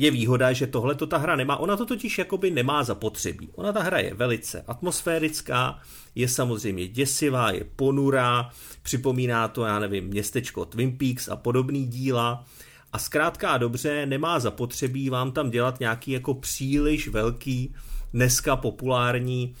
je 0.00 0.10
výhoda, 0.10 0.52
že 0.52 0.66
tohle 0.66 0.94
to 0.94 1.06
ta 1.06 1.18
hra 1.18 1.36
nemá. 1.36 1.56
Ona 1.56 1.76
to 1.76 1.86
totiž 1.86 2.18
jakoby 2.18 2.50
nemá 2.50 2.84
zapotřebí. 2.84 3.48
Ona 3.54 3.72
ta 3.72 3.82
hra 3.82 3.98
je 3.98 4.14
velice 4.14 4.64
atmosférická, 4.66 5.78
je 6.14 6.28
samozřejmě 6.28 6.88
děsivá, 6.88 7.50
je 7.50 7.64
ponurá, 7.76 8.50
připomíná 8.82 9.48
to, 9.48 9.64
já 9.64 9.78
nevím, 9.78 10.04
městečko 10.04 10.64
Twin 10.64 10.98
Peaks 10.98 11.28
a 11.28 11.36
podobný 11.36 11.86
díla. 11.86 12.44
A 12.92 12.98
zkrátka 12.98 13.50
a 13.50 13.58
dobře 13.58 14.06
nemá 14.06 14.40
zapotřebí 14.40 15.10
vám 15.10 15.32
tam 15.32 15.50
dělat 15.50 15.80
nějaký 15.80 16.10
jako 16.10 16.34
příliš 16.34 17.08
velký 17.08 17.74
dneska 18.12 18.56
populární 18.56 19.54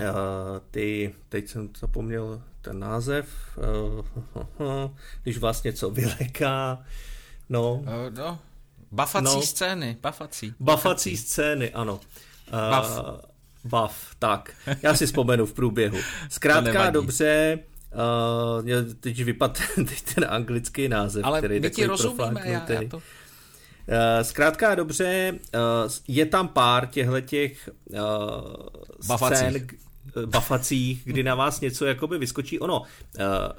uh, 0.00 0.06
ty, 0.70 1.14
teď 1.28 1.48
jsem 1.48 1.68
zapomněl 1.80 2.42
ten 2.60 2.78
název, 2.78 3.28
uh, 3.56 4.90
když 5.22 5.38
vás 5.38 5.62
něco 5.62 5.90
vyleká, 5.90 6.84
no. 7.48 7.74
Uh, 7.74 7.88
no, 8.10 8.38
bafací 8.92 9.24
no, 9.24 9.42
scény, 9.42 9.96
bafací. 10.00 10.54
Bafací 10.60 11.16
scény, 11.16 11.72
ano. 11.72 12.00
Uh, 12.52 12.76
Buff. 12.76 13.00
Buff, 13.64 14.14
tak. 14.18 14.52
Já 14.82 14.94
si 14.94 15.06
vzpomenu 15.06 15.46
v 15.46 15.52
průběhu. 15.52 15.98
Zkrátka 16.30 16.90
dobře, 16.90 17.58
uh, 17.94 18.92
teď 19.00 19.24
vypadá 19.24 19.54
ten 20.14 20.26
anglický 20.28 20.88
název, 20.88 21.24
Ale 21.24 21.38
který 21.38 21.60
my 21.60 21.70
ti 21.70 21.86
rozumíme, 21.86 22.40
já, 22.44 22.72
já 22.72 22.88
to... 22.88 23.02
Eh, 23.88 24.24
zkrátka 24.24 24.74
dobře, 24.74 25.32
eh, 25.54 25.58
je 26.08 26.26
tam 26.26 26.48
pár 26.48 26.86
těchto 26.86 27.20
těch 27.20 27.70
uh, 27.90 29.16
scén, 29.16 29.66
bafacích, 30.26 31.02
kdy 31.04 31.22
na 31.22 31.34
vás 31.34 31.60
něco 31.60 31.86
jakoby 31.86 32.18
vyskočí. 32.18 32.58
Ono, 32.58 32.82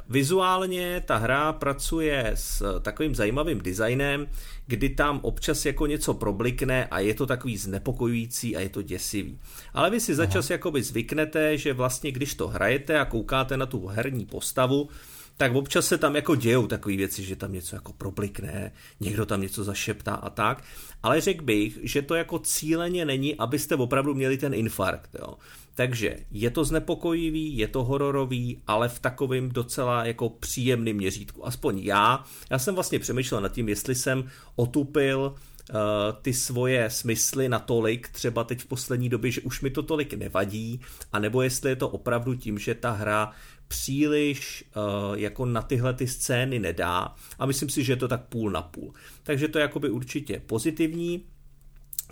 vizuálně 0.09 1.03
ta 1.05 1.17
hra 1.17 1.53
pracuje 1.53 2.31
s 2.35 2.79
takovým 2.81 3.15
zajímavým 3.15 3.61
designem, 3.61 4.27
kdy 4.67 4.89
tam 4.89 5.19
občas 5.23 5.65
jako 5.65 5.87
něco 5.87 6.13
problikne 6.13 6.85
a 6.85 6.99
je 6.99 7.13
to 7.13 7.25
takový 7.25 7.57
znepokojující 7.57 8.55
a 8.55 8.59
je 8.59 8.69
to 8.69 8.81
děsivý. 8.81 9.39
Ale 9.73 9.89
vy 9.89 9.99
si 9.99 10.15
začas 10.15 10.49
jakoby 10.49 10.83
zvyknete, 10.83 11.57
že 11.57 11.73
vlastně 11.73 12.11
když 12.11 12.35
to 12.35 12.47
hrajete 12.47 12.99
a 12.99 13.05
koukáte 13.05 13.57
na 13.57 13.65
tu 13.65 13.87
herní 13.87 14.25
postavu, 14.25 14.89
tak 15.37 15.55
občas 15.55 15.87
se 15.87 15.97
tam 15.97 16.15
jako 16.15 16.35
dějou 16.35 16.67
takové 16.67 16.95
věci, 16.95 17.23
že 17.23 17.35
tam 17.35 17.53
něco 17.53 17.75
jako 17.75 17.93
problikne, 17.93 18.71
někdo 18.99 19.25
tam 19.25 19.41
něco 19.41 19.63
zašeptá 19.63 20.15
a 20.15 20.29
tak, 20.29 20.63
ale 21.03 21.21
řekl 21.21 21.43
bych, 21.43 21.79
že 21.83 22.01
to 22.01 22.15
jako 22.15 22.39
cíleně 22.39 23.05
není, 23.05 23.35
abyste 23.35 23.75
opravdu 23.75 24.13
měli 24.13 24.37
ten 24.37 24.53
infarkt, 24.53 25.09
jo. 25.19 25.33
Takže 25.75 26.17
je 26.31 26.49
to 26.49 26.65
znepokojivý, 26.65 27.57
je 27.57 27.67
to 27.67 27.83
hororový, 27.83 28.61
ale 28.67 28.89
v 28.89 28.99
takovém 28.99 29.49
docela 29.49 30.05
jako 30.05 30.29
příjemným 30.29 30.97
měřítku. 30.97 31.47
Aspoň 31.47 31.79
já. 31.79 32.23
Já 32.51 32.59
jsem 32.59 32.75
vlastně 32.75 32.99
přemýšlel 32.99 33.41
nad 33.41 33.51
tím, 33.51 33.69
jestli 33.69 33.95
jsem 33.95 34.29
otupil 34.55 35.35
uh, 35.69 35.75
ty 36.21 36.33
svoje 36.33 36.89
smysly 36.89 37.49
natolik, 37.49 38.09
třeba 38.09 38.43
teď 38.43 38.61
v 38.61 38.65
poslední 38.65 39.09
době, 39.09 39.31
že 39.31 39.41
už 39.41 39.61
mi 39.61 39.69
to 39.69 39.83
tolik 39.83 40.13
nevadí, 40.13 40.81
anebo 41.13 41.41
jestli 41.41 41.69
je 41.69 41.75
to 41.75 41.89
opravdu 41.89 42.35
tím, 42.35 42.59
že 42.59 42.75
ta 42.75 42.91
hra 42.91 43.31
příliš 43.67 44.63
uh, 44.75 45.17
jako 45.17 45.45
na 45.45 45.61
tyhle 45.61 45.93
ty 45.93 46.07
scény 46.07 46.59
nedá 46.59 47.15
a 47.39 47.45
myslím 47.45 47.69
si, 47.69 47.83
že 47.83 47.93
je 47.93 47.97
to 47.97 48.07
tak 48.07 48.25
půl 48.25 48.51
na 48.51 48.61
půl. 48.61 48.93
Takže 49.23 49.47
to 49.47 49.57
je 49.57 49.61
jakoby 49.61 49.89
určitě 49.89 50.41
pozitivní. 50.45 51.25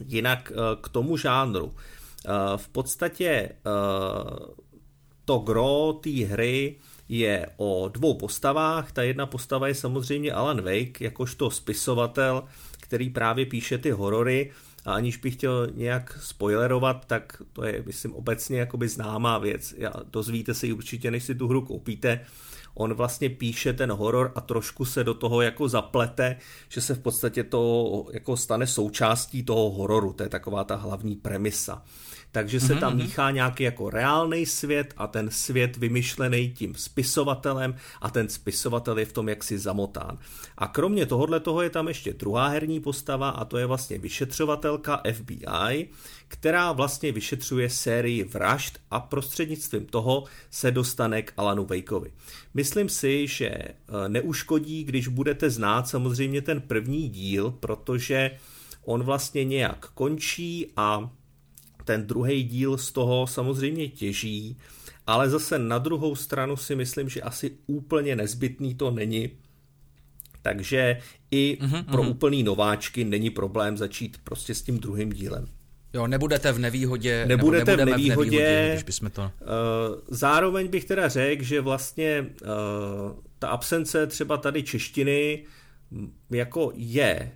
Jinak 0.06 0.52
uh, 0.56 0.82
k 0.82 0.90
tomu 0.90 1.18
žánru. 1.18 1.66
Uh, 1.66 1.74
v 2.58 2.70
podstatě 2.70 3.50
to 5.26 5.38
gro 5.38 5.94
té 6.04 6.10
hry 6.10 6.76
je 7.10 7.48
o 7.58 7.90
dvou 7.94 8.14
postavách. 8.14 8.92
Ta 8.92 9.04
jedna 9.04 9.26
postava 9.26 9.68
je 9.68 9.76
samozřejmě 9.76 10.32
Alan 10.32 10.62
Wake, 10.62 11.02
jakožto 11.02 11.50
spisovatel, 11.50 12.44
který 12.72 13.10
právě 13.10 13.46
píše 13.46 13.78
ty 13.78 13.92
horory 13.92 14.52
a 14.86 14.94
aniž 14.94 15.18
bych 15.18 15.34
chtěl 15.34 15.68
nějak 15.74 16.20
spoilerovat, 16.22 17.06
tak 17.06 17.42
to 17.54 17.66
je, 17.66 17.84
myslím, 17.86 18.14
obecně 18.14 18.60
jakoby 18.60 18.88
známá 18.88 19.38
věc. 19.38 19.74
Já, 19.78 19.94
dozvíte 20.12 20.54
si 20.54 20.74
určitě, 20.74 21.12
než 21.12 21.24
si 21.24 21.36
tu 21.36 21.48
hru 21.48 21.62
koupíte, 21.62 22.20
on 22.76 22.94
vlastně 22.94 23.30
píše 23.30 23.74
ten 23.74 23.92
horor 23.92 24.32
a 24.36 24.42
trošku 24.42 24.86
se 24.86 25.04
do 25.04 25.14
toho 25.14 25.42
jako 25.42 25.70
zaplete, 25.70 26.36
že 26.70 26.82
se 26.82 26.96
v 26.96 27.00
podstatě 27.00 27.44
to 27.44 28.06
jako 28.14 28.38
stane 28.38 28.68
součástí 28.68 29.44
toho 29.44 29.70
hororu, 29.70 30.14
to 30.14 30.24
je 30.24 30.30
taková 30.30 30.64
ta 30.64 30.76
hlavní 30.76 31.16
premisa 31.16 31.84
takže 32.34 32.60
se 32.60 32.76
tam 32.76 32.94
mhm, 32.94 33.02
míchá 33.02 33.32
nějaký 33.32 33.64
jako 33.64 33.90
reálný 33.90 34.46
svět 34.46 34.94
a 34.98 35.08
ten 35.08 35.30
svět 35.32 35.78
vymyšlený 35.78 36.52
tím 36.52 36.76
spisovatelem 36.76 37.76
a 38.02 38.10
ten 38.10 38.30
spisovatel 38.30 39.00
je 39.00 39.06
v 39.06 39.14
tom 39.14 39.30
jaksi 39.30 39.60
zamotán. 39.60 40.18
A 40.58 40.68
kromě 40.68 41.06
tohohle 41.06 41.40
toho 41.40 41.62
je 41.62 41.70
tam 41.70 41.88
ještě 41.88 42.14
druhá 42.14 42.48
herní 42.48 42.80
postava 42.80 43.30
a 43.30 43.46
to 43.46 43.58
je 43.58 43.66
vlastně 43.66 43.98
vyšetřovatelka 43.98 45.02
FBI, 45.14 45.90
která 46.28 46.72
vlastně 46.72 47.12
vyšetřuje 47.12 47.70
sérii 47.70 48.24
vražd 48.24 48.80
a 48.92 49.00
prostřednictvím 49.00 49.86
toho 49.86 50.24
se 50.50 50.72
dostane 50.72 51.22
k 51.22 51.34
Alanu 51.38 51.66
Wakeovi. 51.66 52.12
Myslím 52.54 52.90
si, 52.90 53.28
že 53.28 53.50
eh, 53.50 53.76
neuškodí, 54.08 54.84
když 54.84 55.08
budete 55.08 55.50
znát 55.50 55.88
samozřejmě 55.88 56.42
ten 56.42 56.62
první 56.62 57.10
díl, 57.10 57.52
protože 57.52 58.32
on 58.86 59.04
vlastně 59.04 59.44
nějak 59.44 59.86
končí 59.94 60.72
a 60.76 61.10
ten 61.86 62.08
druhý 62.08 62.44
díl 62.44 62.78
z 62.78 62.92
toho 62.92 63.28
samozřejmě 63.28 63.88
těží, 63.88 64.58
ale 65.08 65.30
zase 65.30 65.60
na 65.60 65.78
druhou 65.78 66.16
stranu 66.16 66.58
si 66.58 66.76
myslím, 66.76 67.10
že 67.10 67.22
asi 67.22 67.52
úplně 67.68 68.16
nezbytný 68.16 68.76
to 68.76 68.92
není. 68.92 69.30
Takže 70.42 70.98
i 71.32 71.58
mm-hmm, 71.62 71.84
pro 71.84 72.04
mm-hmm. 72.04 72.10
úplný 72.10 72.44
nováčky 72.44 73.04
není 73.04 73.30
problém 73.30 73.78
začít 73.78 74.18
prostě 74.24 74.56
s 74.56 74.62
tím 74.62 74.80
druhým 74.80 75.14
dílem. 75.14 75.48
Jo, 75.94 76.08
nebudete 76.08 76.52
v 76.52 76.60
nevýhodě. 76.60 77.26
Nebudete 77.26 77.76
v 77.76 77.86
nevýhodě, 77.86 78.06
v 78.06 78.10
nevýhodě 78.10 78.70
když 78.72 78.84
bychom 78.84 79.10
to... 79.10 79.22
Uh, 79.22 79.30
zároveň 80.08 80.68
bych 80.68 80.86
teda 80.86 81.10
řekl, 81.10 81.44
že 81.44 81.62
vlastně 81.62 82.26
uh, 82.42 82.48
ta 83.40 83.48
absence 83.48 84.08
třeba 84.08 84.38
tady 84.38 84.64
češtiny 84.64 85.46
jako 86.32 86.72
je 86.76 87.32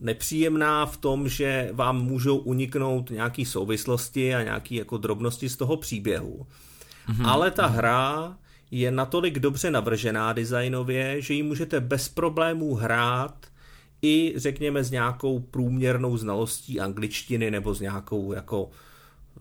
nepříjemná 0.00 0.86
v 0.86 0.96
tom, 0.96 1.28
že 1.28 1.70
vám 1.72 2.04
můžou 2.04 2.36
uniknout 2.36 3.10
nějaký 3.10 3.44
souvislosti 3.44 4.34
a 4.34 4.42
nějaký 4.42 4.74
jako 4.74 4.96
drobnosti 4.96 5.48
z 5.48 5.56
toho 5.56 5.76
příběhu. 5.76 6.46
Mm-hmm. 7.08 7.28
Ale 7.28 7.50
ta 7.50 7.66
hra 7.66 8.36
je 8.70 8.90
natolik 8.90 9.38
dobře 9.38 9.70
navržená 9.70 10.32
designově, 10.32 11.22
že 11.22 11.34
ji 11.34 11.42
můžete 11.42 11.80
bez 11.80 12.08
problémů 12.08 12.74
hrát 12.74 13.46
i 14.02 14.32
řekněme 14.36 14.84
s 14.84 14.90
nějakou 14.90 15.40
průměrnou 15.40 16.16
znalostí 16.16 16.80
angličtiny 16.80 17.50
nebo 17.50 17.74
s 17.74 17.80
nějakou 17.80 18.32
jako 18.32 18.70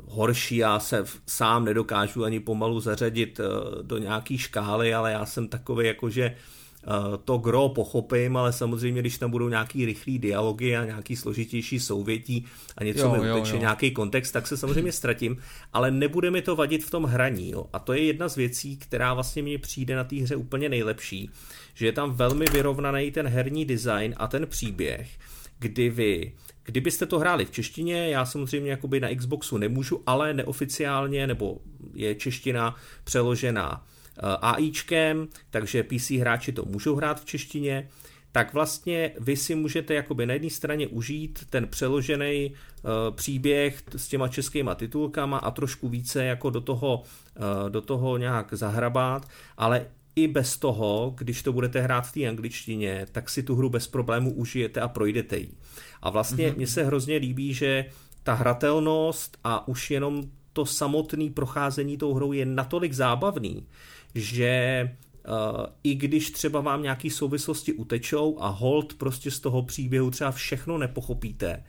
horší, 0.05 0.57
já 0.57 0.79
se 0.79 1.05
sám 1.27 1.65
nedokážu 1.65 2.23
ani 2.23 2.39
pomalu 2.39 2.79
zařadit 2.79 3.39
eh, 3.39 3.43
do 3.83 3.97
nějaký 3.97 4.37
škály, 4.37 4.93
ale 4.93 5.11
já 5.11 5.25
jsem 5.25 5.47
takový 5.47 5.87
jako, 5.87 6.09
že 6.09 6.25
Eh, 6.25 6.33
to 7.23 7.37
gro 7.37 7.69
pochopím, 7.69 8.37
ale 8.37 8.53
samozřejmě, 8.53 9.01
když 9.01 9.17
tam 9.17 9.31
budou 9.31 9.49
nějaký 9.49 9.85
rychlý 9.85 10.19
dialogy 10.19 10.77
a 10.77 10.85
nějaký 10.85 11.15
složitější 11.15 11.79
souvětí 11.79 12.45
a 12.77 12.83
něco 12.83 13.05
jo, 13.05 13.11
mi 13.11 13.31
uteče, 13.31 13.57
nějaký 13.57 13.91
kontext, 13.91 14.33
tak 14.33 14.47
se 14.47 14.57
samozřejmě 14.57 14.91
ztratím, 14.91 15.37
ale 15.73 15.91
nebude 15.91 16.31
mi 16.31 16.41
to 16.41 16.55
vadit 16.55 16.83
v 16.83 16.91
tom 16.91 17.03
hraní. 17.03 17.51
Jo. 17.51 17.65
A 17.73 17.79
to 17.79 17.93
je 17.93 18.03
jedna 18.03 18.27
z 18.27 18.35
věcí, 18.35 18.77
která 18.77 19.13
vlastně 19.13 19.41
mně 19.41 19.57
přijde 19.57 19.95
na 19.95 20.03
té 20.03 20.15
hře 20.15 20.35
úplně 20.35 20.69
nejlepší, 20.69 21.29
že 21.73 21.85
je 21.85 21.91
tam 21.91 22.11
velmi 22.11 22.45
vyrovnaný 22.51 23.11
ten 23.11 23.27
herní 23.27 23.65
design 23.65 24.13
a 24.17 24.27
ten 24.27 24.47
příběh, 24.47 25.09
kdy 25.59 25.89
vy 25.89 26.31
Kdybyste 26.67 27.05
to 27.05 27.19
hráli 27.19 27.45
v 27.45 27.51
češtině, 27.51 28.09
já 28.09 28.25
samozřejmě 28.25 28.71
jakoby 28.71 28.99
na 28.99 29.15
Xboxu 29.15 29.57
nemůžu, 29.57 30.03
ale 30.05 30.33
neoficiálně, 30.33 31.27
nebo 31.27 31.57
je 31.93 32.15
čeština 32.15 32.75
přeložená 33.03 33.85
Eh, 33.85 33.94
AIčkem, 34.41 35.27
takže 35.49 35.83
PC 35.83 36.11
hráči 36.11 36.51
to 36.51 36.65
můžou 36.65 36.95
hrát 36.95 37.21
v 37.21 37.25
češtině, 37.25 37.89
tak 38.31 38.53
vlastně 38.53 39.11
vy 39.19 39.37
si 39.37 39.55
můžete 39.55 39.93
jakoby 39.93 40.25
na 40.25 40.33
jedné 40.33 40.49
straně 40.49 40.87
užít 40.87 41.45
ten 41.49 41.67
přeložený 41.67 42.51
uh, 42.51 43.15
příběh 43.15 43.83
s 43.95 44.07
těma 44.07 44.27
českýma 44.27 44.75
titulkama 44.75 45.37
a 45.37 45.51
trošku 45.51 45.89
více 45.89 46.23
jako 46.23 46.49
do 46.49 46.61
toho, 46.61 47.01
uh, 47.03 47.69
do 47.69 47.81
toho 47.81 48.17
nějak 48.17 48.53
zahrabat, 48.53 49.29
ale 49.57 49.85
i 50.15 50.27
bez 50.27 50.57
toho, 50.57 51.13
když 51.17 51.43
to 51.43 51.53
budete 51.53 51.81
hrát 51.81 52.01
v 52.01 52.11
té 52.11 52.27
angličtině, 52.27 53.05
tak 53.11 53.29
si 53.29 53.43
tu 53.43 53.55
hru 53.55 53.69
bez 53.69 53.87
problému 53.87 54.33
užijete 54.33 54.81
a 54.81 54.87
projdete 54.87 55.37
ji. 55.37 55.51
A 56.01 56.09
vlastně 56.09 56.49
mm-hmm. 56.49 56.55
mně 56.55 56.67
se 56.67 56.83
hrozně 56.83 57.17
líbí, 57.17 57.53
že 57.53 57.85
ta 58.23 58.33
hratelnost 58.33 59.37
a 59.43 59.67
už 59.67 59.91
jenom 59.91 60.23
to 60.53 60.65
samotné 60.65 61.29
procházení 61.29 61.97
tou 61.97 62.13
hrou 62.13 62.31
je 62.31 62.45
natolik 62.45 62.93
zábavný, 62.93 63.67
že 64.15 64.89
Uh, 65.27 65.65
i 65.83 65.95
když 65.95 66.31
třeba 66.31 66.61
vám 66.61 66.83
nějaký 66.83 67.09
souvislosti 67.09 67.73
utečou 67.73 68.37
a 68.39 68.47
hold 68.47 68.93
prostě 68.93 69.31
z 69.31 69.39
toho 69.39 69.63
příběhu 69.63 70.11
třeba 70.11 70.31
všechno 70.31 70.77
nepochopíte, 70.77 71.63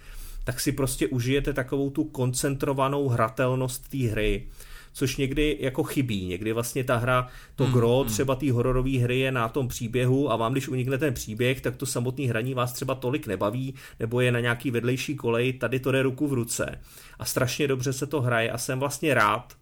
tak 0.44 0.60
si 0.60 0.72
prostě 0.72 1.08
užijete 1.08 1.52
takovou 1.52 1.90
tu 1.90 2.04
koncentrovanou 2.04 3.08
hratelnost 3.08 3.88
té 3.88 3.98
hry, 3.98 4.48
což 4.92 5.16
někdy 5.16 5.56
jako 5.60 5.82
chybí. 5.82 6.26
Někdy 6.26 6.52
vlastně 6.52 6.84
ta 6.84 6.96
hra, 6.96 7.28
to 7.54 7.64
hmm, 7.64 7.72
gro 7.72 7.98
hmm. 7.98 8.08
třeba 8.08 8.34
té 8.34 8.52
hororové 8.52 8.98
hry 8.98 9.18
je 9.18 9.32
na 9.32 9.48
tom 9.48 9.68
příběhu 9.68 10.32
a 10.32 10.36
vám, 10.36 10.52
když 10.52 10.68
unikne 10.68 10.98
ten 10.98 11.14
příběh, 11.14 11.60
tak 11.60 11.76
to 11.76 11.86
samotné 11.86 12.26
hraní 12.26 12.54
vás 12.54 12.72
třeba 12.72 12.94
tolik 12.94 13.26
nebaví, 13.26 13.74
nebo 14.00 14.20
je 14.20 14.32
na 14.32 14.40
nějaký 14.40 14.70
vedlejší 14.70 15.16
kolej, 15.16 15.52
tady 15.52 15.80
to 15.80 15.92
jde 15.92 16.02
ruku 16.02 16.26
v 16.26 16.32
ruce. 16.32 16.80
A 17.18 17.24
strašně 17.24 17.68
dobře 17.68 17.92
se 17.92 18.06
to 18.06 18.20
hraje 18.20 18.50
a 18.50 18.58
jsem 18.58 18.78
vlastně 18.78 19.14
rád, 19.14 19.54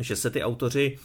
že 0.00 0.16
se 0.16 0.30
ty 0.30 0.42
autoři 0.42 0.98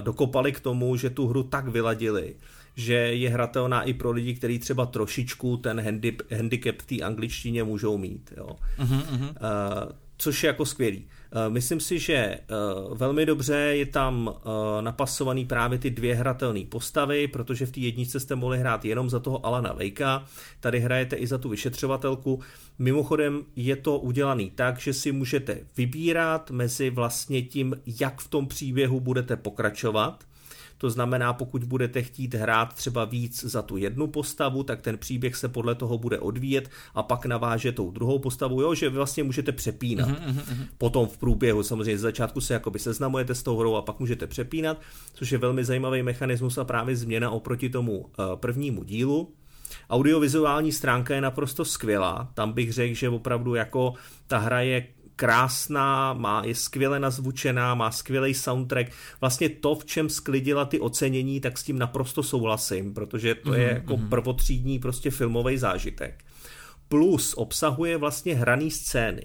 dokopali 0.00 0.52
k 0.52 0.60
tomu, 0.60 0.96
že 0.96 1.10
tu 1.10 1.26
hru 1.26 1.42
tak 1.42 1.68
vyladili, 1.68 2.34
že 2.76 2.94
je 2.94 3.30
hratelná 3.30 3.82
i 3.82 3.94
pro 3.94 4.10
lidi, 4.10 4.34
kteří 4.34 4.58
třeba 4.58 4.86
trošičku 4.86 5.56
ten 5.56 6.00
handicap 6.36 6.76
v 6.82 6.86
té 6.86 7.04
angličtině 7.04 7.64
můžou 7.64 7.98
mít. 7.98 8.32
Jo. 8.36 8.56
Uh-huh, 8.78 9.02
uh-huh. 9.02 9.28
Uh, 9.28 9.92
což 10.18 10.42
je 10.42 10.46
jako 10.46 10.66
skvělý. 10.66 11.04
Eh, 11.36 11.50
myslím 11.50 11.80
si, 11.80 11.98
že 11.98 12.14
eh, 12.14 12.40
velmi 12.94 13.26
dobře 13.26 13.56
je 13.56 13.86
tam 13.86 14.34
eh, 14.36 14.82
napasovaný 14.82 15.44
právě 15.44 15.78
ty 15.78 15.90
dvě 15.90 16.14
hratelné 16.14 16.60
postavy, 16.68 17.28
protože 17.28 17.66
v 17.66 17.72
té 17.72 17.80
jedničce 17.80 18.20
jste 18.20 18.34
mohli 18.34 18.58
hrát 18.58 18.84
jenom 18.84 19.10
za 19.10 19.20
toho 19.20 19.46
Alana 19.46 19.72
Vejka, 19.72 20.24
tady 20.60 20.80
hrajete 20.80 21.16
i 21.16 21.26
za 21.26 21.38
tu 21.38 21.48
vyšetřovatelku. 21.48 22.40
Mimochodem 22.78 23.44
je 23.56 23.76
to 23.76 23.98
udělaný 23.98 24.50
tak, 24.54 24.80
že 24.80 24.92
si 24.92 25.12
můžete 25.12 25.58
vybírat 25.76 26.50
mezi 26.50 26.90
vlastně 26.90 27.42
tím, 27.42 27.76
jak 28.00 28.20
v 28.20 28.28
tom 28.28 28.46
příběhu 28.46 29.00
budete 29.00 29.36
pokračovat, 29.36 30.24
to 30.78 30.90
znamená, 30.90 31.32
pokud 31.32 31.64
budete 31.64 32.02
chtít 32.02 32.34
hrát 32.34 32.74
třeba 32.74 33.04
víc 33.04 33.44
za 33.44 33.62
tu 33.62 33.76
jednu 33.76 34.06
postavu, 34.06 34.62
tak 34.62 34.80
ten 34.80 34.98
příběh 34.98 35.36
se 35.36 35.48
podle 35.48 35.74
toho 35.74 35.98
bude 35.98 36.18
odvíjet 36.18 36.70
a 36.94 37.02
pak 37.02 37.26
naváže 37.26 37.72
tou 37.72 37.90
druhou 37.90 38.18
postavu, 38.18 38.62
jo, 38.62 38.74
že 38.74 38.90
vy 38.90 38.96
vlastně 38.96 39.22
můžete 39.22 39.52
přepínat. 39.52 40.08
Mm-hmm. 40.08 40.66
Potom 40.78 41.08
v 41.08 41.18
průběhu, 41.18 41.62
samozřejmě 41.62 41.98
z 41.98 42.00
začátku 42.00 42.40
se 42.40 42.54
jakoby 42.54 42.78
seznamujete 42.78 43.34
s 43.34 43.42
tou 43.42 43.58
hrou 43.58 43.74
a 43.74 43.82
pak 43.82 44.00
můžete 44.00 44.26
přepínat, 44.26 44.80
což 45.14 45.32
je 45.32 45.38
velmi 45.38 45.64
zajímavý 45.64 46.02
mechanismus 46.02 46.58
a 46.58 46.64
právě 46.64 46.96
změna 46.96 47.30
oproti 47.30 47.68
tomu 47.68 47.98
uh, 47.98 48.06
prvnímu 48.34 48.84
dílu. 48.84 49.32
Audiovizuální 49.90 50.72
stránka 50.72 51.14
je 51.14 51.20
naprosto 51.20 51.64
skvělá, 51.64 52.30
tam 52.34 52.52
bych 52.52 52.72
řekl, 52.72 52.94
že 52.94 53.08
opravdu 53.08 53.54
jako 53.54 53.94
ta 54.26 54.38
hra 54.38 54.60
je 54.60 54.86
krásná, 55.16 56.12
má, 56.12 56.42
je 56.44 56.54
skvěle 56.54 57.00
nazvučená, 57.00 57.74
má 57.74 57.90
skvělý 57.90 58.34
soundtrack. 58.34 58.92
Vlastně 59.20 59.48
to, 59.48 59.74
v 59.74 59.84
čem 59.84 60.08
sklidila 60.08 60.64
ty 60.64 60.80
ocenění, 60.80 61.40
tak 61.40 61.58
s 61.58 61.62
tím 61.62 61.78
naprosto 61.78 62.22
souhlasím, 62.22 62.94
protože 62.94 63.34
to 63.34 63.54
je 63.54 63.68
mm-hmm. 63.68 63.74
jako 63.74 63.96
mhm. 63.96 64.08
prvotřídní 64.08 64.78
prostě 64.78 65.10
filmový 65.10 65.58
zážitek. 65.58 66.24
Plus 66.88 67.34
obsahuje 67.36 67.96
vlastně 67.96 68.34
hraný 68.34 68.70
scény 68.70 69.22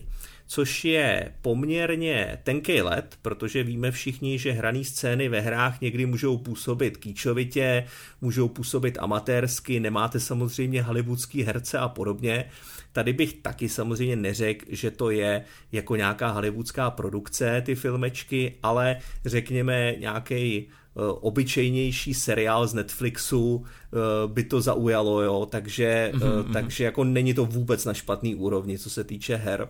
což 0.51 0.85
je 0.85 1.33
poměrně 1.41 2.39
tenký 2.43 2.81
let, 2.81 3.15
protože 3.21 3.63
víme 3.63 3.91
všichni, 3.91 4.39
že 4.39 4.51
hrané 4.51 4.83
scény 4.83 5.29
ve 5.29 5.39
hrách 5.39 5.81
někdy 5.81 6.05
můžou 6.05 6.37
působit 6.37 6.97
kýčovitě, 6.97 7.85
můžou 8.21 8.47
působit 8.47 8.97
amatérsky, 8.99 9.79
nemáte 9.79 10.19
samozřejmě 10.19 10.81
hollywoodský 10.81 11.43
herce 11.43 11.77
a 11.77 11.89
podobně, 11.89 12.45
Tady 12.93 13.13
bych 13.13 13.33
taky 13.33 13.69
samozřejmě 13.69 14.15
neřekl, 14.15 14.65
že 14.69 14.91
to 14.91 15.09
je 15.09 15.45
jako 15.71 15.95
nějaká 15.95 16.27
hollywoodská 16.27 16.91
produkce, 16.91 17.61
ty 17.65 17.75
filmečky, 17.75 18.55
ale 18.63 18.97
řekněme 19.25 19.95
nějaký 19.99 20.67
uh, 20.93 21.03
obyčejnější 21.21 22.13
seriál 22.13 22.67
z 22.67 22.73
Netflixu 22.73 23.55
uh, 23.55 23.63
by 24.31 24.43
to 24.43 24.61
zaujalo, 24.61 25.21
jo, 25.21 25.47
takže, 25.51 26.11
mm-hmm. 26.13 26.53
takže 26.53 26.83
jako 26.83 27.03
není 27.03 27.33
to 27.33 27.45
vůbec 27.45 27.85
na 27.85 27.93
špatný 27.93 28.35
úrovni, 28.35 28.77
co 28.77 28.89
se 28.89 29.03
týče 29.03 29.35
her. 29.35 29.69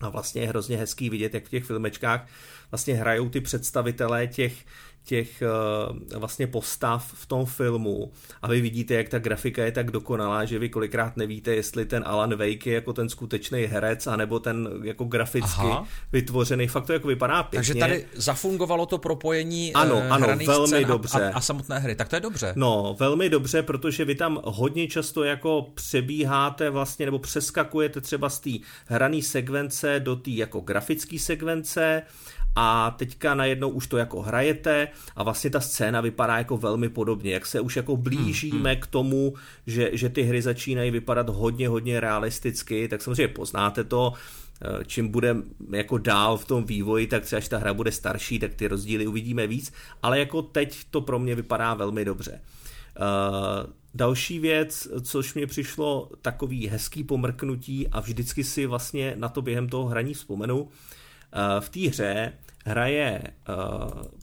A 0.00 0.08
vlastně 0.08 0.42
je 0.42 0.48
hrozně 0.48 0.76
hezký 0.76 1.10
vidět, 1.10 1.34
jak 1.34 1.44
v 1.44 1.50
těch 1.50 1.64
filmečkách 1.64 2.26
vlastně 2.70 2.94
hrajou 2.94 3.28
ty 3.28 3.40
představitelé 3.40 4.26
těch 4.26 4.64
těch 5.08 5.42
uh, 5.90 6.18
vlastně 6.18 6.46
postav 6.46 7.12
v 7.14 7.26
tom 7.26 7.46
filmu 7.46 8.12
a 8.42 8.48
vy 8.48 8.60
vidíte, 8.60 8.94
jak 8.94 9.08
ta 9.08 9.18
grafika 9.18 9.64
je 9.64 9.72
tak 9.72 9.90
dokonalá, 9.90 10.44
že 10.44 10.58
vy 10.58 10.68
kolikrát 10.68 11.16
nevíte, 11.16 11.54
jestli 11.54 11.84
ten 11.86 12.02
Alan 12.06 12.30
Wake 12.30 12.66
je 12.66 12.74
jako 12.74 12.92
ten 12.92 13.08
skutečný 13.08 13.62
herec, 13.62 14.06
anebo 14.06 14.40
ten 14.40 14.68
jako 14.82 15.04
graficky 15.04 15.60
Aha. 15.60 15.86
vytvořený. 16.12 16.68
Fakt 16.68 16.86
to 16.86 16.92
jako 16.92 17.08
vypadá 17.08 17.42
pěkně. 17.42 17.58
Takže 17.58 17.74
tady 17.74 18.06
zafungovalo 18.14 18.86
to 18.86 18.98
propojení 18.98 19.72
ano, 19.74 19.96
uh, 19.96 20.12
ano, 20.12 20.28
velmi 20.46 20.84
dobře. 20.84 21.22
A, 21.22 21.28
a, 21.28 21.36
a 21.36 21.40
samotné 21.40 21.78
hry, 21.78 21.94
tak 21.94 22.08
to 22.08 22.16
je 22.16 22.20
dobře. 22.20 22.52
No, 22.56 22.96
velmi 22.98 23.28
dobře, 23.28 23.62
protože 23.62 24.04
vy 24.04 24.14
tam 24.14 24.40
hodně 24.44 24.88
často 24.88 25.24
jako 25.24 25.66
přebíháte 25.74 26.70
vlastně, 26.70 27.06
nebo 27.06 27.18
přeskakujete 27.18 28.00
třeba 28.00 28.28
z 28.28 28.40
té 28.40 28.50
hrané 28.86 29.22
sekvence 29.22 30.00
do 30.00 30.16
té 30.16 30.30
jako 30.30 30.60
grafické 30.60 31.18
sekvence, 31.18 32.02
a 32.60 32.90
teďka 32.90 33.34
najednou 33.34 33.68
už 33.68 33.86
to 33.86 33.96
jako 33.96 34.22
hrajete 34.22 34.88
a 35.16 35.22
vlastně 35.22 35.50
ta 35.50 35.60
scéna 35.60 36.00
vypadá 36.00 36.38
jako 36.38 36.56
velmi 36.56 36.88
podobně, 36.88 37.32
jak 37.32 37.46
se 37.46 37.60
už 37.60 37.76
jako 37.76 37.96
blížíme 37.96 38.56
hmm, 38.56 38.66
hmm. 38.66 38.80
k 38.80 38.86
tomu, 38.86 39.34
že, 39.66 39.90
že 39.92 40.08
ty 40.08 40.22
hry 40.22 40.42
začínají 40.42 40.90
vypadat 40.90 41.28
hodně, 41.28 41.68
hodně 41.68 42.00
realisticky, 42.00 42.88
tak 42.88 43.02
samozřejmě 43.02 43.28
poznáte 43.28 43.84
to, 43.84 44.12
eh, 44.62 44.84
čím 44.86 45.08
bude 45.08 45.36
jako 45.70 45.98
dál 45.98 46.36
v 46.36 46.44
tom 46.44 46.64
vývoji, 46.64 47.06
tak 47.06 47.22
třeba 47.24 47.38
až 47.38 47.48
ta 47.48 47.58
hra 47.58 47.74
bude 47.74 47.92
starší, 47.92 48.38
tak 48.38 48.54
ty 48.54 48.68
rozdíly 48.68 49.06
uvidíme 49.06 49.46
víc, 49.46 49.72
ale 50.02 50.18
jako 50.18 50.42
teď 50.42 50.84
to 50.90 51.00
pro 51.00 51.18
mě 51.18 51.34
vypadá 51.34 51.74
velmi 51.74 52.04
dobře. 52.04 52.40
Uh, 53.00 53.70
další 53.94 54.38
věc, 54.38 54.88
což 55.02 55.34
mě 55.34 55.46
přišlo 55.46 56.10
takový 56.22 56.68
hezký 56.68 57.04
pomrknutí 57.04 57.88
a 57.88 58.00
vždycky 58.00 58.44
si 58.44 58.66
vlastně 58.66 59.14
na 59.16 59.28
to 59.28 59.42
během 59.42 59.68
toho 59.68 59.86
hraní 59.86 60.14
vzpomenu, 60.14 60.60
uh, 60.60 60.68
v 61.60 61.68
té 61.68 61.80
hře 61.80 62.32
hraje 62.68 63.22
eh, 63.22 63.32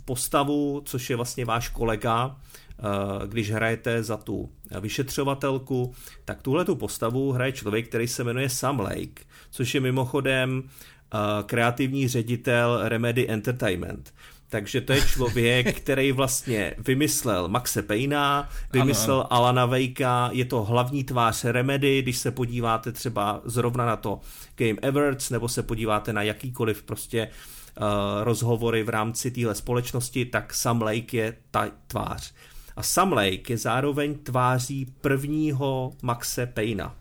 postavu, 0.05 0.81
což 0.86 1.10
je 1.10 1.15
vlastně 1.15 1.45
váš 1.45 1.69
kolega, 1.69 2.36
eh, 2.36 3.27
když 3.27 3.51
hrajete 3.51 4.03
za 4.03 4.17
tu 4.17 4.49
vyšetřovatelku, 4.79 5.93
tak 6.25 6.41
tuhle 6.41 6.65
tu 6.65 6.75
postavu 6.75 7.31
hraje 7.31 7.51
člověk, 7.51 7.88
který 7.88 8.08
se 8.08 8.23
jmenuje 8.23 8.49
Sam 8.49 8.79
Lake, 8.79 9.23
což 9.51 9.75
je 9.75 9.81
mimochodem 9.81 10.63
eh, 10.63 11.17
kreativní 11.45 12.08
ředitel 12.08 12.79
Remedy 12.84 13.29
Entertainment. 13.29 14.13
Takže 14.49 14.81
to 14.81 14.93
je 14.93 15.01
člověk, 15.01 15.77
který 15.81 16.12
vlastně 16.12 16.75
vymyslel 16.77 17.47
Maxe 17.47 17.81
Payna, 17.81 18.49
vymyslel 18.73 19.15
ano, 19.15 19.34
ano. 19.34 19.34
Alana 19.34 19.65
Vejka, 19.65 20.29
je 20.34 20.45
to 20.45 20.63
hlavní 20.63 21.03
tvář 21.03 21.43
Remedy, 21.45 22.01
když 22.01 22.17
se 22.17 22.31
podíváte 22.31 22.91
třeba 22.91 23.41
zrovna 23.45 23.86
na 23.86 23.95
to 23.95 24.19
Game 24.55 24.89
Awards, 24.89 25.29
nebo 25.29 25.49
se 25.49 25.63
podíváte 25.63 26.13
na 26.13 26.21
jakýkoliv 26.21 26.84
prostě 26.84 27.27
uh, 27.27 27.34
rozhovory 28.24 28.84
v 28.84 28.90
rámci 28.90 29.32
téhle 29.32 29.56
společnosti, 29.56 30.26
tak 30.26 30.54
Sam 30.54 30.82
Lake 30.82 31.18
je 31.18 31.36
ta 31.52 31.72
tvář. 31.88 32.34
A 32.76 32.84
Sam 32.84 33.14
Lake 33.14 33.54
je 33.54 33.58
zároveň 33.58 34.16
tváří 34.16 34.86
prvního 35.02 35.94
Maxe 36.02 36.46
Payna. 36.46 36.96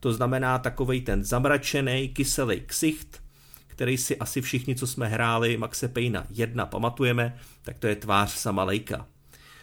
To 0.00 0.12
znamená 0.12 0.58
takovej 0.58 1.00
ten 1.00 1.24
zamračený, 1.24 2.08
kyselý 2.08 2.60
ksicht, 2.66 3.22
který 3.66 3.98
si 3.98 4.16
asi 4.16 4.40
všichni, 4.40 4.74
co 4.74 4.86
jsme 4.86 5.08
hráli 5.08 5.56
Maxe 5.56 5.88
Payna 5.88 6.24
1 6.30 6.66
pamatujeme, 6.66 7.36
tak 7.62 7.78
to 7.78 7.86
je 7.86 7.96
tvář 7.96 8.30
sama 8.30 8.64
Lejka. 8.64 9.06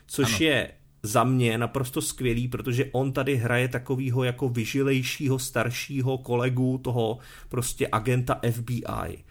Což 0.07 0.33
ano. 0.33 0.45
je 0.45 0.71
za 1.03 1.23
mě 1.23 1.57
naprosto 1.57 2.01
skvělý, 2.01 2.47
protože 2.47 2.85
on 2.91 3.11
tady 3.11 3.35
hraje 3.35 3.67
takovýho 3.67 4.23
jako 4.23 4.49
vyžilejšího 4.49 5.39
staršího 5.39 6.17
kolegu 6.17 6.77
toho 6.77 7.17
prostě 7.49 7.87
agenta 7.91 8.39
FBI. 8.51 9.23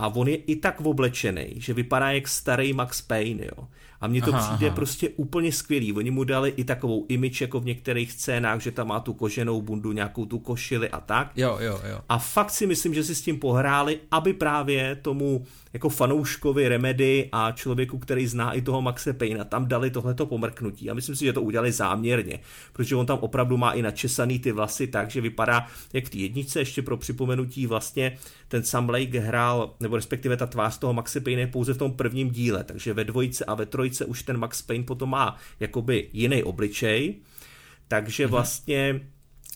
A 0.00 0.08
on 0.08 0.28
je 0.28 0.36
i 0.36 0.56
tak 0.56 0.80
oblečený, 0.80 1.60
že 1.60 1.76
vypadá 1.76 2.10
jak 2.16 2.28
starý 2.28 2.72
Max 2.72 3.02
Payne, 3.04 3.44
jo. 3.44 3.68
A 4.00 4.06
mně 4.06 4.22
to 4.22 4.34
aha, 4.34 4.48
přijde 4.48 4.66
aha. 4.66 4.76
prostě 4.76 5.08
úplně 5.08 5.52
skvělý. 5.52 5.92
Oni 5.92 6.10
mu 6.10 6.24
dali 6.24 6.54
i 6.56 6.64
takovou 6.64 7.06
image 7.08 7.40
jako 7.40 7.60
v 7.60 7.64
některých 7.64 8.12
scénách, 8.12 8.60
že 8.60 8.70
tam 8.70 8.88
má 8.88 9.00
tu 9.00 9.12
koženou 9.12 9.62
bundu, 9.62 9.92
nějakou 9.92 10.26
tu 10.26 10.38
košili 10.38 10.88
a 10.88 11.00
tak. 11.00 11.30
Jo, 11.36 11.58
jo, 11.60 11.80
jo. 11.90 12.00
A 12.08 12.18
fakt 12.18 12.50
si 12.50 12.66
myslím, 12.66 12.94
že 12.94 13.04
si 13.04 13.14
s 13.14 13.22
tím 13.22 13.38
pohráli, 13.38 13.98
aby 14.10 14.32
právě 14.32 14.94
tomu 15.02 15.46
jako 15.72 15.88
fanouškovi 15.88 16.68
Remedy 16.68 17.28
a 17.32 17.52
člověku, 17.52 17.98
který 17.98 18.26
zná 18.26 18.52
i 18.52 18.62
toho 18.62 18.82
Maxe 18.82 19.12
Payna, 19.12 19.44
tam 19.44 19.68
dali 19.68 19.90
tohleto 19.90 20.26
pomrknutí. 20.26 20.90
A 20.90 20.94
myslím 20.94 21.16
si, 21.16 21.24
že 21.24 21.32
to 21.32 21.42
udělali 21.42 21.72
záměrně, 21.72 22.40
protože 22.72 22.96
on 22.96 23.06
tam 23.06 23.18
opravdu 23.18 23.56
má 23.56 23.72
i 23.72 23.82
načesaný 23.82 24.38
ty 24.38 24.52
vlasy 24.52 24.86
tak, 24.86 25.10
že 25.10 25.20
vypadá 25.20 25.66
jak 25.92 26.04
v 26.04 26.10
té 26.10 26.18
jedničce, 26.18 26.58
ještě 26.58 26.82
pro 26.82 26.96
připomenutí 26.96 27.66
vlastně 27.66 28.16
ten 28.48 28.62
Sam 28.62 28.88
Lake 28.88 29.20
hrál, 29.20 29.74
nebo 29.80 29.96
respektive 29.96 30.36
ta 30.36 30.46
tvář 30.46 30.78
toho 30.78 30.92
Maxe 30.92 31.20
Payne 31.20 31.42
je 31.42 31.46
pouze 31.46 31.74
v 31.74 31.78
tom 31.78 31.92
prvním 31.92 32.30
díle, 32.30 32.64
takže 32.64 32.94
ve 32.94 33.04
dvojce 33.04 33.44
a 33.44 33.54
ve 33.54 33.66
trojce 33.66 33.89
už 34.06 34.22
ten 34.22 34.36
Max 34.36 34.62
Payne 34.62 34.84
potom 34.84 35.10
má 35.10 35.36
jakoby 35.60 36.08
jiný 36.12 36.42
obličej, 36.42 37.14
takže 37.88 38.24
mhm. 38.24 38.30
vlastně 38.30 39.00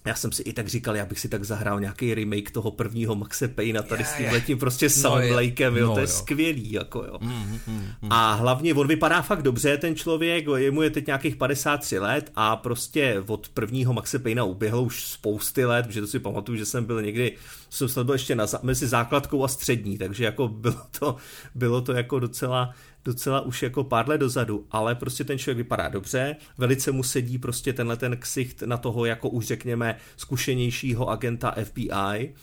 já 0.06 0.14
jsem 0.14 0.32
si 0.32 0.42
i 0.42 0.52
tak 0.52 0.68
říkal, 0.68 0.96
já 0.96 1.06
bych 1.06 1.20
si 1.20 1.28
tak 1.28 1.44
zahrál 1.44 1.80
nějaký 1.80 2.14
remake 2.14 2.50
toho 2.50 2.70
prvního 2.70 3.14
Maxe 3.14 3.48
Payna 3.48 3.82
tady 3.82 4.02
yeah, 4.02 4.14
s 4.14 4.16
tím 4.16 4.30
letím 4.32 4.58
prostě 4.58 4.90
s 4.90 5.02
no, 5.02 5.10
Blakem, 5.28 5.76
jo, 5.76 5.86
no, 5.86 5.94
to 5.94 6.00
je 6.00 6.02
jo. 6.02 6.06
skvělý, 6.06 6.72
jako 6.72 7.04
jo. 7.04 7.18
Mm, 7.20 7.60
mm, 7.66 7.84
mm. 8.02 8.12
A 8.12 8.34
hlavně 8.34 8.74
on 8.74 8.88
vypadá 8.88 9.22
fakt 9.22 9.42
dobře, 9.42 9.76
ten 9.76 9.96
člověk, 9.96 10.46
jemu 10.56 10.82
je 10.82 10.90
teď 10.90 11.06
nějakých 11.06 11.36
53 11.36 11.98
let 11.98 12.32
a 12.36 12.56
prostě 12.56 13.22
od 13.26 13.48
prvního 13.48 13.92
Maxe 13.92 14.18
Payna 14.18 14.44
uběhlo 14.44 14.82
už 14.82 15.04
spousty 15.04 15.64
let, 15.64 15.86
protože 15.86 16.00
to 16.00 16.06
si 16.06 16.18
pamatuju, 16.18 16.58
že 16.58 16.66
jsem 16.66 16.84
byl 16.84 17.02
někdy, 17.02 17.36
jsem 17.70 17.88
snad 17.88 18.06
byl 18.06 18.14
ještě 18.14 18.34
na, 18.34 18.46
mezi 18.62 18.86
základkou 18.86 19.44
a 19.44 19.48
střední, 19.48 19.98
takže 19.98 20.24
jako 20.24 20.48
bylo 20.48 20.82
to, 20.98 21.16
bylo 21.54 21.80
to 21.80 21.92
jako 21.92 22.18
docela 22.18 22.74
docela 23.04 23.40
už 23.40 23.62
jako 23.62 23.84
pár 23.84 24.08
let 24.08 24.18
dozadu, 24.18 24.66
ale 24.70 24.94
prostě 24.94 25.24
ten 25.24 25.38
člověk 25.38 25.56
vypadá 25.56 25.88
dobře, 25.88 26.36
velice 26.58 26.92
mu 26.92 27.02
sedí 27.02 27.38
prostě 27.38 27.72
tenhle 27.72 27.96
ten 27.96 28.16
ksicht 28.16 28.62
na 28.62 28.76
toho 28.76 29.04
jako 29.04 29.28
už 29.28 29.46
řekněme 29.46 29.96
zkušenějšího 30.16 31.08
agenta 31.08 31.54
FBI 31.64 32.34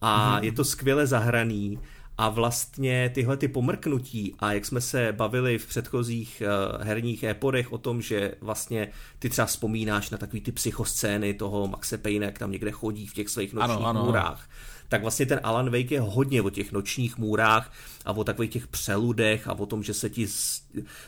a 0.00 0.34
hmm. 0.34 0.44
je 0.44 0.52
to 0.52 0.64
skvěle 0.64 1.06
zahraný 1.06 1.78
a 2.18 2.28
vlastně 2.28 3.10
tyhle 3.14 3.36
ty 3.36 3.48
pomrknutí 3.48 4.34
a 4.38 4.52
jak 4.52 4.66
jsme 4.66 4.80
se 4.80 5.12
bavili 5.12 5.58
v 5.58 5.66
předchozích 5.66 6.42
uh, 6.42 6.82
herních 6.84 7.22
epodech 7.22 7.72
o 7.72 7.78
tom, 7.78 8.02
že 8.02 8.34
vlastně 8.40 8.88
ty 9.18 9.30
třeba 9.30 9.46
vzpomínáš 9.46 10.10
na 10.10 10.18
takový 10.18 10.40
ty 10.40 10.52
psychoscény 10.52 11.34
toho 11.34 11.68
Maxe 11.68 11.98
Payne, 11.98 12.26
jak 12.26 12.38
tam 12.38 12.50
někde 12.50 12.70
chodí 12.70 13.06
v 13.06 13.14
těch 13.14 13.28
svých 13.28 13.54
nočních 13.54 13.78
ano, 13.78 13.86
ano. 13.86 14.04
můrách 14.04 14.48
tak 14.88 15.02
vlastně 15.02 15.26
ten 15.26 15.40
Alan 15.42 15.70
Wake 15.70 15.90
je 15.90 16.00
hodně 16.00 16.42
o 16.42 16.50
těch 16.50 16.72
nočních 16.72 17.18
můrách 17.18 17.72
a 18.04 18.12
o 18.12 18.24
takových 18.24 18.50
těch 18.50 18.66
přeludech 18.66 19.48
a 19.48 19.58
o 19.58 19.66
tom, 19.66 19.82
že 19.82 19.94
se 19.94 20.10
ti 20.10 20.26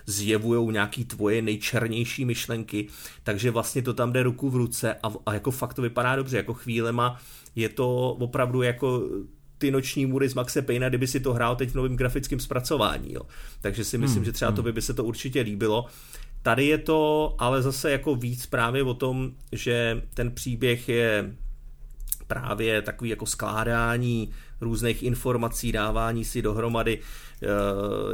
zjevují 0.06 0.72
nějaký 0.72 1.04
tvoje 1.04 1.42
nejčernější 1.42 2.24
myšlenky, 2.24 2.86
takže 3.22 3.50
vlastně 3.50 3.82
to 3.82 3.94
tam 3.94 4.12
jde 4.12 4.22
ruku 4.22 4.50
v 4.50 4.56
ruce 4.56 4.94
a, 5.02 5.12
a 5.26 5.34
jako 5.34 5.50
fakt 5.50 5.74
to 5.74 5.82
vypadá 5.82 6.16
dobře, 6.16 6.36
jako 6.36 6.54
chvílema 6.54 7.20
je 7.56 7.68
to 7.68 8.10
opravdu 8.10 8.62
jako 8.62 9.02
ty 9.58 9.70
noční 9.70 10.06
můry 10.06 10.28
z 10.28 10.34
Maxe 10.34 10.62
Payna, 10.62 10.88
kdyby 10.88 11.06
si 11.06 11.20
to 11.20 11.32
hrál 11.32 11.56
teď 11.56 11.70
v 11.70 11.74
novém 11.74 11.96
grafickém 11.96 12.40
zpracování. 12.40 13.12
Jo. 13.12 13.22
Takže 13.60 13.84
si 13.84 13.98
myslím, 13.98 14.16
hmm, 14.16 14.24
že 14.24 14.32
třeba 14.32 14.48
hmm. 14.48 14.56
to 14.56 14.72
by 14.72 14.82
se 14.82 14.94
to 14.94 15.04
určitě 15.04 15.40
líbilo. 15.40 15.86
Tady 16.42 16.66
je 16.66 16.78
to 16.78 17.34
ale 17.38 17.62
zase 17.62 17.90
jako 17.90 18.14
víc 18.14 18.46
právě 18.46 18.82
o 18.82 18.94
tom, 18.94 19.32
že 19.52 20.02
ten 20.14 20.30
příběh 20.30 20.88
je 20.88 21.36
právě 22.30 22.82
takový 22.82 23.10
jako 23.10 23.26
skládání 23.26 24.32
různých 24.60 25.02
informací, 25.02 25.72
dávání 25.72 26.24
si 26.24 26.42
dohromady 26.42 26.98
eh, 26.98 27.46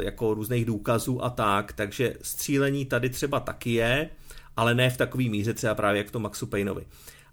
jako 0.05 0.33
různých 0.33 0.65
důkazů 0.65 1.23
a 1.23 1.29
tak, 1.29 1.73
takže 1.73 2.13
střílení 2.21 2.85
tady 2.85 3.09
třeba 3.09 3.39
taky 3.39 3.71
je, 3.73 4.09
ale 4.57 4.75
ne 4.75 4.89
v 4.89 4.97
takový 4.97 5.29
míře 5.29 5.53
třeba 5.53 5.75
právě 5.75 5.97
jak 6.01 6.11
to 6.11 6.19
Maxu 6.19 6.47
Payneovi. 6.47 6.85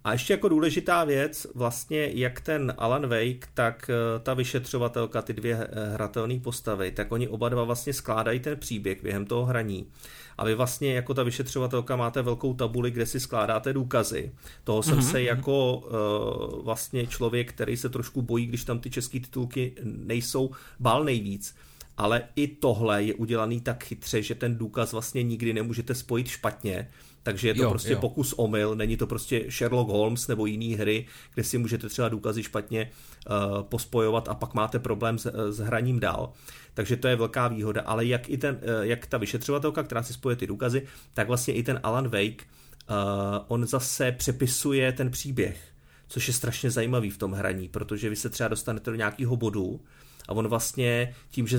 A 0.04 0.12
ještě 0.12 0.32
jako 0.32 0.48
důležitá 0.48 1.04
věc, 1.04 1.46
vlastně 1.54 2.10
jak 2.14 2.40
ten 2.40 2.74
Alan 2.78 3.06
Wake, 3.06 3.48
tak 3.54 3.90
eh, 3.90 4.18
ta 4.20 4.34
vyšetřovatelka, 4.34 5.22
ty 5.22 5.32
dvě 5.32 5.56
eh, 5.56 5.94
hratelné 5.94 6.40
postavy, 6.40 6.90
tak 6.90 7.12
oni 7.12 7.28
oba 7.28 7.48
dva 7.48 7.64
vlastně 7.64 7.92
skládají 7.92 8.40
ten 8.40 8.58
příběh 8.58 9.02
během 9.02 9.26
toho 9.26 9.44
hraní. 9.44 9.86
A 10.38 10.44
vy 10.44 10.54
vlastně 10.54 10.94
jako 10.94 11.14
ta 11.14 11.22
vyšetřovatelka 11.22 11.96
máte 11.96 12.22
velkou 12.22 12.54
tabuli, 12.54 12.90
kde 12.90 13.06
si 13.06 13.20
skládáte 13.20 13.72
důkazy. 13.72 14.32
Toho 14.64 14.82
jsem 14.82 14.98
mm-hmm. 14.98 15.10
se 15.10 15.18
mhm. 15.18 15.26
jako 15.26 15.76
uh, 15.76 16.64
vlastně 16.64 17.06
člověk, 17.06 17.52
který 17.52 17.76
se 17.76 17.88
trošku 17.88 18.22
bojí, 18.22 18.46
když 18.46 18.64
tam 18.64 18.78
ty 18.78 18.90
české 18.90 19.20
titulky 19.20 19.72
nejsou, 19.84 20.50
bál 20.80 21.04
nejvíc 21.04 21.54
ale 21.96 22.22
i 22.36 22.48
tohle 22.48 23.02
je 23.02 23.14
udělaný 23.14 23.60
tak 23.60 23.84
chytře, 23.84 24.22
že 24.22 24.34
ten 24.34 24.58
důkaz 24.58 24.92
vlastně 24.92 25.22
nikdy 25.22 25.52
nemůžete 25.52 25.94
spojit 25.94 26.28
špatně, 26.28 26.88
takže 27.24 27.48
je 27.48 27.54
to 27.54 27.62
jo, 27.62 27.70
prostě 27.70 27.92
jo. 27.92 27.98
pokus 28.00 28.32
omyl, 28.32 28.74
není 28.74 28.96
to 28.96 29.06
prostě 29.06 29.44
Sherlock 29.50 29.90
Holmes 29.90 30.28
nebo 30.28 30.46
jiný 30.46 30.74
hry, 30.74 31.06
kde 31.34 31.44
si 31.44 31.58
můžete 31.58 31.88
třeba 31.88 32.08
důkazy 32.08 32.42
špatně 32.42 32.90
uh, 33.30 33.62
pospojovat 33.62 34.28
a 34.28 34.34
pak 34.34 34.54
máte 34.54 34.78
problém 34.78 35.18
s, 35.18 35.32
s 35.50 35.58
hraním 35.58 36.00
dál. 36.00 36.32
Takže 36.74 36.96
to 36.96 37.08
je 37.08 37.16
velká 37.16 37.48
výhoda, 37.48 37.82
ale 37.82 38.04
jak, 38.04 38.28
i 38.28 38.38
ten, 38.38 38.54
uh, 38.54 38.82
jak 38.82 39.06
ta 39.06 39.18
vyšetřovatelka, 39.18 39.82
která 39.82 40.02
si 40.02 40.12
spoje 40.12 40.36
ty 40.36 40.46
důkazy, 40.46 40.86
tak 41.14 41.26
vlastně 41.26 41.54
i 41.54 41.62
ten 41.62 41.80
Alan 41.82 42.08
Wake, 42.08 42.42
uh, 42.90 42.96
on 43.48 43.66
zase 43.66 44.12
přepisuje 44.12 44.92
ten 44.92 45.10
příběh, 45.10 45.68
což 46.08 46.28
je 46.28 46.34
strašně 46.34 46.70
zajímavý 46.70 47.10
v 47.10 47.18
tom 47.18 47.32
hraní, 47.32 47.68
protože 47.68 48.10
vy 48.10 48.16
se 48.16 48.30
třeba 48.30 48.48
dostanete 48.48 48.90
do 48.90 48.96
nějakého 48.96 49.36
bodu 49.36 49.80
a 50.28 50.32
on 50.32 50.48
vlastně 50.48 51.14
tím, 51.30 51.46
že 51.46 51.58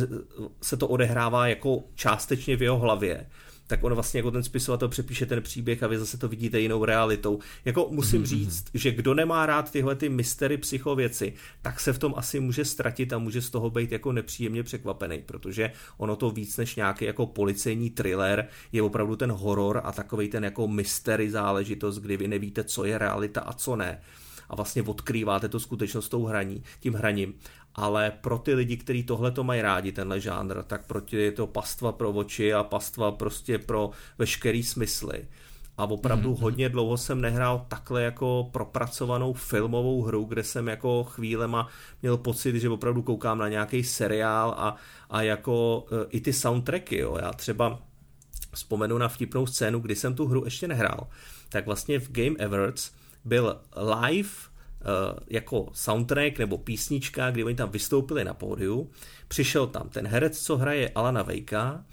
se 0.61 0.77
to 0.77 0.87
odehrává 0.87 1.47
jako 1.47 1.83
částečně 1.95 2.57
v 2.57 2.61
jeho 2.61 2.79
hlavě, 2.79 3.25
tak 3.67 3.83
on 3.83 3.93
vlastně 3.93 4.19
jako 4.19 4.31
ten 4.31 4.43
spisovatel 4.43 4.87
přepíše 4.87 5.25
ten 5.25 5.41
příběh 5.41 5.83
a 5.83 5.87
vy 5.87 5.97
zase 5.97 6.17
to 6.17 6.27
vidíte 6.27 6.59
jinou 6.59 6.85
realitou. 6.85 7.39
Jako 7.65 7.87
musím 7.91 8.21
mm-hmm. 8.21 8.25
říct, 8.25 8.65
že 8.73 8.91
kdo 8.91 9.13
nemá 9.13 9.45
rád 9.45 9.71
tyhle 9.71 9.95
ty 9.95 10.09
mystery 10.09 10.57
psychověci, 10.57 11.33
tak 11.61 11.79
se 11.79 11.93
v 11.93 11.99
tom 11.99 12.13
asi 12.17 12.39
může 12.39 12.65
ztratit 12.65 13.13
a 13.13 13.17
může 13.17 13.41
z 13.41 13.49
toho 13.49 13.69
být 13.69 13.91
jako 13.91 14.11
nepříjemně 14.11 14.63
překvapený, 14.63 15.21
protože 15.25 15.71
ono 15.97 16.15
to 16.15 16.31
víc 16.31 16.57
než 16.57 16.75
nějaký 16.75 17.05
jako 17.05 17.25
policejní 17.25 17.89
thriller 17.89 18.47
je 18.71 18.81
opravdu 18.81 19.15
ten 19.15 19.31
horor 19.31 19.81
a 19.83 19.91
takový 19.91 20.27
ten 20.27 20.43
jako 20.43 20.67
mystery 20.67 21.31
záležitost, 21.31 21.99
kdy 21.99 22.17
vy 22.17 22.27
nevíte, 22.27 22.63
co 22.63 22.85
je 22.85 22.97
realita 22.97 23.41
a 23.41 23.53
co 23.53 23.75
ne 23.75 24.01
a 24.49 24.55
vlastně 24.55 24.83
odkrýváte 24.83 25.49
to 25.49 25.59
skutečnost 25.59 26.09
tou 26.09 26.25
hraní, 26.25 26.63
tím 26.79 26.93
hraním 26.93 27.33
ale 27.75 28.11
pro 28.21 28.37
ty 28.37 28.53
lidi, 28.53 28.77
kteří 28.77 29.03
tohle 29.03 29.31
to 29.31 29.43
mají 29.43 29.61
rádi, 29.61 29.91
tenhle 29.91 30.19
žánr, 30.19 30.63
tak 30.63 30.87
proti 30.87 31.17
je 31.17 31.31
to 31.31 31.47
pastva 31.47 31.91
pro 31.91 32.11
oči 32.11 32.53
a 32.53 32.63
pastva 32.63 33.11
prostě 33.11 33.57
pro 33.57 33.91
veškerý 34.17 34.63
smysly. 34.63 35.27
A 35.77 35.83
opravdu 35.83 36.33
mm-hmm. 36.33 36.41
hodně 36.41 36.69
dlouho 36.69 36.97
jsem 36.97 37.21
nehrál 37.21 37.65
takhle 37.67 38.03
jako 38.03 38.49
propracovanou 38.51 39.33
filmovou 39.33 40.01
hru, 40.01 40.23
kde 40.23 40.43
jsem 40.43 40.67
jako 40.67 41.03
chvílema 41.03 41.67
měl 42.01 42.17
pocit, 42.17 42.55
že 42.55 42.69
opravdu 42.69 43.01
koukám 43.01 43.37
na 43.37 43.49
nějaký 43.49 43.83
seriál 43.83 44.55
a, 44.57 44.75
a 45.09 45.21
jako 45.21 45.85
e, 45.91 46.05
i 46.09 46.21
ty 46.21 46.33
soundtracky, 46.33 46.97
jo. 46.97 47.17
Já 47.21 47.33
třeba 47.33 47.79
vzpomenu 48.53 48.97
na 48.97 49.07
vtipnou 49.07 49.45
scénu, 49.45 49.79
kdy 49.79 49.95
jsem 49.95 50.15
tu 50.15 50.27
hru 50.27 50.45
ještě 50.45 50.67
nehrál. 50.67 51.07
Tak 51.49 51.65
vlastně 51.65 51.99
v 51.99 52.11
Game 52.11 52.45
Awards 52.45 52.91
byl 53.25 53.61
live 53.75 54.29
jako 55.29 55.69
soundtrack 55.73 56.39
nebo 56.39 56.57
písnička, 56.57 57.31
kdy 57.31 57.43
oni 57.43 57.55
tam 57.55 57.69
vystoupili 57.69 58.23
na 58.23 58.33
pódiu. 58.33 58.89
Přišel 59.27 59.67
tam 59.67 59.89
ten 59.89 60.07
herec, 60.07 60.39
co 60.39 60.57
hraje 60.57 60.89
Alana 60.95 61.23
Vejka 61.23 61.83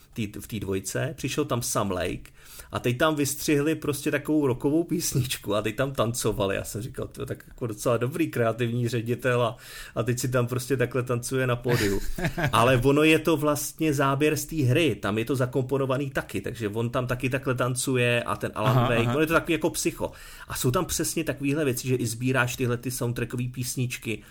v 0.41 0.47
té 0.47 0.61
dvojce, 0.61 1.15
přišel 1.17 1.45
tam 1.45 1.63
Sam 1.63 1.91
Lake 1.91 2.33
a 2.73 2.79
teď 2.79 2.99
tam 2.99 3.15
vystřihli 3.15 3.75
prostě 3.75 4.11
takovou 4.11 4.47
rokovou 4.47 4.85
písničku 4.85 5.55
a 5.55 5.63
teď 5.63 5.77
tam 5.77 5.93
tancovali. 5.93 6.57
Já 6.57 6.65
jsem 6.65 6.83
říkal, 6.83 7.09
to 7.09 7.23
je 7.23 7.27
tak 7.27 7.45
jako 7.49 7.67
docela 7.67 7.97
dobrý 7.97 8.29
kreativní 8.29 8.89
ředitel 8.89 9.43
a, 9.43 9.57
a 9.95 10.03
teď 10.03 10.19
si 10.19 10.29
tam 10.29 10.47
prostě 10.47 10.77
takhle 10.77 11.03
tancuje 11.03 11.47
na 11.47 11.57
pódiu. 11.57 12.01
Ale 12.53 12.77
ono 12.85 13.03
je 13.03 13.19
to 13.19 13.37
vlastně 13.37 13.95
záběr 13.95 14.37
z 14.37 14.45
té 14.45 14.57
hry, 14.57 14.95
tam 14.95 15.19
je 15.19 15.25
to 15.25 15.37
zakomponovaný 15.37 16.11
taky, 16.11 16.41
takže 16.41 16.69
on 16.69 16.91
tam 16.91 17.07
taky 17.07 17.31
takhle 17.31 17.55
tancuje 17.55 18.23
a 18.23 18.37
ten 18.37 18.53
Alan 18.55 18.79
aha, 18.79 18.89
Wake, 18.89 19.07
aha. 19.07 19.15
on 19.15 19.21
je 19.21 19.27
to 19.27 19.35
takový 19.35 19.53
jako 19.53 19.71
psycho. 19.71 20.13
A 20.49 20.55
jsou 20.55 20.71
tam 20.71 20.85
přesně 20.85 21.25
takovéhle 21.25 21.65
věci, 21.65 21.89
že 21.89 21.95
i 21.95 22.07
sbíráš 22.07 22.57
tyhle 22.57 22.77
ty 22.77 22.91
soundtrackové 22.91 23.45
písničky 23.53 24.23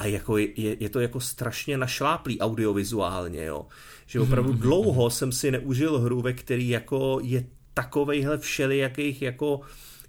a 0.00 0.06
jako 0.06 0.38
je, 0.38 0.48
je 0.56 0.88
to 0.88 1.00
jako 1.00 1.20
strašně 1.20 1.78
našláplý 1.78 2.40
audiovizuálně, 2.40 3.44
jo. 3.44 3.66
Že 4.06 4.20
opravdu 4.20 4.52
dlouho 4.52 5.10
jsem 5.10 5.32
si 5.32 5.50
neužil 5.50 5.98
hru, 5.98 6.20
ve 6.20 6.32
který 6.32 6.68
jako 6.68 7.18
je 7.22 7.44
takovejhle 7.74 8.38
všelijakých 8.38 9.22
jako 9.22 9.60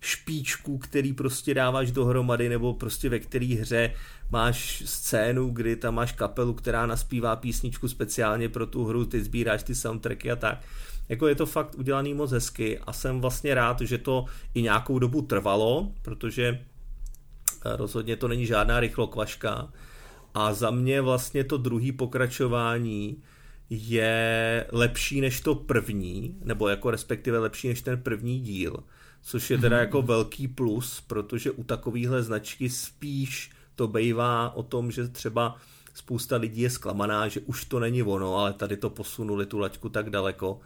špičků, 0.01 0.77
který 0.77 1.13
prostě 1.13 1.53
dáváš 1.53 1.91
dohromady, 1.91 2.49
nebo 2.49 2.73
prostě 2.73 3.09
ve 3.09 3.19
který 3.19 3.55
hře 3.55 3.93
máš 4.31 4.83
scénu, 4.85 5.49
kdy 5.49 5.75
tam 5.75 5.95
máš 5.95 6.11
kapelu, 6.11 6.53
která 6.53 6.85
naspívá 6.85 7.35
písničku 7.35 7.87
speciálně 7.87 8.49
pro 8.49 8.65
tu 8.65 8.85
hru, 8.85 9.05
ty 9.05 9.23
sbíráš 9.23 9.63
ty 9.63 9.75
soundtracky 9.75 10.31
a 10.31 10.35
tak. 10.35 10.61
Jako 11.09 11.27
je 11.27 11.35
to 11.35 11.45
fakt 11.45 11.75
udělaný 11.75 12.13
moc 12.13 12.31
hezky 12.31 12.79
a 12.79 12.93
jsem 12.93 13.21
vlastně 13.21 13.55
rád, 13.55 13.81
že 13.81 13.97
to 13.97 14.25
i 14.53 14.61
nějakou 14.61 14.99
dobu 14.99 15.21
trvalo, 15.21 15.91
protože 16.01 16.65
rozhodně 17.65 18.15
to 18.15 18.27
není 18.27 18.45
žádná 18.45 18.79
rychlokvaška. 18.79 19.73
A 20.33 20.53
za 20.53 20.71
mě 20.71 21.01
vlastně 21.01 21.43
to 21.43 21.57
druhý 21.57 21.91
pokračování 21.91 23.23
je 23.69 24.65
lepší 24.71 25.21
než 25.21 25.41
to 25.41 25.55
první, 25.55 26.35
nebo 26.43 26.67
jako 26.67 26.91
respektive 26.91 27.39
lepší 27.39 27.67
než 27.67 27.81
ten 27.81 28.01
první 28.01 28.39
díl, 28.39 28.83
což 29.21 29.49
je 29.49 29.57
teda 29.57 29.75
mhm. 29.75 29.85
jako 29.85 30.01
velký 30.01 30.47
plus, 30.47 31.01
protože 31.07 31.51
u 31.51 31.63
takovýchhle 31.63 32.23
značky 32.23 32.69
spíš 32.69 33.51
to 33.75 33.87
bejvá 33.87 34.55
o 34.55 34.63
tom, 34.63 34.91
že 34.91 35.07
třeba 35.07 35.55
spousta 35.93 36.37
lidí 36.37 36.61
je 36.61 36.69
zklamaná, 36.69 37.27
že 37.27 37.39
už 37.39 37.65
to 37.65 37.79
není 37.79 38.03
ono, 38.03 38.37
ale 38.37 38.53
tady 38.53 38.77
to 38.77 38.89
posunuli 38.89 39.45
tu 39.45 39.59
laťku 39.59 39.89
tak 39.89 40.09
daleko, 40.09 40.59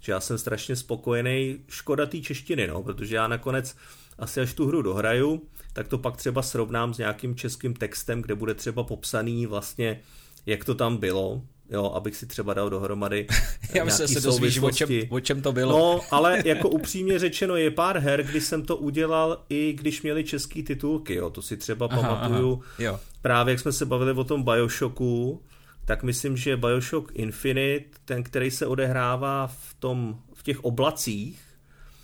že 0.00 0.12
já 0.12 0.20
jsem 0.20 0.38
strašně 0.38 0.76
spokojený. 0.76 1.58
Škoda 1.68 2.06
té 2.06 2.20
češtiny, 2.20 2.66
no, 2.66 2.82
protože 2.82 3.16
já 3.16 3.28
nakonec 3.28 3.76
asi 4.18 4.40
až 4.40 4.54
tu 4.54 4.66
hru 4.66 4.82
dohraju, 4.82 5.42
tak 5.72 5.88
to 5.88 5.98
pak 5.98 6.16
třeba 6.16 6.42
srovnám 6.42 6.94
s 6.94 6.98
nějakým 6.98 7.34
českým 7.34 7.74
textem, 7.74 8.22
kde 8.22 8.34
bude 8.34 8.54
třeba 8.54 8.82
popsaný 8.82 9.46
vlastně, 9.46 10.00
jak 10.46 10.64
to 10.64 10.74
tam 10.74 10.96
bylo, 10.96 11.42
jo, 11.70 11.92
abych 11.94 12.16
si 12.16 12.26
třeba 12.26 12.54
dal 12.54 12.70
dohromady 12.70 13.26
Já 13.74 13.84
myslím, 13.84 14.08
se 14.08 14.20
dozvíš, 14.20 14.58
o 14.58 14.70
čem, 14.70 14.88
o 15.08 15.20
čem 15.20 15.42
to 15.42 15.52
bylo. 15.52 15.72
No, 15.72 16.00
ale 16.10 16.42
jako 16.44 16.68
upřímně 16.68 17.18
řečeno, 17.18 17.56
je 17.56 17.70
pár 17.70 17.98
her, 17.98 18.22
kdy 18.22 18.40
jsem 18.40 18.62
to 18.62 18.76
udělal, 18.76 19.44
i 19.48 19.72
když 19.72 20.02
měli 20.02 20.24
český 20.24 20.62
titulky, 20.62 21.14
jo, 21.14 21.30
to 21.30 21.42
si 21.42 21.56
třeba 21.56 21.88
aha, 21.90 22.02
pamatuju. 22.02 22.62
Aha, 22.62 22.72
jo. 22.78 23.00
Právě 23.22 23.52
jak 23.52 23.60
jsme 23.60 23.72
se 23.72 23.86
bavili 23.86 24.12
o 24.12 24.24
tom 24.24 24.42
Bioshocku, 24.42 25.42
tak 25.84 26.02
myslím, 26.02 26.36
že 26.36 26.56
Bioshock 26.56 27.12
Infinite, 27.14 27.84
ten, 28.04 28.22
který 28.22 28.50
se 28.50 28.66
odehrává 28.66 29.46
v, 29.46 29.74
tom, 29.78 30.18
v 30.34 30.42
těch 30.42 30.64
oblacích, 30.64 31.40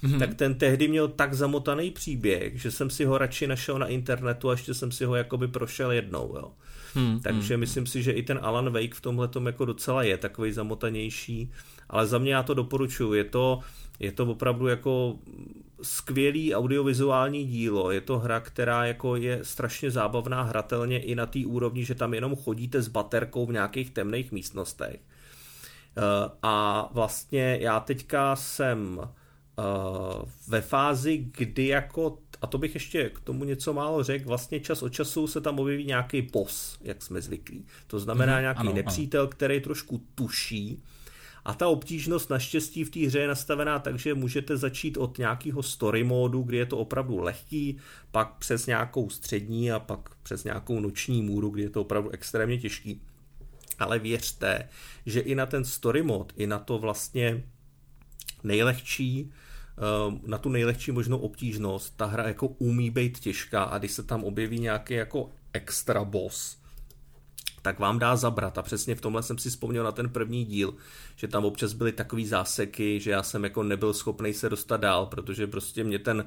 mm-hmm. 0.05 0.19
tak 0.19 0.35
ten 0.35 0.55
tehdy 0.55 0.89
měl 0.89 1.09
tak 1.09 1.35
zamotaný 1.35 1.91
příběh, 1.91 2.61
že 2.61 2.71
jsem 2.71 2.91
si 2.91 3.05
ho 3.05 3.19
radši 3.19 3.47
našel 3.47 3.79
na 3.79 3.87
internetu 3.87 4.49
a 4.49 4.53
ještě 4.53 4.75
jsem 4.75 4.93
si 4.93 5.05
ho 5.05 5.15
jakoby 5.15 5.49
prošel 5.49 5.93
jednou, 5.93 6.35
jo. 6.37 6.53
Hmm, 6.95 7.21
Takže 7.21 7.55
hmm. 7.55 7.61
myslím 7.61 7.87
si, 7.87 8.03
že 8.03 8.13
i 8.13 8.23
ten 8.23 8.39
Alan 8.43 8.73
Wake 8.73 8.95
v 8.95 9.01
tomhle 9.01 9.29
jako 9.47 9.65
docela 9.65 10.03
je 10.03 10.19
takový 10.19 10.53
zamotanější, 10.53 11.53
ale 11.89 12.07
za 12.07 12.19
mě 12.19 12.35
já 12.35 12.43
to 12.43 12.55
doporučuji. 12.55 13.13
Je 13.13 13.25
to, 13.25 13.61
je 13.99 14.13
to 14.13 14.27
opravdu 14.27 14.67
jako 14.67 15.19
skvělý 15.83 16.55
audiovizuální 16.55 17.45
dílo. 17.45 17.91
Je 17.91 18.01
to 18.01 18.19
hra, 18.19 18.41
která 18.41 18.87
jako 18.87 19.17
je 19.17 19.39
strašně 19.43 19.91
zábavná 19.91 20.43
hratelně 20.43 20.99
i 20.99 21.15
na 21.15 21.27
té 21.27 21.47
úrovni, 21.47 21.85
že 21.85 21.95
tam 21.95 22.15
jenom 22.15 22.37
chodíte 22.37 22.83
s 22.83 22.89
baterkou 22.89 23.47
v 23.47 23.53
nějakých 23.53 23.91
temných 23.91 24.33
místnostech. 24.33 25.01
Eh, 25.97 26.31
a 26.43 26.89
vlastně 26.93 27.59
já 27.61 27.81
teďka 27.81 28.37
jsem 28.37 29.01
ve 30.49 30.61
fázi, 30.61 31.27
kdy 31.37 31.67
jako 31.67 32.19
a 32.43 32.47
to 32.47 32.59
bych 32.59 32.75
ještě 32.75 33.11
k 33.11 33.21
tomu 33.21 33.45
něco 33.45 33.73
málo 33.73 34.03
řekl, 34.03 34.29
vlastně 34.29 34.61
čas 34.61 34.83
od 34.83 34.89
času 34.89 35.27
se 35.27 35.41
tam 35.41 35.59
objeví 35.59 35.85
nějaký 35.85 36.23
pos, 36.23 36.79
jak 36.81 37.03
jsme 37.03 37.21
zvyklí. 37.21 37.67
To 37.87 37.99
znamená 37.99 38.35
mm, 38.35 38.41
nějaký 38.41 38.61
ano, 38.61 38.73
nepřítel, 38.73 39.23
ano. 39.23 39.31
který 39.31 39.61
trošku 39.61 40.03
tuší, 40.15 40.83
a 41.45 41.55
ta 41.55 41.69
obtížnost 41.69 42.31
naštěstí 42.31 42.85
v 42.85 42.91
té 42.91 43.01
hře 43.01 43.19
je 43.19 43.29
nastavená 43.29 43.79
tak, 43.79 43.99
že 43.99 44.15
můžete 44.15 44.57
začít 44.57 44.97
od 44.97 45.19
nějakého 45.19 45.63
story 45.63 46.05
módu, 46.05 46.43
kdy 46.43 46.57
je 46.57 46.67
to 46.67 46.79
opravdu 46.79 47.19
lehký, 47.19 47.79
pak 48.11 48.35
přes 48.39 48.67
nějakou 48.67 49.11
střední 49.11 49.73
a 49.73 49.79
pak 49.79 50.15
přes 50.23 50.45
nějakou 50.45 50.81
noční 50.81 51.23
můru, 51.23 51.51
kdy 51.51 51.63
je 51.63 51.71
to 51.71 51.81
opravdu 51.81 52.11
extrémně 52.11 52.59
těžký. 52.59 53.01
Ale 53.79 53.99
věřte, 53.99 54.69
že 55.07 55.21
i 55.21 55.35
na 55.35 55.47
ten 55.47 55.65
story 55.65 56.03
mod, 56.03 56.33
i 56.37 56.47
na 56.47 56.59
to 56.59 56.79
vlastně 56.79 57.45
nejlehčí, 58.43 59.33
na 60.27 60.39
tu 60.39 60.49
nejlehčí 60.49 60.93
možnou 60.93 61.19
obtížnost 61.19 61.97
ta 61.97 62.07
hra 62.07 62.29
jako 62.29 62.49
umí 62.49 62.91
být 62.91 63.19
těžká 63.19 63.63
a 63.63 63.79
když 63.79 63.93
se 63.93 64.03
tam 64.03 64.25
objeví 64.25 64.59
nějaký 64.59 64.95
jako 64.95 65.31
extra 65.53 66.05
boss, 66.05 66.57
tak 67.63 67.79
vám 67.79 67.99
dá 67.99 68.17
zabrat. 68.17 68.59
A 68.59 68.63
přesně 68.63 68.95
v 68.95 69.01
tomhle 69.01 69.23
jsem 69.23 69.39
si 69.39 69.51
vzpomněl 69.51 69.85
na 69.85 69.93
ten 69.93 70.09
první 70.09 70.45
díl, 70.45 70.75
že 71.17 71.29
tam 71.29 71.45
občas 71.45 71.73
byly 71.73 71.93
takové 71.93 72.25
záseky, 72.25 73.01
že 73.01 73.11
já 73.11 73.23
jsem 73.23 73.45
jako 73.45 73.63
nebyl 73.63 73.95
schopný 73.95 74.35
se 74.35 74.49
dostat 74.49 74.77
dál, 74.77 75.07
protože 75.07 75.47
prostě 75.47 75.85
mě 75.85 75.99
ten, 75.99 76.25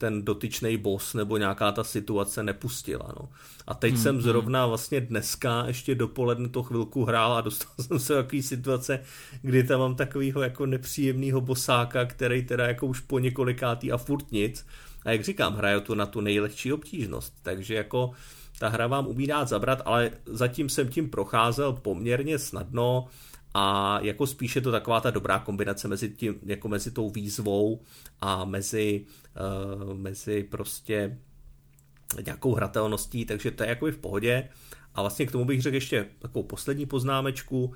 ten 0.00 0.24
dotyčný 0.24 0.76
boss 0.76 1.14
nebo 1.14 1.36
nějaká 1.36 1.72
ta 1.72 1.84
situace 1.84 2.42
nepustila. 2.42 3.12
No. 3.20 3.28
A 3.66 3.74
teď 3.74 3.94
hmm, 3.94 4.02
jsem 4.02 4.14
hmm. 4.14 4.22
zrovna 4.22 4.66
vlastně 4.66 5.00
dneska 5.00 5.64
ještě 5.66 5.94
dopoledne 5.94 6.48
to 6.48 6.62
chvilku 6.62 7.04
hrál 7.04 7.32
a 7.32 7.40
dostal 7.40 7.72
jsem 7.80 7.98
se 7.98 8.14
do 8.14 8.22
takové 8.22 8.42
situace, 8.42 9.00
kdy 9.42 9.62
tam 9.62 9.80
mám 9.80 9.94
takového 9.94 10.42
jako 10.42 10.66
nepříjemného 10.66 11.40
bosáka, 11.40 12.04
který 12.04 12.42
teda 12.42 12.66
jako 12.66 12.86
už 12.86 13.00
po 13.00 13.18
několikátý 13.18 13.92
a 13.92 13.96
furt 13.96 14.32
nic. 14.32 14.66
A 15.04 15.10
jak 15.10 15.24
říkám, 15.24 15.54
hraju 15.54 15.80
tu 15.80 15.94
na 15.94 16.06
tu 16.06 16.20
nejlehčí 16.20 16.72
obtížnost. 16.72 17.34
Takže 17.42 17.74
jako 17.74 18.10
ta 18.58 18.68
hra 18.68 18.86
vám 18.86 19.06
umí 19.06 19.26
dát 19.26 19.48
zabrat, 19.48 19.82
ale 19.84 20.10
zatím 20.26 20.68
jsem 20.68 20.88
tím 20.88 21.10
procházel 21.10 21.72
poměrně 21.72 22.38
snadno 22.38 23.06
a 23.54 23.98
jako 24.02 24.26
spíše 24.26 24.60
to 24.60 24.72
taková 24.72 25.00
ta 25.00 25.10
dobrá 25.10 25.38
kombinace 25.38 25.88
mezi, 25.88 26.10
tím, 26.10 26.40
jako 26.42 26.68
mezi 26.68 26.90
tou 26.90 27.10
výzvou 27.10 27.82
a 28.20 28.44
mezi, 28.44 29.06
uh, 29.84 29.94
mezi 29.94 30.42
prostě 30.42 31.18
nějakou 32.24 32.54
hratelností, 32.54 33.24
takže 33.24 33.50
to 33.50 33.62
je 33.62 33.68
jako 33.68 33.86
v 33.86 33.96
pohodě. 33.96 34.48
A 34.94 35.00
vlastně 35.00 35.26
k 35.26 35.32
tomu 35.32 35.44
bych 35.44 35.62
řekl 35.62 35.74
ještě 35.74 36.06
takovou 36.18 36.42
poslední 36.42 36.86
poznámečku, 36.86 37.74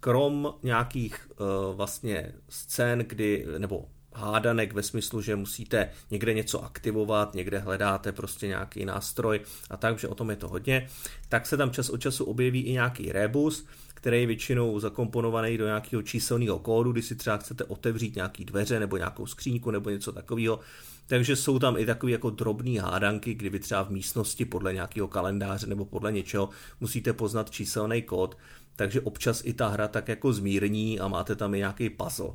krom 0.00 0.54
nějakých 0.62 1.30
uh, 1.30 1.76
vlastně 1.76 2.32
scén, 2.48 2.98
kdy, 2.98 3.46
nebo 3.58 3.88
hádanek 4.14 4.72
ve 4.72 4.82
smyslu, 4.82 5.22
že 5.22 5.36
musíte 5.36 5.90
někde 6.10 6.34
něco 6.34 6.64
aktivovat, 6.64 7.34
někde 7.34 7.58
hledáte 7.58 8.12
prostě 8.12 8.46
nějaký 8.46 8.84
nástroj 8.84 9.40
a 9.70 9.76
tak, 9.76 9.98
že 9.98 10.08
o 10.08 10.14
tom 10.14 10.30
je 10.30 10.36
to 10.36 10.48
hodně, 10.48 10.88
tak 11.28 11.46
se 11.46 11.56
tam 11.56 11.70
čas 11.70 11.90
od 11.90 11.96
času 12.00 12.24
objeví 12.24 12.60
i 12.60 12.72
nějaký 12.72 13.12
rebus, 13.12 13.66
který 13.94 14.20
je 14.20 14.26
většinou 14.26 14.80
zakomponovaný 14.80 15.58
do 15.58 15.66
nějakého 15.66 16.02
číselného 16.02 16.58
kódu, 16.58 16.92
kdy 16.92 17.02
si 17.02 17.16
třeba 17.16 17.36
chcete 17.36 17.64
otevřít 17.64 18.14
nějaký 18.16 18.44
dveře 18.44 18.80
nebo 18.80 18.96
nějakou 18.96 19.26
skříňku 19.26 19.70
nebo 19.70 19.90
něco 19.90 20.12
takového. 20.12 20.60
Takže 21.06 21.36
jsou 21.36 21.58
tam 21.58 21.76
i 21.76 21.86
takové 21.86 22.12
jako 22.12 22.30
drobné 22.30 22.80
hádanky, 22.80 23.34
kdy 23.34 23.50
vy 23.50 23.58
třeba 23.58 23.82
v 23.82 23.90
místnosti 23.90 24.44
podle 24.44 24.74
nějakého 24.74 25.08
kalendáře 25.08 25.66
nebo 25.66 25.84
podle 25.84 26.12
něčeho 26.12 26.48
musíte 26.80 27.12
poznat 27.12 27.50
číselný 27.50 28.02
kód. 28.02 28.36
Takže 28.76 29.00
občas 29.00 29.42
i 29.44 29.52
ta 29.52 29.68
hra 29.68 29.88
tak 29.88 30.08
jako 30.08 30.32
zmírní 30.32 31.00
a 31.00 31.08
máte 31.08 31.36
tam 31.36 31.54
i 31.54 31.58
nějaký 31.58 31.90
puzzle. 31.90 32.30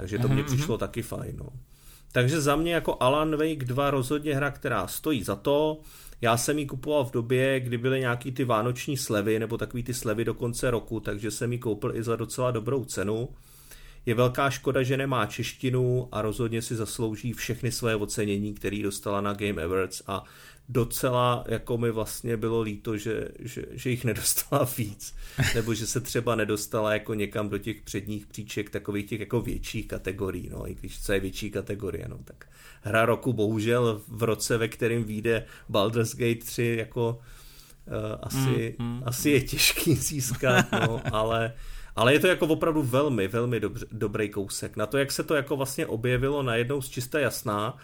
Takže 0.00 0.18
to 0.18 0.28
mně 0.28 0.42
mhm, 0.42 0.44
přišlo 0.44 0.74
mhm. 0.74 0.78
taky 0.78 1.02
fajn. 1.02 1.36
No. 1.36 1.48
Takže 2.12 2.40
za 2.40 2.56
mě 2.56 2.74
jako 2.74 2.96
Alan 3.00 3.36
Wake 3.36 3.64
2 3.64 3.90
rozhodně 3.90 4.34
hra, 4.34 4.50
která 4.50 4.86
stojí 4.86 5.22
za 5.22 5.36
to. 5.36 5.80
Já 6.20 6.36
jsem 6.36 6.58
ji 6.58 6.66
kupoval 6.66 7.04
v 7.04 7.12
době, 7.12 7.60
kdy 7.60 7.78
byly 7.78 8.00
nějaký 8.00 8.32
ty 8.32 8.44
vánoční 8.44 8.96
slevy, 8.96 9.38
nebo 9.38 9.58
takový 9.58 9.82
ty 9.82 9.94
slevy 9.94 10.24
do 10.24 10.34
konce 10.34 10.70
roku, 10.70 11.00
takže 11.00 11.30
jsem 11.30 11.52
ji 11.52 11.58
koupil 11.58 11.96
i 11.96 12.02
za 12.02 12.16
docela 12.16 12.50
dobrou 12.50 12.84
cenu. 12.84 13.28
Je 14.06 14.14
velká 14.14 14.50
škoda, 14.50 14.82
že 14.82 14.96
nemá 14.96 15.26
češtinu 15.26 16.08
a 16.12 16.22
rozhodně 16.22 16.62
si 16.62 16.76
zaslouží 16.76 17.32
všechny 17.32 17.72
své 17.72 17.96
ocenění, 17.96 18.54
které 18.54 18.82
dostala 18.82 19.20
na 19.20 19.32
Game 19.32 19.62
Awards 19.62 20.02
a 20.06 20.24
docela 20.68 21.44
jako 21.48 21.78
mi 21.78 21.90
vlastně 21.90 22.36
bylo 22.36 22.60
líto, 22.60 22.96
že, 22.96 23.28
že, 23.38 23.62
že 23.70 23.90
jich 23.90 24.04
nedostala 24.04 24.68
víc, 24.78 25.14
nebo 25.54 25.74
že 25.74 25.86
se 25.86 26.00
třeba 26.00 26.34
nedostala 26.34 26.92
jako 26.92 27.14
někam 27.14 27.48
do 27.48 27.58
těch 27.58 27.82
předních 27.82 28.26
příček 28.26 28.70
takových 28.70 29.06
těch 29.06 29.20
jako 29.20 29.40
větších 29.40 29.88
kategorií, 29.88 30.48
no, 30.48 30.70
i 30.70 30.74
když 30.74 31.00
co 31.00 31.12
je 31.12 31.20
větší 31.20 31.50
kategorie, 31.50 32.08
no, 32.08 32.18
tak 32.24 32.46
hra 32.82 33.06
roku 33.06 33.32
bohužel 33.32 34.02
v 34.08 34.22
roce, 34.22 34.58
ve 34.58 34.68
kterém 34.68 35.04
vyjde 35.04 35.44
Baldur's 35.68 36.16
Gate 36.16 36.44
3 36.44 36.76
jako 36.78 37.20
uh, 37.86 37.94
asi, 38.22 38.76
mm, 38.78 38.86
mm. 38.86 39.02
asi 39.06 39.30
je 39.30 39.40
těžký 39.40 39.94
získat, 39.94 40.66
no, 40.72 41.02
ale 41.12 41.52
ale 41.96 42.12
je 42.12 42.20
to 42.20 42.26
jako 42.26 42.46
opravdu 42.46 42.82
velmi, 42.82 43.28
velmi 43.28 43.60
dobře, 43.60 43.86
dobrý 43.92 44.28
kousek. 44.28 44.76
Na 44.76 44.86
to, 44.86 44.98
jak 44.98 45.12
se 45.12 45.24
to 45.24 45.34
jako 45.34 45.56
vlastně 45.56 45.86
objevilo 45.86 46.42
najednou 46.42 46.82
z 46.82 46.88
čisté 46.88 47.20
jasná, 47.20 47.72
uh, 47.72 47.80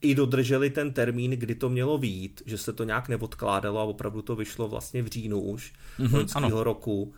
i 0.00 0.14
dodrželi 0.14 0.70
ten 0.70 0.92
termín, 0.92 1.30
kdy 1.30 1.54
to 1.54 1.68
mělo 1.68 1.98
výjít, 1.98 2.42
že 2.46 2.58
se 2.58 2.72
to 2.72 2.84
nějak 2.84 3.08
neodkládalo 3.08 3.80
a 3.80 3.84
opravdu 3.84 4.22
to 4.22 4.36
vyšlo 4.36 4.68
vlastně 4.68 5.02
v 5.02 5.06
říjnu 5.06 5.40
už 5.40 5.72
mm-hmm, 5.98 6.62
roku, 6.62 7.14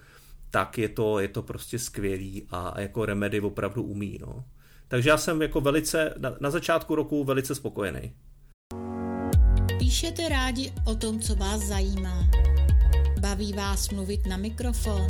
tak 0.51 0.79
je 0.79 0.89
to, 0.89 1.19
je 1.19 1.29
to 1.29 1.43
prostě 1.43 1.79
skvělý 1.79 2.47
a 2.51 2.81
jako 2.81 3.07
Remedy 3.07 3.41
opravdu 3.41 3.83
umí. 3.83 4.19
No. 4.21 4.45
Takže 4.89 5.11
já 5.11 5.17
jsem 5.17 5.43
jako 5.43 5.61
velice, 5.61 6.15
na, 6.19 6.37
na 6.41 6.51
začátku 6.51 6.95
roku 6.95 7.25
velice 7.25 7.55
spokojený. 7.55 8.13
Píšete 9.79 10.29
rádi 10.29 10.73
o 10.87 10.95
tom, 10.95 11.21
co 11.21 11.37
vás 11.37 11.61
zajímá. 11.61 12.29
Baví 13.21 13.53
vás 13.53 13.91
mluvit 13.91 14.27
na 14.27 14.37
mikrofon? 14.37 15.07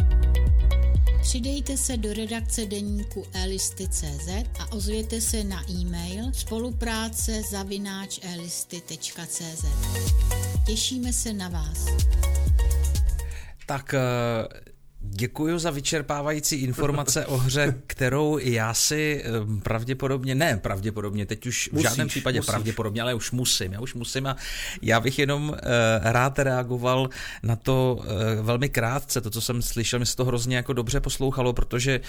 Přidejte 1.25 1.77
se 1.77 1.97
do 1.97 2.12
redakce 2.12 2.66
deníku 2.66 3.27
elisty.cz 3.33 4.29
a 4.61 4.72
ozvěte 4.72 5.20
se 5.20 5.45
na 5.45 5.70
e-mail 5.70 6.33
spolupráce 6.33 7.43
elisty.cz. 8.22 9.64
Těšíme 10.66 11.12
se 11.12 11.33
na 11.33 11.49
vás. 11.49 11.87
Tak 13.66 13.95
eh, 13.95 14.01
Děkuji 15.07 15.59
za 15.59 15.71
vyčerpávající 15.71 16.57
informace 16.57 17.27
o 17.27 17.37
hře, 17.37 17.75
kterou 17.87 18.39
já 18.39 18.75
si 18.75 19.25
eh, 19.25 19.61
pravděpodobně, 19.63 20.35
ne 20.35 20.57
pravděpodobně, 20.57 21.27
teď 21.27 21.47
už 21.47 21.69
v 21.69 21.73
musíš, 21.73 21.89
žádném 21.89 22.09
případě 22.09 22.39
musíš. 22.39 22.51
pravděpodobně, 22.51 23.03
ale 23.03 23.15
už 23.15 23.31
musím, 23.31 23.73
já 23.73 23.81
už 23.81 23.95
musím 23.95 24.27
a 24.27 24.37
já 24.83 25.01
bych 25.01 25.19
jenom 25.19 25.49
uh, 25.49 25.57
rád 26.03 26.39
reagoval 26.39 27.09
na 27.43 27.57
to 27.57 27.99
uh, 27.99 28.05
velmi 28.47 28.69
krátce, 28.69 29.21
to, 29.21 29.31
co 29.31 29.41
jsem 29.41 29.63
slyšel, 29.63 29.99
mi 29.99 30.07
se 30.07 30.17
to 30.17 30.25
hrozně 30.25 30.57
jako 30.57 30.73
dobře 30.73 31.01
poslouchalo, 31.01 31.53
protože 31.53 32.01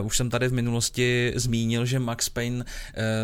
uh, 0.00 0.06
už 0.06 0.16
jsem 0.16 0.30
tady 0.30 0.48
v 0.48 0.52
minulosti 0.52 1.32
zmínil, 1.36 1.86
že 1.86 1.98
Max 1.98 2.28
Payne 2.28 2.64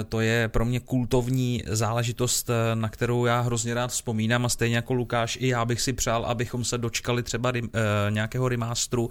to 0.08 0.20
je 0.20 0.48
pro 0.48 0.64
mě 0.64 0.80
kultovní 0.80 1.62
záležitost, 1.66 2.50
na 2.74 2.88
kterou 2.88 3.26
já 3.26 3.40
hrozně 3.40 3.74
rád 3.74 3.90
vzpomínám 3.90 4.46
a 4.46 4.48
stejně 4.48 4.76
jako 4.76 4.94
Lukáš, 4.94 5.38
i 5.40 5.48
já 5.48 5.64
bych 5.64 5.80
si 5.80 5.92
přál, 5.92 6.24
abychom 6.24 6.64
se 6.64 6.78
dočkali 6.78 7.22
třeba 7.22 7.52
nějakého 8.10 8.48
remasteru 8.48 8.95
remasteru, 8.96 9.10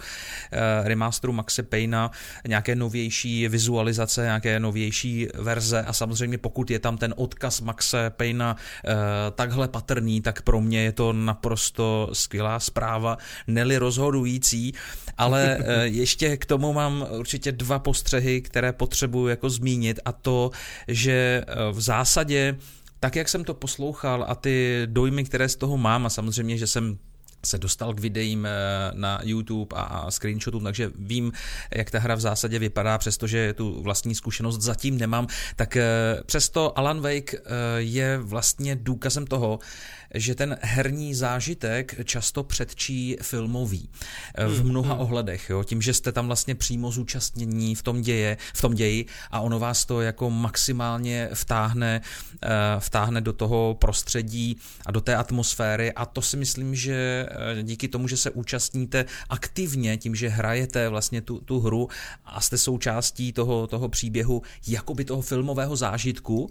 eh, 0.51 0.87
remasteru 0.87 1.33
Maxe 1.33 1.63
Payna, 1.63 2.11
nějaké 2.47 2.75
novější 2.75 3.47
vizualizace, 3.47 4.21
nějaké 4.21 4.59
novější 4.59 5.27
verze. 5.33 5.81
A 5.81 5.93
samozřejmě 5.93 6.37
pokud 6.37 6.71
je 6.71 6.79
tam 6.79 6.97
ten 6.97 7.13
odkaz 7.17 7.61
Maxe 7.61 8.09
Payna 8.09 8.55
eh, 8.55 8.93
takhle 9.31 9.67
patrný, 9.67 10.21
tak 10.21 10.41
pro 10.41 10.61
mě 10.61 10.83
je 10.83 10.91
to 10.91 11.13
naprosto 11.13 12.09
skvělá 12.13 12.59
zpráva, 12.59 13.17
neli 13.47 13.77
rozhodující, 13.77 14.73
ale 15.17 15.57
eh, 15.59 15.87
ještě 15.87 16.37
k 16.37 16.45
tomu 16.45 16.73
mám 16.73 17.05
určitě 17.11 17.51
dva 17.51 17.79
postřehy, 17.79 18.41
které 18.41 18.73
potřebuji 18.73 19.27
jako 19.27 19.49
zmínit 19.49 19.99
a 20.05 20.11
to, 20.11 20.51
že 20.87 21.43
v 21.71 21.81
zásadě 21.81 22.57
tak, 22.99 23.15
jak 23.15 23.29
jsem 23.29 23.43
to 23.43 23.53
poslouchal 23.53 24.25
a 24.27 24.35
ty 24.35 24.81
dojmy, 24.85 25.23
které 25.23 25.49
z 25.49 25.55
toho 25.55 25.77
mám 25.77 26.05
a 26.05 26.09
samozřejmě, 26.09 26.57
že 26.57 26.67
jsem 26.67 26.97
se 27.45 27.57
dostal 27.57 27.93
k 27.93 27.99
videím 27.99 28.45
eh, 28.45 28.51
na 28.93 29.19
YouTube 29.23 29.75
a 29.75 30.11
screenshotům, 30.11 30.63
takže 30.63 30.91
vím, 30.95 31.31
jak 31.75 31.91
ta 31.91 31.99
hra 31.99 32.15
v 32.15 32.19
zásadě 32.19 32.59
vypadá, 32.59 32.97
přestože 32.97 33.53
tu 33.53 33.81
vlastní 33.81 34.15
zkušenost 34.15 34.61
zatím 34.61 34.97
nemám, 34.97 35.27
tak 35.55 35.77
eh, 35.77 35.83
přesto 36.25 36.79
Alan 36.79 37.01
Wake 37.01 37.33
eh, 37.33 37.39
je 37.77 38.17
vlastně 38.17 38.75
důkazem 38.75 39.27
toho, 39.27 39.59
že 40.13 40.35
ten 40.35 40.57
herní 40.61 41.15
zážitek 41.15 42.05
často 42.05 42.43
předčí 42.43 43.17
filmový 43.21 43.89
v 44.47 44.57
hmm, 44.59 44.69
mnoha 44.69 44.93
hmm. 44.93 45.01
ohledech, 45.01 45.49
jo? 45.49 45.63
tím, 45.63 45.81
že 45.81 45.93
jste 45.93 46.11
tam 46.11 46.27
vlastně 46.27 46.55
přímo 46.55 46.91
zúčastnění 46.91 47.75
v 47.75 47.83
tom, 47.83 48.01
děje, 48.01 48.37
v 48.53 48.61
tom 48.61 48.73
ději 48.73 49.05
a 49.31 49.39
ono 49.39 49.59
vás 49.59 49.85
to 49.85 50.01
jako 50.01 50.29
maximálně 50.29 51.29
vtáhne, 51.33 52.01
vtáhne 52.79 53.21
do 53.21 53.33
toho 53.33 53.77
prostředí 53.79 54.57
a 54.85 54.91
do 54.91 55.01
té 55.01 55.15
atmosféry 55.15 55.93
a 55.93 56.05
to 56.05 56.21
si 56.21 56.37
myslím, 56.37 56.75
že 56.75 57.15
Eh, 57.15 57.63
díky 57.63 57.87
tomu, 57.87 58.07
že 58.07 58.17
se 58.17 58.31
účastníte 58.31 59.05
aktivně 59.29 59.97
tím, 59.97 60.15
že 60.15 60.29
hrajete 60.29 60.89
vlastně 60.89 61.21
tu, 61.21 61.39
tu 61.39 61.59
hru 61.59 61.87
a 62.25 62.41
jste 62.41 62.57
součástí 62.57 63.33
toho, 63.33 63.67
toho 63.67 63.89
příběhu, 63.89 64.41
jakoby 64.67 65.05
toho 65.05 65.21
filmového 65.21 65.75
zážitku, 65.75 66.49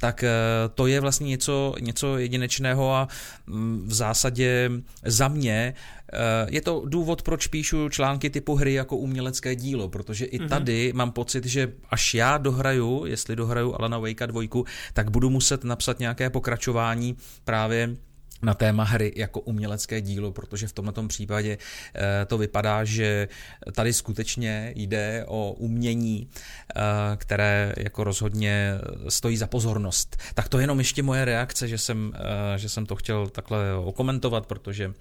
tak 0.00 0.24
eh, 0.24 0.28
to 0.74 0.86
je 0.86 1.00
vlastně 1.00 1.28
něco, 1.28 1.74
něco 1.80 2.18
jedinečného 2.18 2.94
a 2.94 3.08
mm, 3.46 3.84
v 3.86 3.94
zásadě 3.94 4.70
za 5.04 5.28
mě 5.28 5.74
eh, 6.12 6.46
je 6.50 6.60
to 6.60 6.82
důvod, 6.86 7.22
proč 7.22 7.46
píšu 7.46 7.88
články 7.88 8.30
typu 8.30 8.54
hry 8.54 8.74
jako 8.74 8.96
umělecké 8.96 9.56
dílo, 9.56 9.88
protože 9.88 10.24
i 10.24 10.38
mhm. 10.38 10.48
tady 10.48 10.88
mm-hmm. 10.92 10.96
mám 10.96 11.12
pocit, 11.12 11.46
že 11.46 11.72
až 11.90 12.14
já 12.14 12.38
dohraju, 12.38 13.04
jestli 13.06 13.36
dohraju 13.36 13.74
Alana 13.74 13.98
Wakea 13.98 14.26
dvojku, 14.26 14.64
tak 14.92 15.10
budu 15.10 15.30
muset 15.30 15.64
napsat 15.64 15.98
nějaké 15.98 16.30
pokračování 16.30 17.16
právě 17.44 17.96
na 18.42 18.54
téma 18.54 18.84
hry 18.84 19.12
jako 19.16 19.40
umělecké 19.40 20.00
dílo, 20.00 20.32
protože 20.32 20.68
v 20.68 20.72
tomto 20.72 21.08
případě 21.08 21.58
eh, 21.94 22.24
to 22.26 22.38
vypadá, 22.38 22.84
že 22.84 23.28
tady 23.72 23.92
skutečně 23.92 24.72
jde 24.76 25.24
o 25.28 25.52
umění, 25.52 26.28
eh, 26.28 26.82
které 27.16 27.74
jako 27.76 28.04
rozhodně 28.04 28.74
stojí 29.08 29.36
za 29.36 29.46
pozornost. 29.46 30.16
Tak 30.34 30.48
to 30.48 30.58
je 30.58 30.62
jenom 30.62 30.78
ještě 30.78 31.02
moje 31.02 31.24
reakce, 31.24 31.68
že 31.68 31.78
jsem, 31.78 32.12
eh, 32.14 32.58
že 32.58 32.68
jsem 32.68 32.86
to 32.86 32.96
chtěl 32.96 33.28
takhle 33.28 33.74
okomentovat, 33.74 34.46
protože 34.46 34.92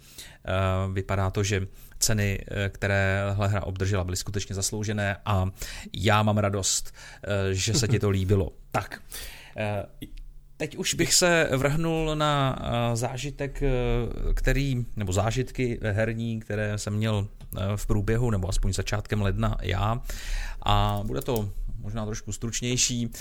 vypadá 0.93 1.29
to, 1.29 1.43
že 1.43 1.67
ceny, 1.99 2.39
které 2.69 3.33
hra 3.33 3.47
hra 3.47 3.63
obdržela, 3.63 4.03
byly 4.03 4.17
skutečně 4.17 4.55
zasloužené 4.55 5.17
a 5.25 5.49
já 5.93 6.23
mám 6.23 6.37
radost, 6.37 6.93
že 7.51 7.73
se 7.73 7.87
ti 7.87 7.99
to 7.99 8.09
líbilo. 8.09 8.51
Tak, 8.71 9.01
Teď 10.59 10.77
už 10.77 10.93
bych 10.93 11.13
se 11.13 11.49
vrhnul 11.57 12.15
na 12.15 12.59
eh, 12.61 12.95
zážitek, 12.95 13.63
eh, 13.63 13.69
který, 14.33 14.85
nebo 14.95 15.13
zážitky 15.13 15.79
herní, 15.81 16.39
které 16.39 16.77
jsem 16.77 16.93
měl 16.93 17.27
eh, 17.27 17.59
v 17.75 17.85
průběhu, 17.85 18.31
nebo 18.31 18.49
aspoň 18.49 18.73
začátkem 18.73 19.21
ledna 19.21 19.57
já. 19.61 20.01
A 20.63 20.99
bude 21.03 21.21
to 21.21 21.49
možná 21.81 22.05
trošku 22.05 22.31
stručnější, 22.31 23.11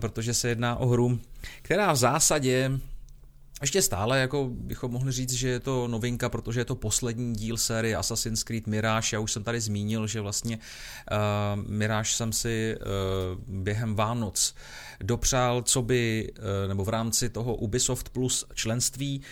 protože 0.00 0.34
se 0.34 0.48
jedná 0.48 0.76
o 0.76 0.86
hru, 0.86 1.20
která 1.62 1.92
v 1.92 1.96
zásadě 1.96 2.70
ještě 3.62 3.82
stále 3.82 4.20
jako 4.20 4.48
bychom 4.50 4.92
mohli 4.92 5.12
říct, 5.12 5.32
že 5.32 5.48
je 5.48 5.60
to 5.60 5.88
novinka, 5.88 6.28
protože 6.28 6.60
je 6.60 6.64
to 6.64 6.74
poslední 6.74 7.34
díl 7.34 7.56
série 7.56 7.96
Assassin's 7.96 8.42
Creed 8.42 8.66
Mirage. 8.66 9.16
Já 9.16 9.20
už 9.20 9.32
jsem 9.32 9.44
tady 9.44 9.60
zmínil, 9.60 10.06
že 10.06 10.20
vlastně 10.20 10.58
uh, 10.58 11.62
Mirage 11.70 12.10
jsem 12.10 12.32
si 12.32 12.76
uh, 12.76 13.62
během 13.62 13.94
Vánoc 13.94 14.54
dopřál, 15.00 15.62
co 15.62 15.82
by, 15.82 16.32
uh, 16.38 16.68
nebo 16.68 16.84
v 16.84 16.88
rámci 16.88 17.28
toho 17.28 17.54
Ubisoft 17.54 18.08
Plus 18.08 18.44
členství 18.54 19.18
uh, 19.18 19.24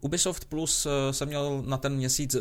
Ubisoft 0.00 0.44
Plus 0.44 0.86
eh, 0.86 1.12
jsem 1.12 1.28
měl 1.28 1.62
na 1.66 1.76
ten 1.76 1.94
měsíc 1.94 2.34
eh, 2.34 2.38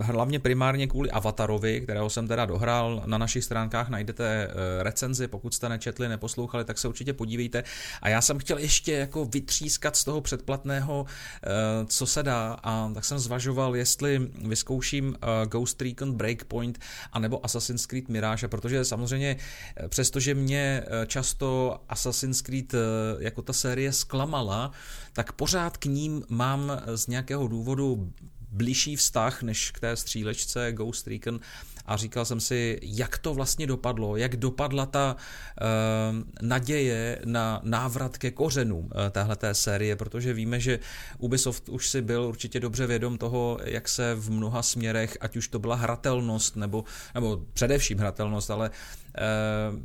hlavně 0.00 0.38
primárně 0.38 0.86
kvůli 0.86 1.10
Avatarovi, 1.10 1.80
kterého 1.80 2.10
jsem 2.10 2.28
teda 2.28 2.46
dohrál. 2.46 3.02
Na 3.06 3.18
našich 3.18 3.44
stránkách 3.44 3.88
najdete 3.88 4.48
eh, 4.48 4.82
recenzi, 4.82 5.28
pokud 5.28 5.54
jste 5.54 5.68
nečetli, 5.68 6.08
neposlouchali, 6.08 6.64
tak 6.64 6.78
se 6.78 6.88
určitě 6.88 7.12
podívejte. 7.12 7.64
A 8.02 8.08
já 8.08 8.20
jsem 8.20 8.38
chtěl 8.38 8.58
ještě 8.58 8.92
jako 8.92 9.24
vytřískat 9.24 9.96
z 9.96 10.04
toho 10.04 10.20
předplatného, 10.20 11.06
co 11.86 12.06
se 12.06 12.22
dá, 12.22 12.56
a 12.62 12.90
tak 12.94 13.04
jsem 13.04 13.18
zvažoval, 13.18 13.76
jestli 13.76 14.30
vyzkouším 14.44 15.16
Ghost 15.48 15.82
Recon 15.82 16.12
Breakpoint 16.12 16.78
anebo 17.12 17.44
Assassin's 17.44 17.86
Creed 17.86 18.08
Mirage, 18.08 18.48
protože 18.48 18.84
samozřejmě 18.84 19.36
přestože 19.88 20.34
mě 20.34 20.84
často 21.06 21.80
Assassin's 21.88 22.42
Creed 22.42 22.72
jako 23.18 23.42
ta 23.42 23.52
série 23.52 23.92
zklamala, 23.92 24.72
tak 25.16 25.32
pořád 25.32 25.76
k 25.76 25.84
ním 25.84 26.24
mám 26.28 26.72
z 26.94 27.06
nějakého 27.06 27.48
důvodu 27.48 28.12
blížší 28.50 28.96
vztah 28.96 29.42
než 29.42 29.70
k 29.70 29.80
té 29.80 29.96
střílečce 29.96 30.72
Ghost 30.72 31.06
Recon 31.06 31.40
a 31.86 31.96
říkal 31.96 32.24
jsem 32.24 32.40
si, 32.40 32.78
jak 32.82 33.18
to 33.18 33.34
vlastně 33.34 33.66
dopadlo, 33.66 34.16
jak 34.16 34.36
dopadla 34.36 34.86
ta 34.86 35.16
uh, 35.16 36.48
naděje 36.48 37.18
na 37.24 37.60
návrat 37.64 38.18
ke 38.18 38.30
kořenům 38.30 38.84
uh, 38.84 38.90
téhleté 39.10 39.54
série, 39.54 39.96
protože 39.96 40.32
víme, 40.32 40.60
že 40.60 40.78
Ubisoft 41.18 41.68
už 41.68 41.88
si 41.88 42.02
byl 42.02 42.22
určitě 42.22 42.60
dobře 42.60 42.86
vědom 42.86 43.18
toho, 43.18 43.58
jak 43.64 43.88
se 43.88 44.14
v 44.14 44.30
mnoha 44.30 44.62
směrech, 44.62 45.16
ať 45.20 45.36
už 45.36 45.48
to 45.48 45.58
byla 45.58 45.74
hratelnost, 45.74 46.56
nebo, 46.56 46.84
nebo 47.14 47.40
především 47.52 47.98
hratelnost, 47.98 48.50
ale 48.50 48.70
uh, 48.70 48.76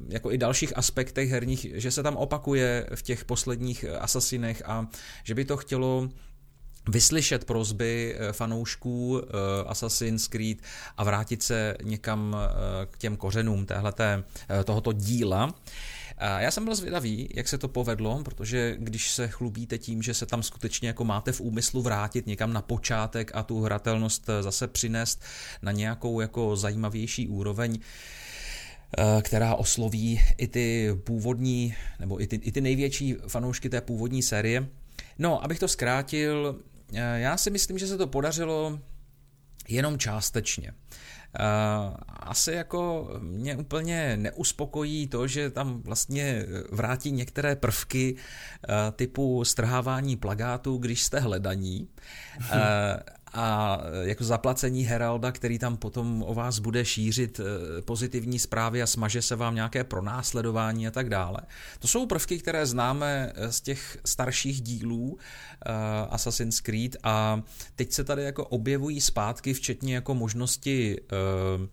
jako 0.10 0.32
i 0.32 0.38
dalších 0.38 0.78
aspektech 0.78 1.30
herních, 1.30 1.68
že 1.74 1.92
se 1.92 2.04
tam 2.04 2.18
opakuje 2.18 2.88
v 2.96 3.02
těch 3.02 3.26
posledních 3.26 3.86
asasinech 4.00 4.64
a 4.66 4.88
že 5.24 5.36
by 5.36 5.46
to 5.46 5.58
chtělo 5.58 6.10
vyslyšet 6.90 7.46
prozby 7.46 8.16
eh, 8.18 8.34
fanoušků 8.34 9.22
eh, 9.22 9.28
Assassin's 9.68 10.28
Creed 10.28 10.58
a 10.98 11.04
vrátit 11.04 11.44
se 11.44 11.76
někam 11.84 12.36
eh, 12.36 12.86
k 12.86 12.98
těm 12.98 13.18
kořenům 13.18 13.66
téhleté, 13.66 14.24
tohoto 14.66 14.94
díla. 14.94 15.54
Já 16.38 16.52
jsem 16.52 16.66
byl 16.66 16.76
zvědavý, 16.76 17.30
jak 17.34 17.48
se 17.48 17.58
to 17.58 17.68
povedlo, 17.68 18.24
protože 18.24 18.76
když 18.80 19.12
se 19.12 19.28
chlubíte 19.28 19.78
tím, 19.78 20.02
že 20.02 20.14
se 20.14 20.26
tam 20.26 20.44
skutečně 20.44 20.88
jako 20.88 21.06
máte 21.06 21.32
v 21.32 21.42
úmyslu 21.42 21.82
vrátit 21.82 22.28
někam 22.28 22.54
na 22.54 22.62
počátek 22.62 23.32
a 23.34 23.44
tu 23.44 23.62
hratelnost 23.62 24.30
zase 24.42 24.68
přinést 24.68 25.22
na 25.62 25.72
nějakou 25.72 26.22
jako 26.22 26.56
zajímavější 26.56 27.28
úroveň, 27.28 27.80
která 29.22 29.56
osloví 29.56 30.22
i 30.38 30.48
ty 30.48 30.96
původní, 31.04 31.76
nebo 32.00 32.22
i 32.22 32.28
ty, 32.28 32.36
i 32.36 32.52
ty 32.52 32.62
největší 32.62 33.16
fanoušky 33.28 33.70
té 33.70 33.82
původní 33.82 34.24
série. 34.24 34.68
No, 35.20 35.44
abych 35.44 35.60
to 35.60 35.68
zkrátil, 35.68 36.60
já 37.16 37.38
si 37.38 37.50
myslím, 37.50 37.78
že 37.78 37.88
se 37.88 37.98
to 37.98 38.08
podařilo 38.08 38.80
jenom 39.68 39.98
částečně. 39.98 40.74
Eh, 41.40 41.94
asi 42.08 42.52
jako 42.52 43.10
mě 43.20 43.56
úplně 43.56 44.18
neuspokojí 44.18 45.08
to, 45.08 45.28
že 45.28 45.50
tam 45.50 45.82
vlastně 45.82 46.46
vrátí 46.72 47.12
některé 47.12 47.56
prvky 47.56 48.16
eh, 48.16 48.92
typu 48.92 49.46
strhávání 49.46 50.16
plagátů, 50.18 50.78
když 50.78 51.04
jste 51.04 51.20
hledaní 51.20 51.88
a 53.34 53.78
jako 54.02 54.24
zaplacení 54.24 54.84
Heralda, 54.84 55.32
který 55.32 55.60
tam 55.60 55.78
potom 55.78 56.24
o 56.28 56.34
vás 56.34 56.60
bude 56.60 56.86
šířit 56.86 57.40
eh, 57.40 57.82
pozitivní 57.82 58.40
zprávy 58.40 58.82
a 58.82 58.88
smaže 58.88 59.22
se 59.22 59.36
vám 59.36 59.56
nějaké 59.56 59.84
pronásledování 59.84 60.88
a 60.88 60.92
tak 60.92 61.10
dále. 61.10 61.38
To 61.80 61.88
jsou 61.88 62.06
prvky, 62.06 62.40
které 62.40 62.66
známe 62.66 63.32
eh, 63.36 63.52
z 63.52 63.62
těch 63.62 63.98
starších 64.06 64.62
dílů 64.62 65.12
uh, 65.12 65.18
Assassin's 66.10 66.60
Creed 66.60 66.98
a 67.04 67.42
teď 67.76 67.92
se 67.92 68.04
tady 68.04 68.24
jako 68.24 68.46
objevují 68.46 69.02
zpátky, 69.02 69.54
včetně 69.54 69.96
jako 69.96 70.16
možnosti 70.16 70.98
uh, 71.02 71.68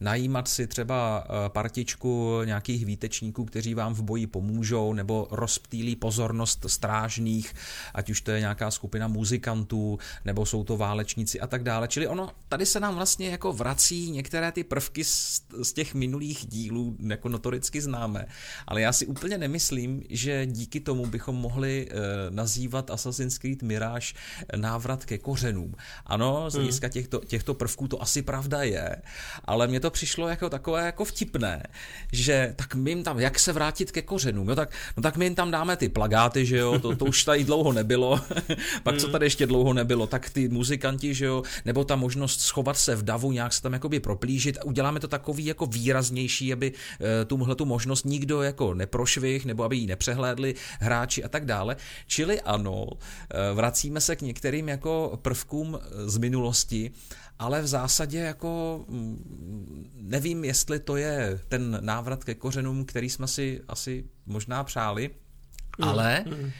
najímat 0.00 0.48
si 0.48 0.66
třeba 0.66 1.24
eh, 1.24 1.48
partičku 1.48 2.40
nějakých 2.44 2.86
výtečníků, 2.86 3.44
kteří 3.44 3.74
vám 3.74 3.94
v 3.94 4.02
boji 4.02 4.26
pomůžou, 4.26 4.92
nebo 4.92 5.28
rozptýlí 5.30 5.96
pozornost 5.96 6.64
strážných, 6.66 7.54
ať 7.94 8.10
už 8.10 8.20
to 8.20 8.30
je 8.30 8.40
nějaká 8.40 8.70
skupina 8.70 9.08
muzikantů, 9.08 9.98
nebo 10.24 10.46
jsou 10.46 10.64
to 10.64 10.76
válečníci 10.76 11.40
a 11.40 11.46
tak 11.46 11.62
dále. 11.62 11.88
Čili 11.88 12.06
ono, 12.06 12.30
tady 12.48 12.66
se 12.66 12.80
nám 12.80 12.94
vlastně 12.94 13.28
jako 13.28 13.52
vrací 13.52 14.10
některé 14.10 14.52
ty 14.52 14.64
prvky 14.64 15.04
z, 15.04 15.42
z 15.62 15.72
těch 15.72 15.94
minulých 15.94 16.46
dílů, 16.46 16.96
jako 17.08 17.28
notoricky 17.28 17.80
známe, 17.80 18.26
ale 18.66 18.80
já 18.80 18.92
si 18.92 19.06
úplně 19.06 19.38
nemyslím, 19.38 20.02
že 20.10 20.46
díky 20.46 20.80
tomu 20.80 21.06
bychom 21.06 21.36
mohli 21.36 21.88
uh, 21.90 21.98
nazývat 22.34 22.90
Assassin's 22.90 23.38
Creed 23.38 23.62
Mirage 23.62 24.06
návrat 24.56 25.04
ke 25.04 25.18
kořenům. 25.18 25.74
Ano, 26.06 26.50
z 26.50 26.54
hlediska 26.54 26.86
hmm. 26.86 26.92
těchto, 26.92 27.18
těchto 27.18 27.54
prvků 27.54 27.88
to 27.88 28.02
asi 28.02 28.22
pravda 28.22 28.62
je, 28.62 28.96
ale 29.44 29.66
mě 29.66 29.80
to 29.84 29.90
přišlo 29.90 30.28
jako 30.28 30.50
takové 30.50 30.86
jako 30.86 31.04
vtipné, 31.04 31.62
že 32.12 32.54
tak 32.56 32.74
my 32.74 32.90
jim 32.90 33.02
tam, 33.02 33.20
jak 33.20 33.38
se 33.38 33.52
vrátit 33.52 33.92
ke 33.92 34.02
kořenům, 34.02 34.48
jo, 34.48 34.54
tak, 34.54 34.70
no 34.96 35.02
tak 35.02 35.16
my 35.16 35.24
jim 35.24 35.34
tam 35.34 35.50
dáme 35.50 35.76
ty 35.76 35.88
plagáty, 35.88 36.46
že 36.46 36.56
jo, 36.56 36.78
to, 36.78 36.96
to 36.96 37.04
už 37.04 37.24
tady 37.24 37.44
dlouho 37.44 37.72
nebylo, 37.72 38.20
pak 38.82 38.96
co 38.96 39.06
hmm. 39.06 39.12
tady 39.12 39.26
ještě 39.26 39.46
dlouho 39.46 39.72
nebylo, 39.72 40.06
tak 40.06 40.30
ty 40.30 40.48
muzikanti, 40.48 41.14
že 41.14 41.24
jo, 41.24 41.42
nebo 41.64 41.84
ta 41.84 41.96
možnost 41.96 42.40
schovat 42.40 42.78
se 42.78 42.96
v 42.96 43.02
davu, 43.02 43.32
nějak 43.32 43.52
se 43.52 43.62
tam 43.62 43.72
jakoby 43.72 44.00
proplížit, 44.00 44.58
uděláme 44.64 45.00
to 45.00 45.08
takový 45.08 45.46
jako 45.46 45.66
výraznější, 45.66 46.52
aby 46.52 46.72
e, 46.72 47.24
tuhle 47.24 47.54
tu 47.54 47.64
možnost 47.64 48.04
nikdo 48.04 48.42
jako 48.42 48.74
neprošvih, 48.74 49.44
nebo 49.44 49.64
aby 49.64 49.76
ji 49.76 49.86
nepřehlédli 49.86 50.54
hráči 50.80 51.24
a 51.24 51.28
tak 51.28 51.44
dále. 51.44 51.76
Čili 52.06 52.40
ano, 52.40 52.86
e, 52.90 53.54
vracíme 53.54 54.00
se 54.00 54.16
k 54.16 54.22
některým 54.22 54.68
jako 54.68 55.18
prvkům 55.22 55.78
z 56.06 56.16
minulosti, 56.16 56.90
ale 57.38 57.62
v 57.62 57.66
zásadě 57.66 58.18
jako 58.18 58.84
mm, 58.88 59.90
nevím, 59.94 60.44
jestli 60.44 60.80
to 60.80 60.96
je 60.96 61.40
ten 61.48 61.78
návrat 61.80 62.24
ke 62.24 62.34
kořenům, 62.34 62.84
který 62.84 63.10
jsme 63.10 63.28
si 63.28 63.60
asi 63.68 64.04
možná 64.26 64.64
přáli, 64.64 65.10
Ale 65.82 66.24
mm. 66.26 66.50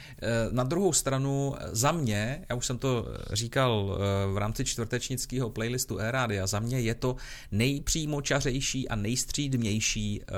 na 0.51 0.63
druhou 0.63 0.93
stranu 0.93 1.55
za 1.71 1.91
mě, 1.91 2.45
já 2.49 2.55
už 2.55 2.65
jsem 2.65 2.77
to 2.77 3.07
říkal 3.33 3.97
eh, 3.97 4.33
v 4.33 4.37
rámci 4.37 4.65
čtvrtečnického 4.65 5.49
playlistu 5.49 5.99
e 5.99 6.47
za 6.47 6.59
mě 6.59 6.79
je 6.79 6.95
to 6.95 7.15
nejpřímočařejší 7.51 8.89
a 8.89 8.95
nejstřídmější 8.95 10.21
eh, 10.21 10.33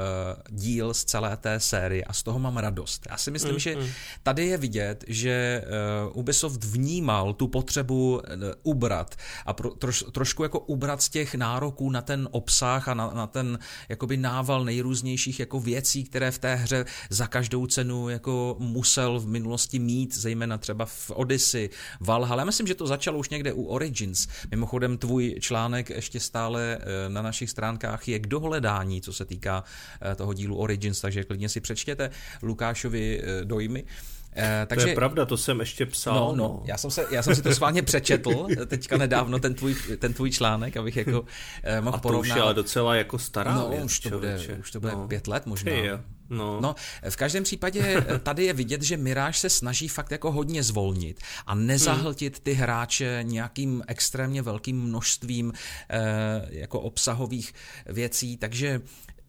díl 0.49 0.93
z 0.93 1.05
celé 1.05 1.37
té 1.37 1.59
série 1.59 2.03
a 2.03 2.13
z 2.13 2.23
toho 2.23 2.39
mám 2.39 2.57
radost. 2.57 3.07
Já 3.09 3.17
si 3.17 3.31
myslím, 3.31 3.53
mm, 3.53 3.59
že 3.59 3.75
mm. 3.75 3.87
tady 4.23 4.45
je 4.45 4.57
vidět, 4.57 5.03
že 5.07 5.63
Ubisoft 6.13 6.63
vnímal 6.63 7.33
tu 7.33 7.47
potřebu 7.47 8.21
ubrat 8.63 9.15
a 9.45 9.53
pro, 9.53 9.69
troš, 9.69 10.03
trošku 10.11 10.43
jako 10.43 10.59
ubrat 10.59 11.01
z 11.01 11.09
těch 11.09 11.35
nároků 11.35 11.89
na 11.89 12.01
ten 12.01 12.27
obsah 12.31 12.87
a 12.87 12.93
na, 12.93 13.11
na 13.13 13.27
ten 13.27 13.59
jakoby 13.89 14.17
nával 14.17 14.65
nejrůznějších 14.65 15.39
jako 15.39 15.59
věcí, 15.59 16.03
které 16.03 16.31
v 16.31 16.39
té 16.39 16.55
hře 16.55 16.85
za 17.09 17.27
každou 17.27 17.67
cenu 17.67 18.09
jako 18.09 18.55
musel 18.67 19.19
v 19.19 19.27
minulosti 19.27 19.79
mít, 19.79 20.15
zejména 20.17 20.57
třeba 20.57 20.85
v 20.85 21.11
Odyssey, 21.13 21.69
Valhalla. 21.99 22.41
Já 22.41 22.45
myslím, 22.45 22.67
že 22.67 22.75
to 22.75 22.87
začalo 22.87 23.17
už 23.19 23.29
někde 23.29 23.53
u 23.53 23.63
Origins. 23.63 24.27
Mimochodem 24.51 24.97
tvůj 24.97 25.35
článek 25.39 25.89
ještě 25.89 26.19
stále 26.19 26.77
eh, 26.81 27.09
na 27.09 27.21
našich 27.21 27.49
stránkách 27.49 28.07
je 28.07 28.19
k 28.19 28.27
dohledání, 28.27 29.01
co 29.01 29.13
se 29.13 29.25
týká 29.25 29.63
eh, 30.11 30.15
toho 30.15 30.33
dílu 30.33 30.55
Origins, 30.57 31.01
takže 31.01 31.23
klidně 31.23 31.49
si 31.49 31.61
přečtěte 31.61 32.09
Lukášovi 32.41 33.21
eh, 33.23 33.45
dojmy. 33.45 33.83
Eh, 34.39 34.65
takže, 34.69 34.85
to 34.85 34.89
je 34.89 34.95
pravda, 34.95 35.25
to 35.25 35.37
jsem 35.37 35.59
ještě 35.59 35.85
psal. 35.85 36.15
No, 36.15 36.35
no. 36.35 36.61
Já, 36.65 36.77
jsem 36.77 36.91
se, 36.91 37.05
já 37.11 37.23
jsem 37.23 37.35
si 37.35 37.41
to 37.41 37.51
schválně 37.53 37.81
přečetl 37.81 38.47
teďka 38.65 38.97
nedávno, 38.97 39.39
ten 39.39 39.53
tvůj, 39.53 39.75
ten 39.99 40.13
tvůj 40.13 40.31
článek, 40.31 40.77
abych 40.77 40.95
jako 40.97 41.25
eh, 41.63 41.81
mohl 41.81 41.95
A 41.95 41.99
to 41.99 42.01
porovnat. 42.01 42.31
už 42.31 42.35
je 42.35 42.41
ale 42.41 42.53
docela 42.53 42.95
jako 42.95 43.19
stará 43.19 43.55
No, 43.55 43.69
věc, 43.69 43.83
už 43.83 43.99
to 43.99 44.09
bude, 44.09 44.39
už 44.59 44.71
to 44.71 44.79
bude 44.79 44.91
no. 44.91 45.07
pět 45.07 45.27
let 45.27 45.45
možná. 45.45 45.71
Hey, 45.71 45.89
No. 46.29 46.61
no, 46.61 46.75
v 47.09 47.15
každém 47.15 47.43
případě 47.43 48.03
eh, 48.07 48.19
tady 48.19 48.45
je 48.45 48.53
vidět, 48.53 48.81
že 48.81 48.97
Mirage 48.97 49.39
se 49.39 49.49
snaží 49.49 49.87
fakt 49.87 50.11
jako 50.11 50.31
hodně 50.31 50.63
zvolnit 50.63 51.21
a 51.45 51.55
nezahltit 51.55 52.39
ty 52.39 52.53
hráče 52.53 53.19
nějakým 53.21 53.83
extrémně 53.87 54.41
velkým 54.41 54.81
množstvím 54.81 55.53
eh, 55.89 55.99
jako 56.49 56.79
obsahových 56.79 57.53
věcí, 57.85 58.37
takže 58.37 58.81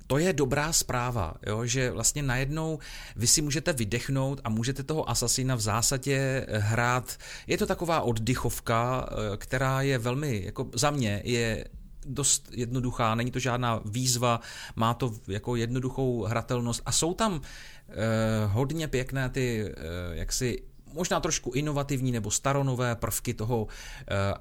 to 0.07 0.18
je 0.18 0.32
dobrá 0.32 0.72
zpráva, 0.72 1.34
jo, 1.46 1.66
že 1.66 1.90
vlastně 1.90 2.22
najednou 2.22 2.78
vy 3.16 3.26
si 3.26 3.42
můžete 3.42 3.72
vydechnout 3.72 4.40
a 4.44 4.49
můžete 4.49 4.82
toho 4.82 5.11
asasina 5.11 5.55
v 5.55 5.61
zásadě 5.61 6.46
hrát. 6.51 7.16
Je 7.46 7.59
to 7.59 7.66
taková 7.66 8.01
oddychovka, 8.01 9.09
eh, 9.11 9.36
která 9.36 9.82
je 9.82 9.99
velmi, 9.99 10.42
jako 10.44 10.70
za 10.72 10.90
mě 10.90 11.22
je 11.24 11.64
dost 12.09 12.48
jednoduchá, 12.52 13.14
není 13.14 13.30
to 13.30 13.38
žádná 13.38 13.80
výzva, 13.84 14.40
má 14.76 14.94
to 14.94 15.12
jako 15.28 15.56
jednoduchou 15.56 16.24
hratelnost. 16.24 16.82
A 16.86 16.92
jsou 16.92 17.14
tam 17.14 17.40
eh, 17.88 17.94
hodně 18.46 18.88
pěkné 18.88 19.28
ty 19.28 19.64
eh, 19.66 19.74
jaksi 20.16 20.62
možná 20.99 21.20
trošku 21.20 21.51
inovativní 21.51 22.12
nebo 22.12 22.30
staronové 22.30 22.96
prvky 22.96 23.34
toho 23.34 23.62
uh, 23.62 23.68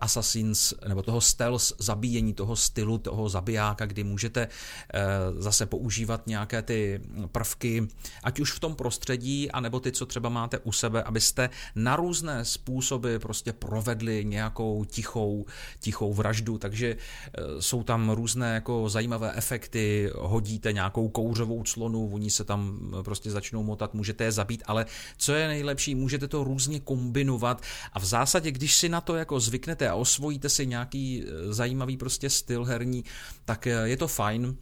Assassins 0.01 0.73
nebo 0.87 1.01
toho 1.01 1.21
stealth 1.21 1.71
zabíjení, 1.77 2.33
toho 2.33 2.55
stylu, 2.55 2.97
toho 2.97 3.29
zabijáka, 3.29 3.85
kdy 3.85 4.03
můžete 4.03 4.47
uh, 4.47 5.41
zase 5.41 5.65
používat 5.65 6.27
nějaké 6.27 6.61
ty 6.61 7.01
prvky, 7.31 7.87
ať 8.23 8.39
už 8.39 8.51
v 8.51 8.59
tom 8.59 8.75
prostředí, 8.75 9.51
anebo 9.51 9.79
ty, 9.79 9.91
co 9.91 10.05
třeba 10.05 10.29
máte 10.29 10.59
u 10.59 10.71
sebe, 10.71 11.03
abyste 11.03 11.49
na 11.75 11.95
různé 11.95 12.45
způsoby 12.45 13.15
prostě 13.17 13.53
provedli 13.53 14.25
nějakou 14.25 14.85
tichou, 14.85 15.45
tichou 15.79 16.13
vraždu, 16.13 16.57
takže 16.57 16.95
uh, 16.95 17.59
jsou 17.59 17.83
tam 17.83 18.09
různé 18.09 18.53
jako 18.53 18.89
zajímavé 18.89 19.33
efekty, 19.35 20.09
hodíte 20.15 20.73
nějakou 20.73 21.09
kouřovou 21.09 21.63
clonu, 21.63 22.09
oni 22.13 22.31
se 22.31 22.43
tam 22.43 22.91
prostě 23.01 23.31
začnou 23.31 23.63
motat, 23.63 23.93
můžete 23.93 24.23
je 24.23 24.31
zabít, 24.31 24.63
ale 24.65 24.85
co 25.17 25.33
je 25.33 25.47
nejlepší, 25.47 25.95
můžete 25.95 26.27
to 26.27 26.46
různě 26.47 26.79
kombinovat. 26.79 27.61
A 27.93 27.99
v 27.99 28.05
zásadě, 28.05 28.51
když 28.51 28.75
si 28.75 28.89
na 28.89 29.01
to 29.01 29.15
jako 29.15 29.39
zvyknete 29.39 29.89
a 29.89 29.95
osvojíte 29.95 30.49
si 30.49 30.67
nějaký 30.67 31.23
eh, 31.23 31.53
zajímavý 31.53 31.97
prostě 31.97 32.29
styl 32.29 32.63
herní, 32.63 33.03
tak 33.45 33.67
eh, 33.67 33.71
je 33.83 33.97
to 33.97 34.07
fajn, 34.07 34.55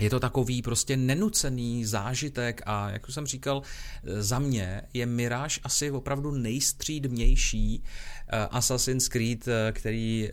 je 0.00 0.10
to 0.10 0.20
takový 0.20 0.62
prostě 0.62 0.96
nenucený 0.96 1.84
zážitek 1.84 2.62
a 2.66 2.90
jak 2.90 3.10
jsem 3.10 3.26
říkal, 3.26 3.62
eh, 3.62 4.22
za 4.22 4.38
mě 4.38 4.82
je 4.94 5.06
Mirage 5.06 5.60
asi 5.64 5.90
opravdu 5.90 6.30
nejstřídmější 6.30 7.82
Assassin's 8.50 9.08
Creed, 9.08 9.48
který, 9.72 10.30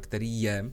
který 0.00 0.42
je 0.42 0.72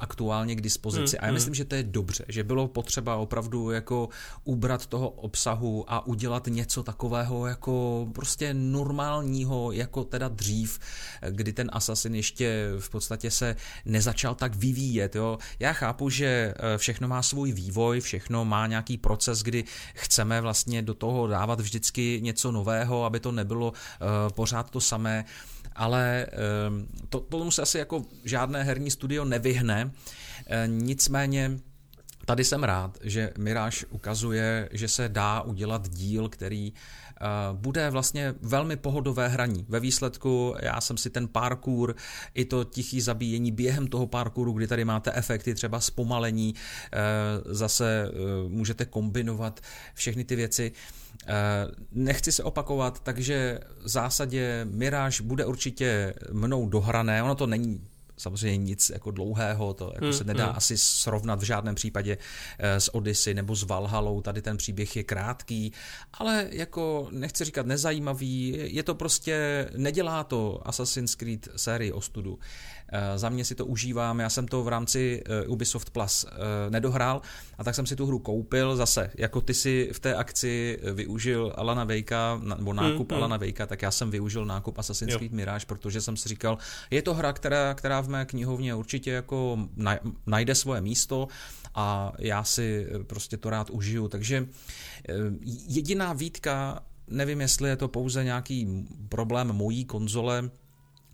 aktuálně 0.00 0.54
k 0.54 0.60
dispozici. 0.60 1.16
Hmm, 1.16 1.22
a 1.22 1.26
já 1.26 1.30
hmm. 1.30 1.34
myslím, 1.34 1.54
že 1.54 1.64
to 1.64 1.74
je 1.74 1.82
dobře, 1.82 2.24
že 2.28 2.44
bylo 2.44 2.68
potřeba 2.68 3.16
opravdu 3.16 3.70
jako 3.70 4.08
ubrat 4.44 4.86
toho 4.86 5.10
obsahu 5.10 5.84
a 5.88 6.06
udělat 6.06 6.46
něco 6.46 6.82
takového 6.82 7.46
jako 7.46 8.06
prostě 8.14 8.54
normálního, 8.54 9.72
jako 9.72 10.04
teda 10.04 10.28
dřív, 10.28 10.78
kdy 11.30 11.52
ten 11.52 11.70
Assassin 11.72 12.14
ještě 12.14 12.72
v 12.78 12.90
podstatě 12.90 13.30
se 13.30 13.56
nezačal 13.84 14.34
tak 14.34 14.56
vyvíjet. 14.56 15.16
Jo. 15.16 15.38
Já 15.58 15.72
chápu, 15.72 16.10
že 16.10 16.26
eh, 16.56 16.78
všechno 16.78 17.08
má 17.08 17.22
svůj 17.22 17.52
vývoj, 17.52 18.00
všechno 18.00 18.44
má 18.44 18.66
nějaký 18.66 18.98
proces, 18.98 19.42
kdy 19.42 19.64
chceme 19.94 20.40
vlastně 20.40 20.82
do 20.82 20.94
toho 20.94 21.26
dávat 21.26 21.60
vždycky 21.60 22.20
něco 22.22 22.52
nového, 22.52 23.04
aby 23.04 23.20
to 23.20 23.32
nebylo 23.32 23.70
uh, 23.70 24.08
pořád 24.34 24.70
to 24.70 24.80
samé 24.80 25.24
ale 25.80 26.26
ehm, 26.26 26.86
to, 27.08 27.20
tomu 27.20 27.50
se 27.50 27.62
asi 27.62 27.78
jako 27.78 28.04
žádné 28.24 28.62
herní 28.62 28.90
studio 28.90 29.24
nevyhne. 29.24 29.90
E, 30.46 30.66
nicméně 30.66 31.58
tady 32.24 32.44
jsem 32.44 32.64
rád, 32.64 32.98
že 33.02 33.32
Mirage 33.38 33.86
ukazuje, 33.90 34.68
že 34.72 34.88
se 34.88 35.08
dá 35.08 35.40
udělat 35.40 35.88
díl, 35.88 36.28
který 36.28 36.66
e, 36.66 36.72
bude 37.52 37.90
vlastně 37.90 38.34
velmi 38.42 38.76
pohodové 38.76 39.28
hraní. 39.28 39.66
Ve 39.68 39.80
výsledku 39.80 40.54
já 40.62 40.80
jsem 40.80 40.96
si 40.96 41.10
ten 41.10 41.28
parkour, 41.28 41.96
i 42.34 42.44
to 42.44 42.64
tichý 42.64 43.00
zabíjení 43.00 43.52
během 43.52 43.86
toho 43.86 44.06
parkouru, 44.06 44.52
kdy 44.52 44.66
tady 44.66 44.84
máte 44.84 45.12
efekty 45.12 45.54
třeba 45.54 45.80
zpomalení, 45.80 46.54
e, 46.54 47.54
zase 47.54 48.10
můžete 48.48 48.84
kombinovat 48.84 49.60
všechny 49.94 50.24
ty 50.24 50.36
věci, 50.36 50.72
Eh, 51.09 51.09
nechci 51.92 52.32
se 52.32 52.42
opakovat, 52.42 53.00
takže 53.00 53.60
v 53.84 53.88
zásadě 53.88 54.66
Mirage 54.70 55.22
bude 55.22 55.44
určitě 55.44 56.14
mnou 56.32 56.68
dohrané, 56.68 57.22
ono 57.22 57.34
to 57.34 57.46
není 57.46 57.80
samozřejmě 58.20 58.56
nic 58.56 58.90
jako 58.90 59.10
dlouhého, 59.10 59.74
to 59.74 59.90
jako 59.94 60.04
hmm, 60.04 60.12
se 60.12 60.24
nedá 60.24 60.46
hmm. 60.46 60.56
asi 60.56 60.78
srovnat 60.78 61.40
v 61.40 61.44
žádném 61.44 61.74
případě 61.74 62.18
eh, 62.58 62.80
s 62.80 62.94
Odyssey 62.94 63.34
nebo 63.34 63.56
s 63.56 63.62
Valhalou, 63.62 64.20
tady 64.20 64.42
ten 64.42 64.56
příběh 64.56 64.96
je 64.96 65.04
krátký, 65.04 65.72
ale 66.12 66.48
jako 66.50 67.08
nechci 67.10 67.44
říkat 67.44 67.66
nezajímavý, 67.66 68.58
je 68.58 68.82
to 68.82 68.94
prostě, 68.94 69.66
nedělá 69.76 70.24
to 70.24 70.68
Assassin's 70.68 71.14
Creed 71.14 71.48
sérii 71.56 71.92
ostudu. 71.92 72.38
Eh, 72.38 72.79
za 73.16 73.28
mě 73.28 73.44
si 73.44 73.54
to 73.54 73.66
užívám, 73.66 74.20
já 74.20 74.30
jsem 74.30 74.48
to 74.48 74.62
v 74.62 74.68
rámci 74.68 75.22
eh, 75.26 75.46
Ubisoft 75.46 75.90
Plus 75.90 76.24
eh, 76.24 76.70
nedohrál 76.70 77.22
a 77.58 77.64
tak 77.64 77.74
jsem 77.74 77.86
si 77.86 77.96
tu 77.96 78.06
hru 78.06 78.18
koupil. 78.18 78.76
Zase, 78.76 79.10
jako 79.14 79.40
ty 79.40 79.54
si 79.54 79.90
v 79.92 80.00
té 80.00 80.14
akci 80.14 80.78
využil 80.92 81.52
Alana 81.56 81.84
Vejka, 81.84 82.40
nebo 82.56 82.72
nákup 82.72 83.12
hmm, 83.12 83.18
Alana 83.18 83.36
Vejka, 83.36 83.66
tak 83.66 83.82
já 83.82 83.90
jsem 83.90 84.10
využil 84.10 84.44
nákup 84.44 84.78
Assassin's 84.78 85.16
Creed 85.16 85.32
Mirage, 85.32 85.66
protože 85.66 86.00
jsem 86.00 86.16
si 86.16 86.28
říkal, 86.28 86.58
je 86.90 87.02
to 87.02 87.14
hra, 87.14 87.32
která, 87.32 87.74
která 87.74 88.00
v 88.00 88.08
mé 88.08 88.24
knihovně 88.24 88.74
určitě 88.74 89.10
jako 89.10 89.58
najde 90.26 90.54
svoje 90.54 90.80
místo 90.80 91.28
a 91.74 92.12
já 92.18 92.44
si 92.44 92.86
prostě 93.06 93.36
to 93.36 93.50
rád 93.50 93.70
užiju, 93.70 94.08
takže 94.08 94.48
jediná 95.68 96.12
výtka 96.12 96.82
nevím, 97.10 97.40
jestli 97.40 97.68
je 97.68 97.76
to 97.76 97.88
pouze 97.88 98.24
nějaký 98.24 98.86
problém 99.08 99.52
mojí 99.52 99.84
konzole, 99.84 100.50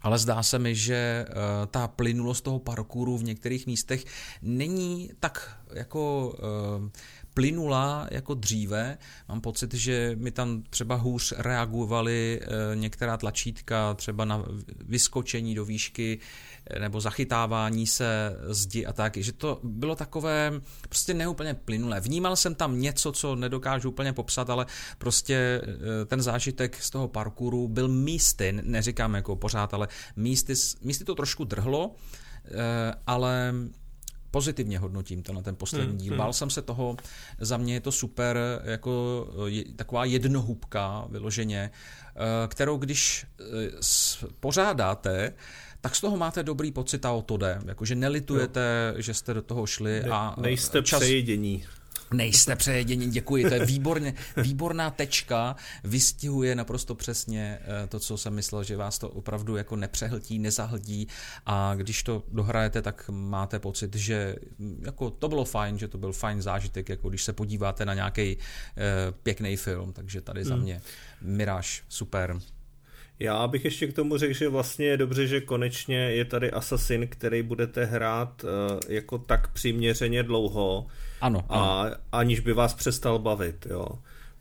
ale 0.07 0.19
zdá 0.19 0.43
se 0.43 0.59
mi, 0.59 0.75
že 0.75 1.27
uh, 1.29 1.35
ta 1.67 1.89
plynulost 1.89 2.45
toho 2.45 2.59
parkouru 2.59 3.19
v 3.19 3.25
některých 3.25 3.67
místech 3.67 4.05
není 4.43 5.11
tak 5.21 5.61
jako 5.73 6.35
plynula 7.37 8.09
jako 8.11 8.35
dříve. 8.35 8.99
Mám 9.29 9.41
pocit, 9.41 9.75
že 9.75 10.17
mi 10.19 10.31
tam 10.31 10.63
třeba 10.71 10.95
hůř 10.95 11.33
reagovaly 11.37 12.41
uh, 12.41 12.77
některá 12.81 13.17
tlačítka, 13.17 13.95
třeba 13.95 14.25
na 14.25 14.45
vyskočení 14.85 15.55
do 15.55 15.65
výšky 15.65 16.19
nebo 16.79 17.01
zachytávání 17.01 17.87
se 17.87 18.37
zdi 18.49 18.87
a 18.87 18.93
tak, 18.93 19.17
že 19.17 19.33
to 19.33 19.61
bylo 19.63 19.97
takové 19.97 20.53
prostě 20.89 21.15
neúplně 21.15 21.55
plynulé. 21.55 22.01
Vnímal 22.01 22.37
jsem 22.37 22.55
tam 22.55 22.81
něco, 22.81 23.13
co 23.13 23.37
nedokážu 23.37 23.89
úplně 23.89 24.13
popsat, 24.13 24.51
ale 24.51 24.67
prostě 24.99 25.61
eh, 25.63 26.05
ten 26.05 26.23
zážitek 26.23 26.83
z 26.83 26.91
toho 26.91 27.09
parkouru 27.09 27.69
byl 27.69 27.89
místy, 27.89 28.53
neříkám 28.63 29.15
jako 29.15 29.37
pořád, 29.37 29.75
ale 29.75 29.89
místy, 30.17 30.55
místy 30.83 31.05
to 31.05 31.15
trošku 31.15 31.45
drhlo, 31.45 31.95
eh, 32.45 32.95
ale 33.07 33.55
pozitivně 34.37 34.79
hodnotím 34.79 35.23
tenhle 35.23 35.43
ten 35.43 35.57
poslední 35.57 35.89
hmm, 35.89 35.99
díl. 35.99 36.13
Hmm. 36.13 36.19
Bál 36.19 36.33
jsem 36.33 36.51
se 36.51 36.63
toho, 36.63 36.97
za 37.39 37.57
mě 37.57 37.75
je 37.75 37.81
to 37.81 37.93
super, 37.93 38.39
jako 38.65 39.27
je, 39.47 39.65
taková 39.77 40.05
jednohubka 40.05 41.07
vyloženě, 41.11 41.71
eh, 41.71 42.49
kterou 42.49 42.77
když 42.77 43.27
pořádáte, 44.41 45.33
tak 45.81 45.97
z 45.97 46.01
toho 46.01 46.17
máte 46.17 46.43
dobrý 46.43 46.73
pocit 46.73 47.05
a 47.05 47.13
o 47.13 47.23
to 47.23 47.37
jde. 47.37 47.61
Jakože 47.65 47.95
nelitujete, 47.95 48.93
jo. 48.97 49.03
že 49.03 49.15
jste 49.15 49.35
do 49.35 49.43
toho 49.43 49.67
šli 49.67 50.03
ne, 50.03 50.11
a 50.11 50.35
nejste 50.41 50.83
čas... 50.83 51.01
přejedění. 51.01 51.65
Nejste 52.15 52.57
přejedění, 52.57 53.11
děkuji, 53.11 53.49
to 53.49 53.55
je 53.55 53.67
výborně, 53.67 54.15
výborná 54.37 54.91
tečka, 54.91 55.57
vystihuje 55.85 56.55
naprosto 56.55 56.95
přesně 56.95 57.59
eh, 57.63 57.87
to, 57.87 58.01
co 58.01 58.19
jsem 58.19 58.35
myslel, 58.35 58.65
že 58.65 58.77
vás 58.77 58.99
to 58.99 59.09
opravdu 59.09 59.57
jako 59.57 59.77
nepřehltí, 59.77 60.39
nezahltí 60.39 61.09
a 61.47 61.75
když 61.75 62.03
to 62.03 62.23
dohrajete, 62.33 62.83
tak 62.83 63.11
máte 63.11 63.59
pocit, 63.59 63.97
že 63.97 64.37
hm, 64.59 64.83
jako 64.87 65.11
to 65.11 65.29
bylo 65.29 65.45
fajn, 65.45 65.79
že 65.79 65.89
to 65.89 65.99
byl 65.99 66.13
fajn 66.13 66.43
zážitek, 66.43 66.89
jako 66.89 67.09
když 67.09 67.25
se 67.25 67.33
podíváte 67.33 67.85
na 67.85 67.95
nějaký 67.95 68.37
eh, 68.37 69.13
pěkný 69.23 69.57
film, 69.57 69.93
takže 69.93 70.21
tady 70.21 70.45
za 70.45 70.55
hmm. 70.55 70.63
mě 70.63 70.81
Mirage, 71.21 71.83
super. 71.89 72.41
Já 73.19 73.49
bych 73.49 73.65
ještě 73.65 73.87
k 73.87 73.93
tomu 73.93 74.17
řekl, 74.17 74.35
že 74.35 74.49
vlastně 74.49 74.87
je 74.87 74.97
dobře, 74.97 75.27
že 75.27 75.41
konečně 75.41 75.97
je 75.97 76.25
tady 76.25 76.51
Assassin, 76.51 77.09
který 77.09 77.43
budete 77.43 77.85
hrát 77.85 78.45
uh, 78.45 78.51
jako 78.89 79.19
tak 79.19 79.53
přiměřeně 79.53 80.23
dlouho. 80.23 80.87
Ano, 81.21 81.45
ano. 81.49 81.65
A 81.65 81.91
aniž 82.13 82.41
by 82.41 82.53
vás 82.53 82.75
přestal 82.75 83.19
bavit, 83.19 83.67
jo 83.71 83.87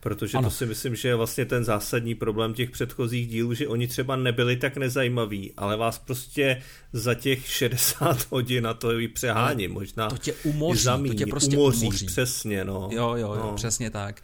protože 0.00 0.38
ano. 0.38 0.48
to 0.48 0.54
si 0.54 0.66
myslím, 0.66 0.96
že 0.96 1.08
je 1.08 1.14
vlastně 1.14 1.44
ten 1.44 1.64
zásadní 1.64 2.14
problém 2.14 2.54
těch 2.54 2.70
předchozích 2.70 3.28
dílů, 3.28 3.54
že 3.54 3.68
oni 3.68 3.88
třeba 3.88 4.16
nebyli 4.16 4.56
tak 4.56 4.76
nezajímaví, 4.76 5.52
ale 5.56 5.76
vás 5.76 5.98
prostě 5.98 6.62
za 6.92 7.14
těch 7.14 7.46
60 7.50 8.26
hodin 8.30 8.64
na 8.64 8.74
to 8.74 9.00
i 9.00 9.08
přehání, 9.08 9.68
možná 9.68 10.08
to 10.08 10.18
tě 10.18 10.32
umoří, 10.32 10.82
zamíní, 10.82 11.16
to 11.16 11.24
tě 11.24 11.26
prostě 11.26 11.56
umoří, 11.56 11.86
umoří. 11.86 12.06
přesně, 12.06 12.64
no. 12.64 12.88
Jo, 12.92 13.08
jo, 13.08 13.34
jo, 13.34 13.42
no. 13.42 13.52
přesně 13.52 13.90
tak. 13.90 14.22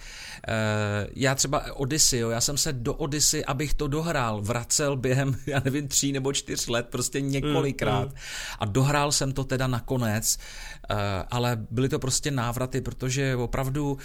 Uh, 0.48 1.10
já 1.16 1.34
třeba 1.34 1.76
Odyssey, 1.76 2.20
jo, 2.20 2.30
já 2.30 2.40
jsem 2.40 2.56
se 2.56 2.72
do 2.72 2.94
Odyssey, 2.94 3.44
abych 3.46 3.74
to 3.74 3.86
dohrál, 3.86 4.42
vracel 4.42 4.96
během, 4.96 5.36
já 5.46 5.62
nevím, 5.64 5.88
tří 5.88 6.12
nebo 6.12 6.32
čtyř 6.32 6.68
let, 6.68 6.86
prostě 6.90 7.20
několikrát 7.20 8.08
mm, 8.08 8.12
mm. 8.12 8.16
a 8.58 8.64
dohrál 8.64 9.12
jsem 9.12 9.32
to 9.32 9.44
teda 9.44 9.66
nakonec, 9.66 10.38
ale 11.30 11.66
byly 11.70 11.88
to 11.88 11.98
prostě 11.98 12.30
návraty, 12.30 12.80
protože 12.80 13.36
opravdu 13.36 13.92
uh, 13.92 13.98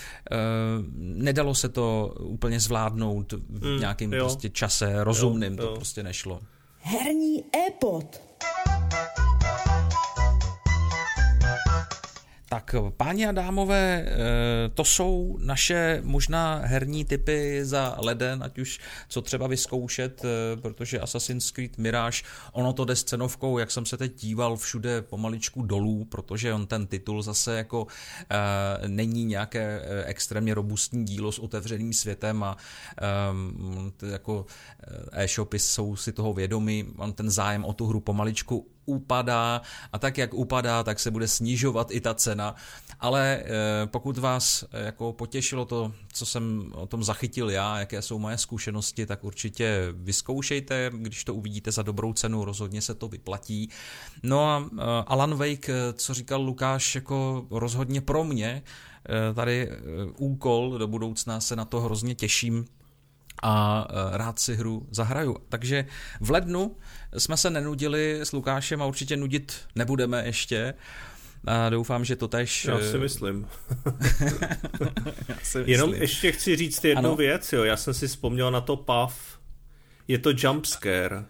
nedalo 0.99 1.55
se 1.55 1.69
to 1.69 2.15
úplně 2.19 2.59
zvládnout 2.59 3.33
v 3.33 3.73
mm, 3.73 3.79
nějakém 3.79 4.11
prostě 4.11 4.49
čase 4.49 5.03
rozumným, 5.03 5.53
jo, 5.53 5.63
jo. 5.63 5.67
to 5.67 5.75
prostě 5.75 6.03
nešlo. 6.03 6.39
Herní 6.79 7.43
e-pod. 7.67 8.21
Tak 12.49 12.75
páni 12.97 13.27
a 13.27 13.31
dámové, 13.31 14.05
eh, 14.07 14.15
to 14.73 14.83
jsou 14.83 15.37
naše 15.41 16.01
možná 16.03 16.61
herní 16.63 17.05
typy 17.05 17.65
za 17.65 17.95
leden, 17.99 18.43
ať 18.43 18.59
už 18.59 18.79
co 19.07 19.21
třeba 19.21 19.47
vyzkoušet, 19.47 20.25
eh, 20.25 20.61
protože 20.61 20.99
Assassin's 20.99 21.51
Creed 21.51 21.77
Mirage, 21.77 22.23
ono 22.51 22.73
to 22.73 22.85
jde 22.85 22.95
s 22.95 23.03
cenovkou, 23.03 23.57
jak 23.57 23.71
jsem 23.71 23.85
se 23.85 23.97
teď 23.97 24.15
díval, 24.15 24.57
všude 24.57 25.01
pomaličku 25.01 25.61
dolů, 25.61 26.05
protože 26.05 26.53
on 26.53 26.67
ten 26.67 26.87
titul 26.87 27.21
zase 27.21 27.57
jako 27.57 27.87
e, 28.29 28.87
není 28.87 29.25
nějaké 29.25 29.81
extrémně 30.05 30.53
robustní 30.53 31.05
dílo 31.05 31.31
s 31.31 31.39
otevřeným 31.39 31.93
světem 31.93 32.43
a 32.43 32.57
e, 34.03 34.11
jako 34.11 34.45
e-shopy 35.11 35.59
jsou 35.59 35.95
si 35.95 36.11
toho 36.11 36.33
vědomi, 36.33 36.85
on 36.97 37.13
ten 37.13 37.29
zájem 37.29 37.65
o 37.65 37.73
tu 37.73 37.85
hru 37.87 37.99
pomaličku 37.99 38.67
upadá 38.87 39.61
a 39.93 39.99
tak, 39.99 40.17
jak 40.17 40.33
upadá, 40.33 40.83
tak 40.83 40.99
se 40.99 41.11
bude 41.11 41.27
snižovat 41.27 41.91
i 41.91 42.01
ta 42.01 42.13
cena. 42.13 42.55
Ale 42.99 43.43
eh, 43.43 43.47
pokud 43.85 44.17
vás 44.17 44.63
eh, 44.71 44.85
jako 44.85 45.13
potěšilo 45.13 45.65
to, 45.65 45.91
co 46.13 46.25
jsem 46.25 46.71
o 46.75 46.87
tom 46.87 47.03
zachytil 47.03 47.49
já, 47.49 47.79
jaké 47.79 48.01
jsou 48.01 48.19
moje 48.19 48.37
zkušenosti, 48.37 49.05
tak 49.05 49.23
určitě 49.23 49.87
vyzkoušejte, 49.91 50.91
když 50.93 51.23
to 51.23 51.33
uvidíte 51.33 51.71
za 51.71 51.81
dobrou 51.81 52.13
cenu, 52.13 52.45
rozhodně 52.45 52.81
se 52.81 52.95
to 52.95 53.07
vyplatí. 53.07 53.69
No 54.23 54.45
a 54.45 54.69
eh, 54.71 54.83
Alan 55.07 55.35
Wake, 55.35 55.69
co 55.93 56.13
říkal 56.13 56.41
Lukáš, 56.41 56.95
jako 56.95 57.47
rozhodně 57.51 58.01
pro 58.01 58.23
mě, 58.23 58.63
tady 59.35 59.69
úkol 60.17 60.77
do 60.77 60.87
budoucna 60.87 61.39
se 61.39 61.55
na 61.55 61.65
to 61.65 61.79
hrozně 61.81 62.15
těším, 62.15 62.65
a 63.43 63.87
rád 64.11 64.39
si 64.39 64.55
hru 64.55 64.87
zahraju. 64.91 65.37
Takže 65.49 65.85
v 66.21 66.31
lednu 66.31 66.77
jsme 67.17 67.37
se 67.37 67.49
nenudili 67.49 68.19
s 68.21 68.31
Lukášem 68.31 68.81
a 68.81 68.85
určitě 68.85 69.17
nudit 69.17 69.53
nebudeme 69.75 70.25
ještě. 70.25 70.73
A 71.47 71.69
doufám, 71.69 72.05
že 72.05 72.15
to 72.15 72.27
tež... 72.27 72.65
Já 72.65 72.79
si 72.79 72.97
myslím. 72.97 73.47
Já 75.27 75.35
si 75.43 75.57
myslím. 75.57 75.65
Jenom 75.65 75.93
ještě 75.93 76.31
chci 76.31 76.55
říct 76.55 76.83
jednu 76.83 76.99
ano. 76.99 77.15
věc, 77.15 77.53
jo. 77.53 77.63
Já 77.63 77.77
jsem 77.77 77.93
si 77.93 78.07
vzpomněl 78.07 78.51
na 78.51 78.61
to 78.61 78.75
PAV. 78.75 79.39
Je 80.07 80.17
to 80.17 80.29
jumpscare. 80.37 81.25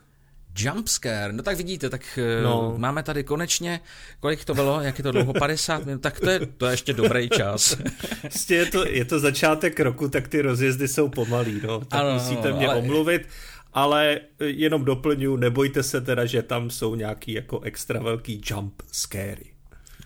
Jumpscare, 0.57 1.33
no 1.33 1.43
tak 1.43 1.57
vidíte, 1.57 1.89
tak 1.89 2.01
eh, 2.17 2.43
no. 2.43 2.73
máme 2.77 3.03
tady 3.03 3.23
konečně, 3.23 3.79
kolik 4.19 4.45
to 4.45 4.53
bylo, 4.53 4.81
jak 4.81 4.97
je 4.97 5.03
to 5.03 5.11
dlouho, 5.11 5.33
50 5.33 5.85
minut, 5.85 6.01
tak 6.01 6.19
to 6.19 6.29
je, 6.29 6.39
to 6.45 6.65
je 6.65 6.73
ještě 6.73 6.93
dobrý 6.93 7.29
čas. 7.29 7.77
Prostě 8.21 8.55
je 8.55 8.65
to, 8.65 8.87
je 8.87 9.05
to 9.05 9.19
začátek 9.19 9.79
roku, 9.79 10.09
tak 10.09 10.27
ty 10.27 10.41
rozjezdy 10.41 10.87
jsou 10.87 11.09
pomalý, 11.09 11.61
no, 11.63 11.79
tak 11.79 11.99
ano, 11.99 12.13
musíte 12.13 12.53
mě 12.53 12.67
ale... 12.67 12.75
omluvit 12.75 13.27
ale 13.73 14.19
jenom 14.43 14.85
doplňu, 14.85 15.35
nebojte 15.35 15.83
se 15.83 16.01
teda, 16.01 16.25
že 16.25 16.41
tam 16.41 16.69
jsou 16.69 16.95
nějaký 16.95 17.33
jako 17.33 17.59
extra 17.59 17.99
velký 17.99 18.41
jump 18.45 18.81
scary. 18.91 19.56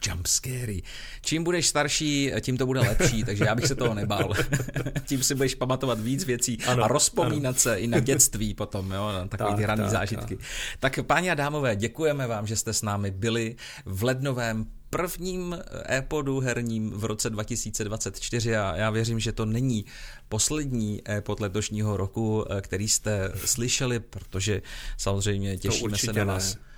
Jump 0.08 0.28
scary. 0.28 0.84
Čím 1.22 1.44
budeš 1.44 1.68
starší, 1.68 2.32
tím 2.42 2.58
to 2.58 2.66
bude 2.66 2.80
lepší, 2.80 3.24
takže 3.26 3.46
já 3.46 3.56
bych 3.56 3.68
se 3.68 3.76
toho 3.76 3.94
nebál. 3.94 4.34
tím 5.06 5.24
si 5.24 5.36
budeš 5.36 5.56
pamatovat 5.56 6.00
víc 6.00 6.26
věcí 6.26 6.58
ano, 6.68 6.84
a 6.84 6.88
rozpomínat 6.88 7.56
ano. 7.56 7.60
se 7.60 7.76
i 7.76 7.88
na 7.88 8.00
dětství 8.00 8.54
potom, 8.54 8.92
jo, 8.92 9.12
na 9.12 9.28
takové 9.28 9.50
tak, 9.50 9.60
hraný 9.60 9.82
tak, 9.82 9.92
zážitky. 9.92 10.36
Tak. 10.80 10.98
tak 10.98 11.06
páni 11.06 11.32
a 11.32 11.36
dámové, 11.36 11.76
děkujeme 11.76 12.28
vám, 12.28 12.48
že 12.48 12.56
jste 12.56 12.74
s 12.74 12.82
námi 12.82 13.12
byli 13.12 13.56
v 13.86 14.04
lednovém 14.04 14.66
prvním 14.90 15.58
e-podu 15.90 16.40
herním 16.40 16.92
v 16.92 17.06
roce 17.06 17.30
2024 17.30 18.58
a 18.58 18.76
já 18.76 18.90
věřím, 18.90 19.20
že 19.20 19.32
to 19.32 19.46
není 19.46 19.86
poslední 20.30 21.02
e-pod 21.10 21.40
letošního 21.40 21.98
roku, 21.98 22.46
eh, 22.50 22.62
který 22.62 22.88
jste 22.88 23.32
slyšeli, 23.46 24.00
protože 24.00 24.62
samozřejmě 24.98 25.58
těšíme 25.58 25.98
se 25.98 26.14
na 26.14 26.24
vás. 26.24 26.56
Ne 26.56 26.71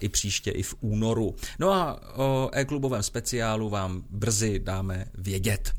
i 0.00 0.08
příště, 0.08 0.50
i 0.50 0.62
v 0.62 0.74
únoru. 0.80 1.36
No 1.58 1.72
a 1.72 2.00
o 2.16 2.50
e-klubovém 2.52 3.02
speciálu 3.02 3.68
vám 3.68 4.04
brzy 4.10 4.58
dáme 4.58 5.04
vědět. 5.14 5.72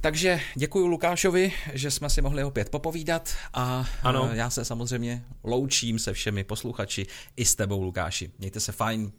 Takže 0.00 0.40
děkuji 0.54 0.86
Lukášovi, 0.86 1.52
že 1.72 1.90
jsme 1.90 2.10
si 2.10 2.22
mohli 2.22 2.44
opět 2.44 2.68
popovídat 2.68 3.34
a 3.54 3.88
ano. 4.02 4.30
já 4.32 4.50
se 4.50 4.64
samozřejmě 4.64 5.24
loučím 5.44 5.98
se 5.98 6.12
všemi 6.12 6.44
posluchači 6.44 7.06
i 7.36 7.44
s 7.44 7.54
tebou 7.54 7.82
Lukáši. 7.82 8.30
Mějte 8.38 8.60
se 8.60 8.72
fajn, 8.72 9.12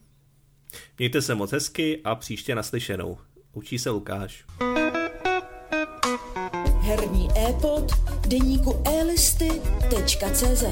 Mějte 0.97 1.21
se 1.21 1.35
moc 1.35 1.51
hezky 1.51 2.01
a 2.03 2.15
příště 2.15 2.55
naslyšenou. 2.55 3.17
Učí 3.53 3.79
se 3.79 3.89
Lukáš. 3.89 4.45
Herní 6.81 7.29
e-pod 7.37 7.91
deníku 8.27 8.83
elisty.cz 8.85 10.63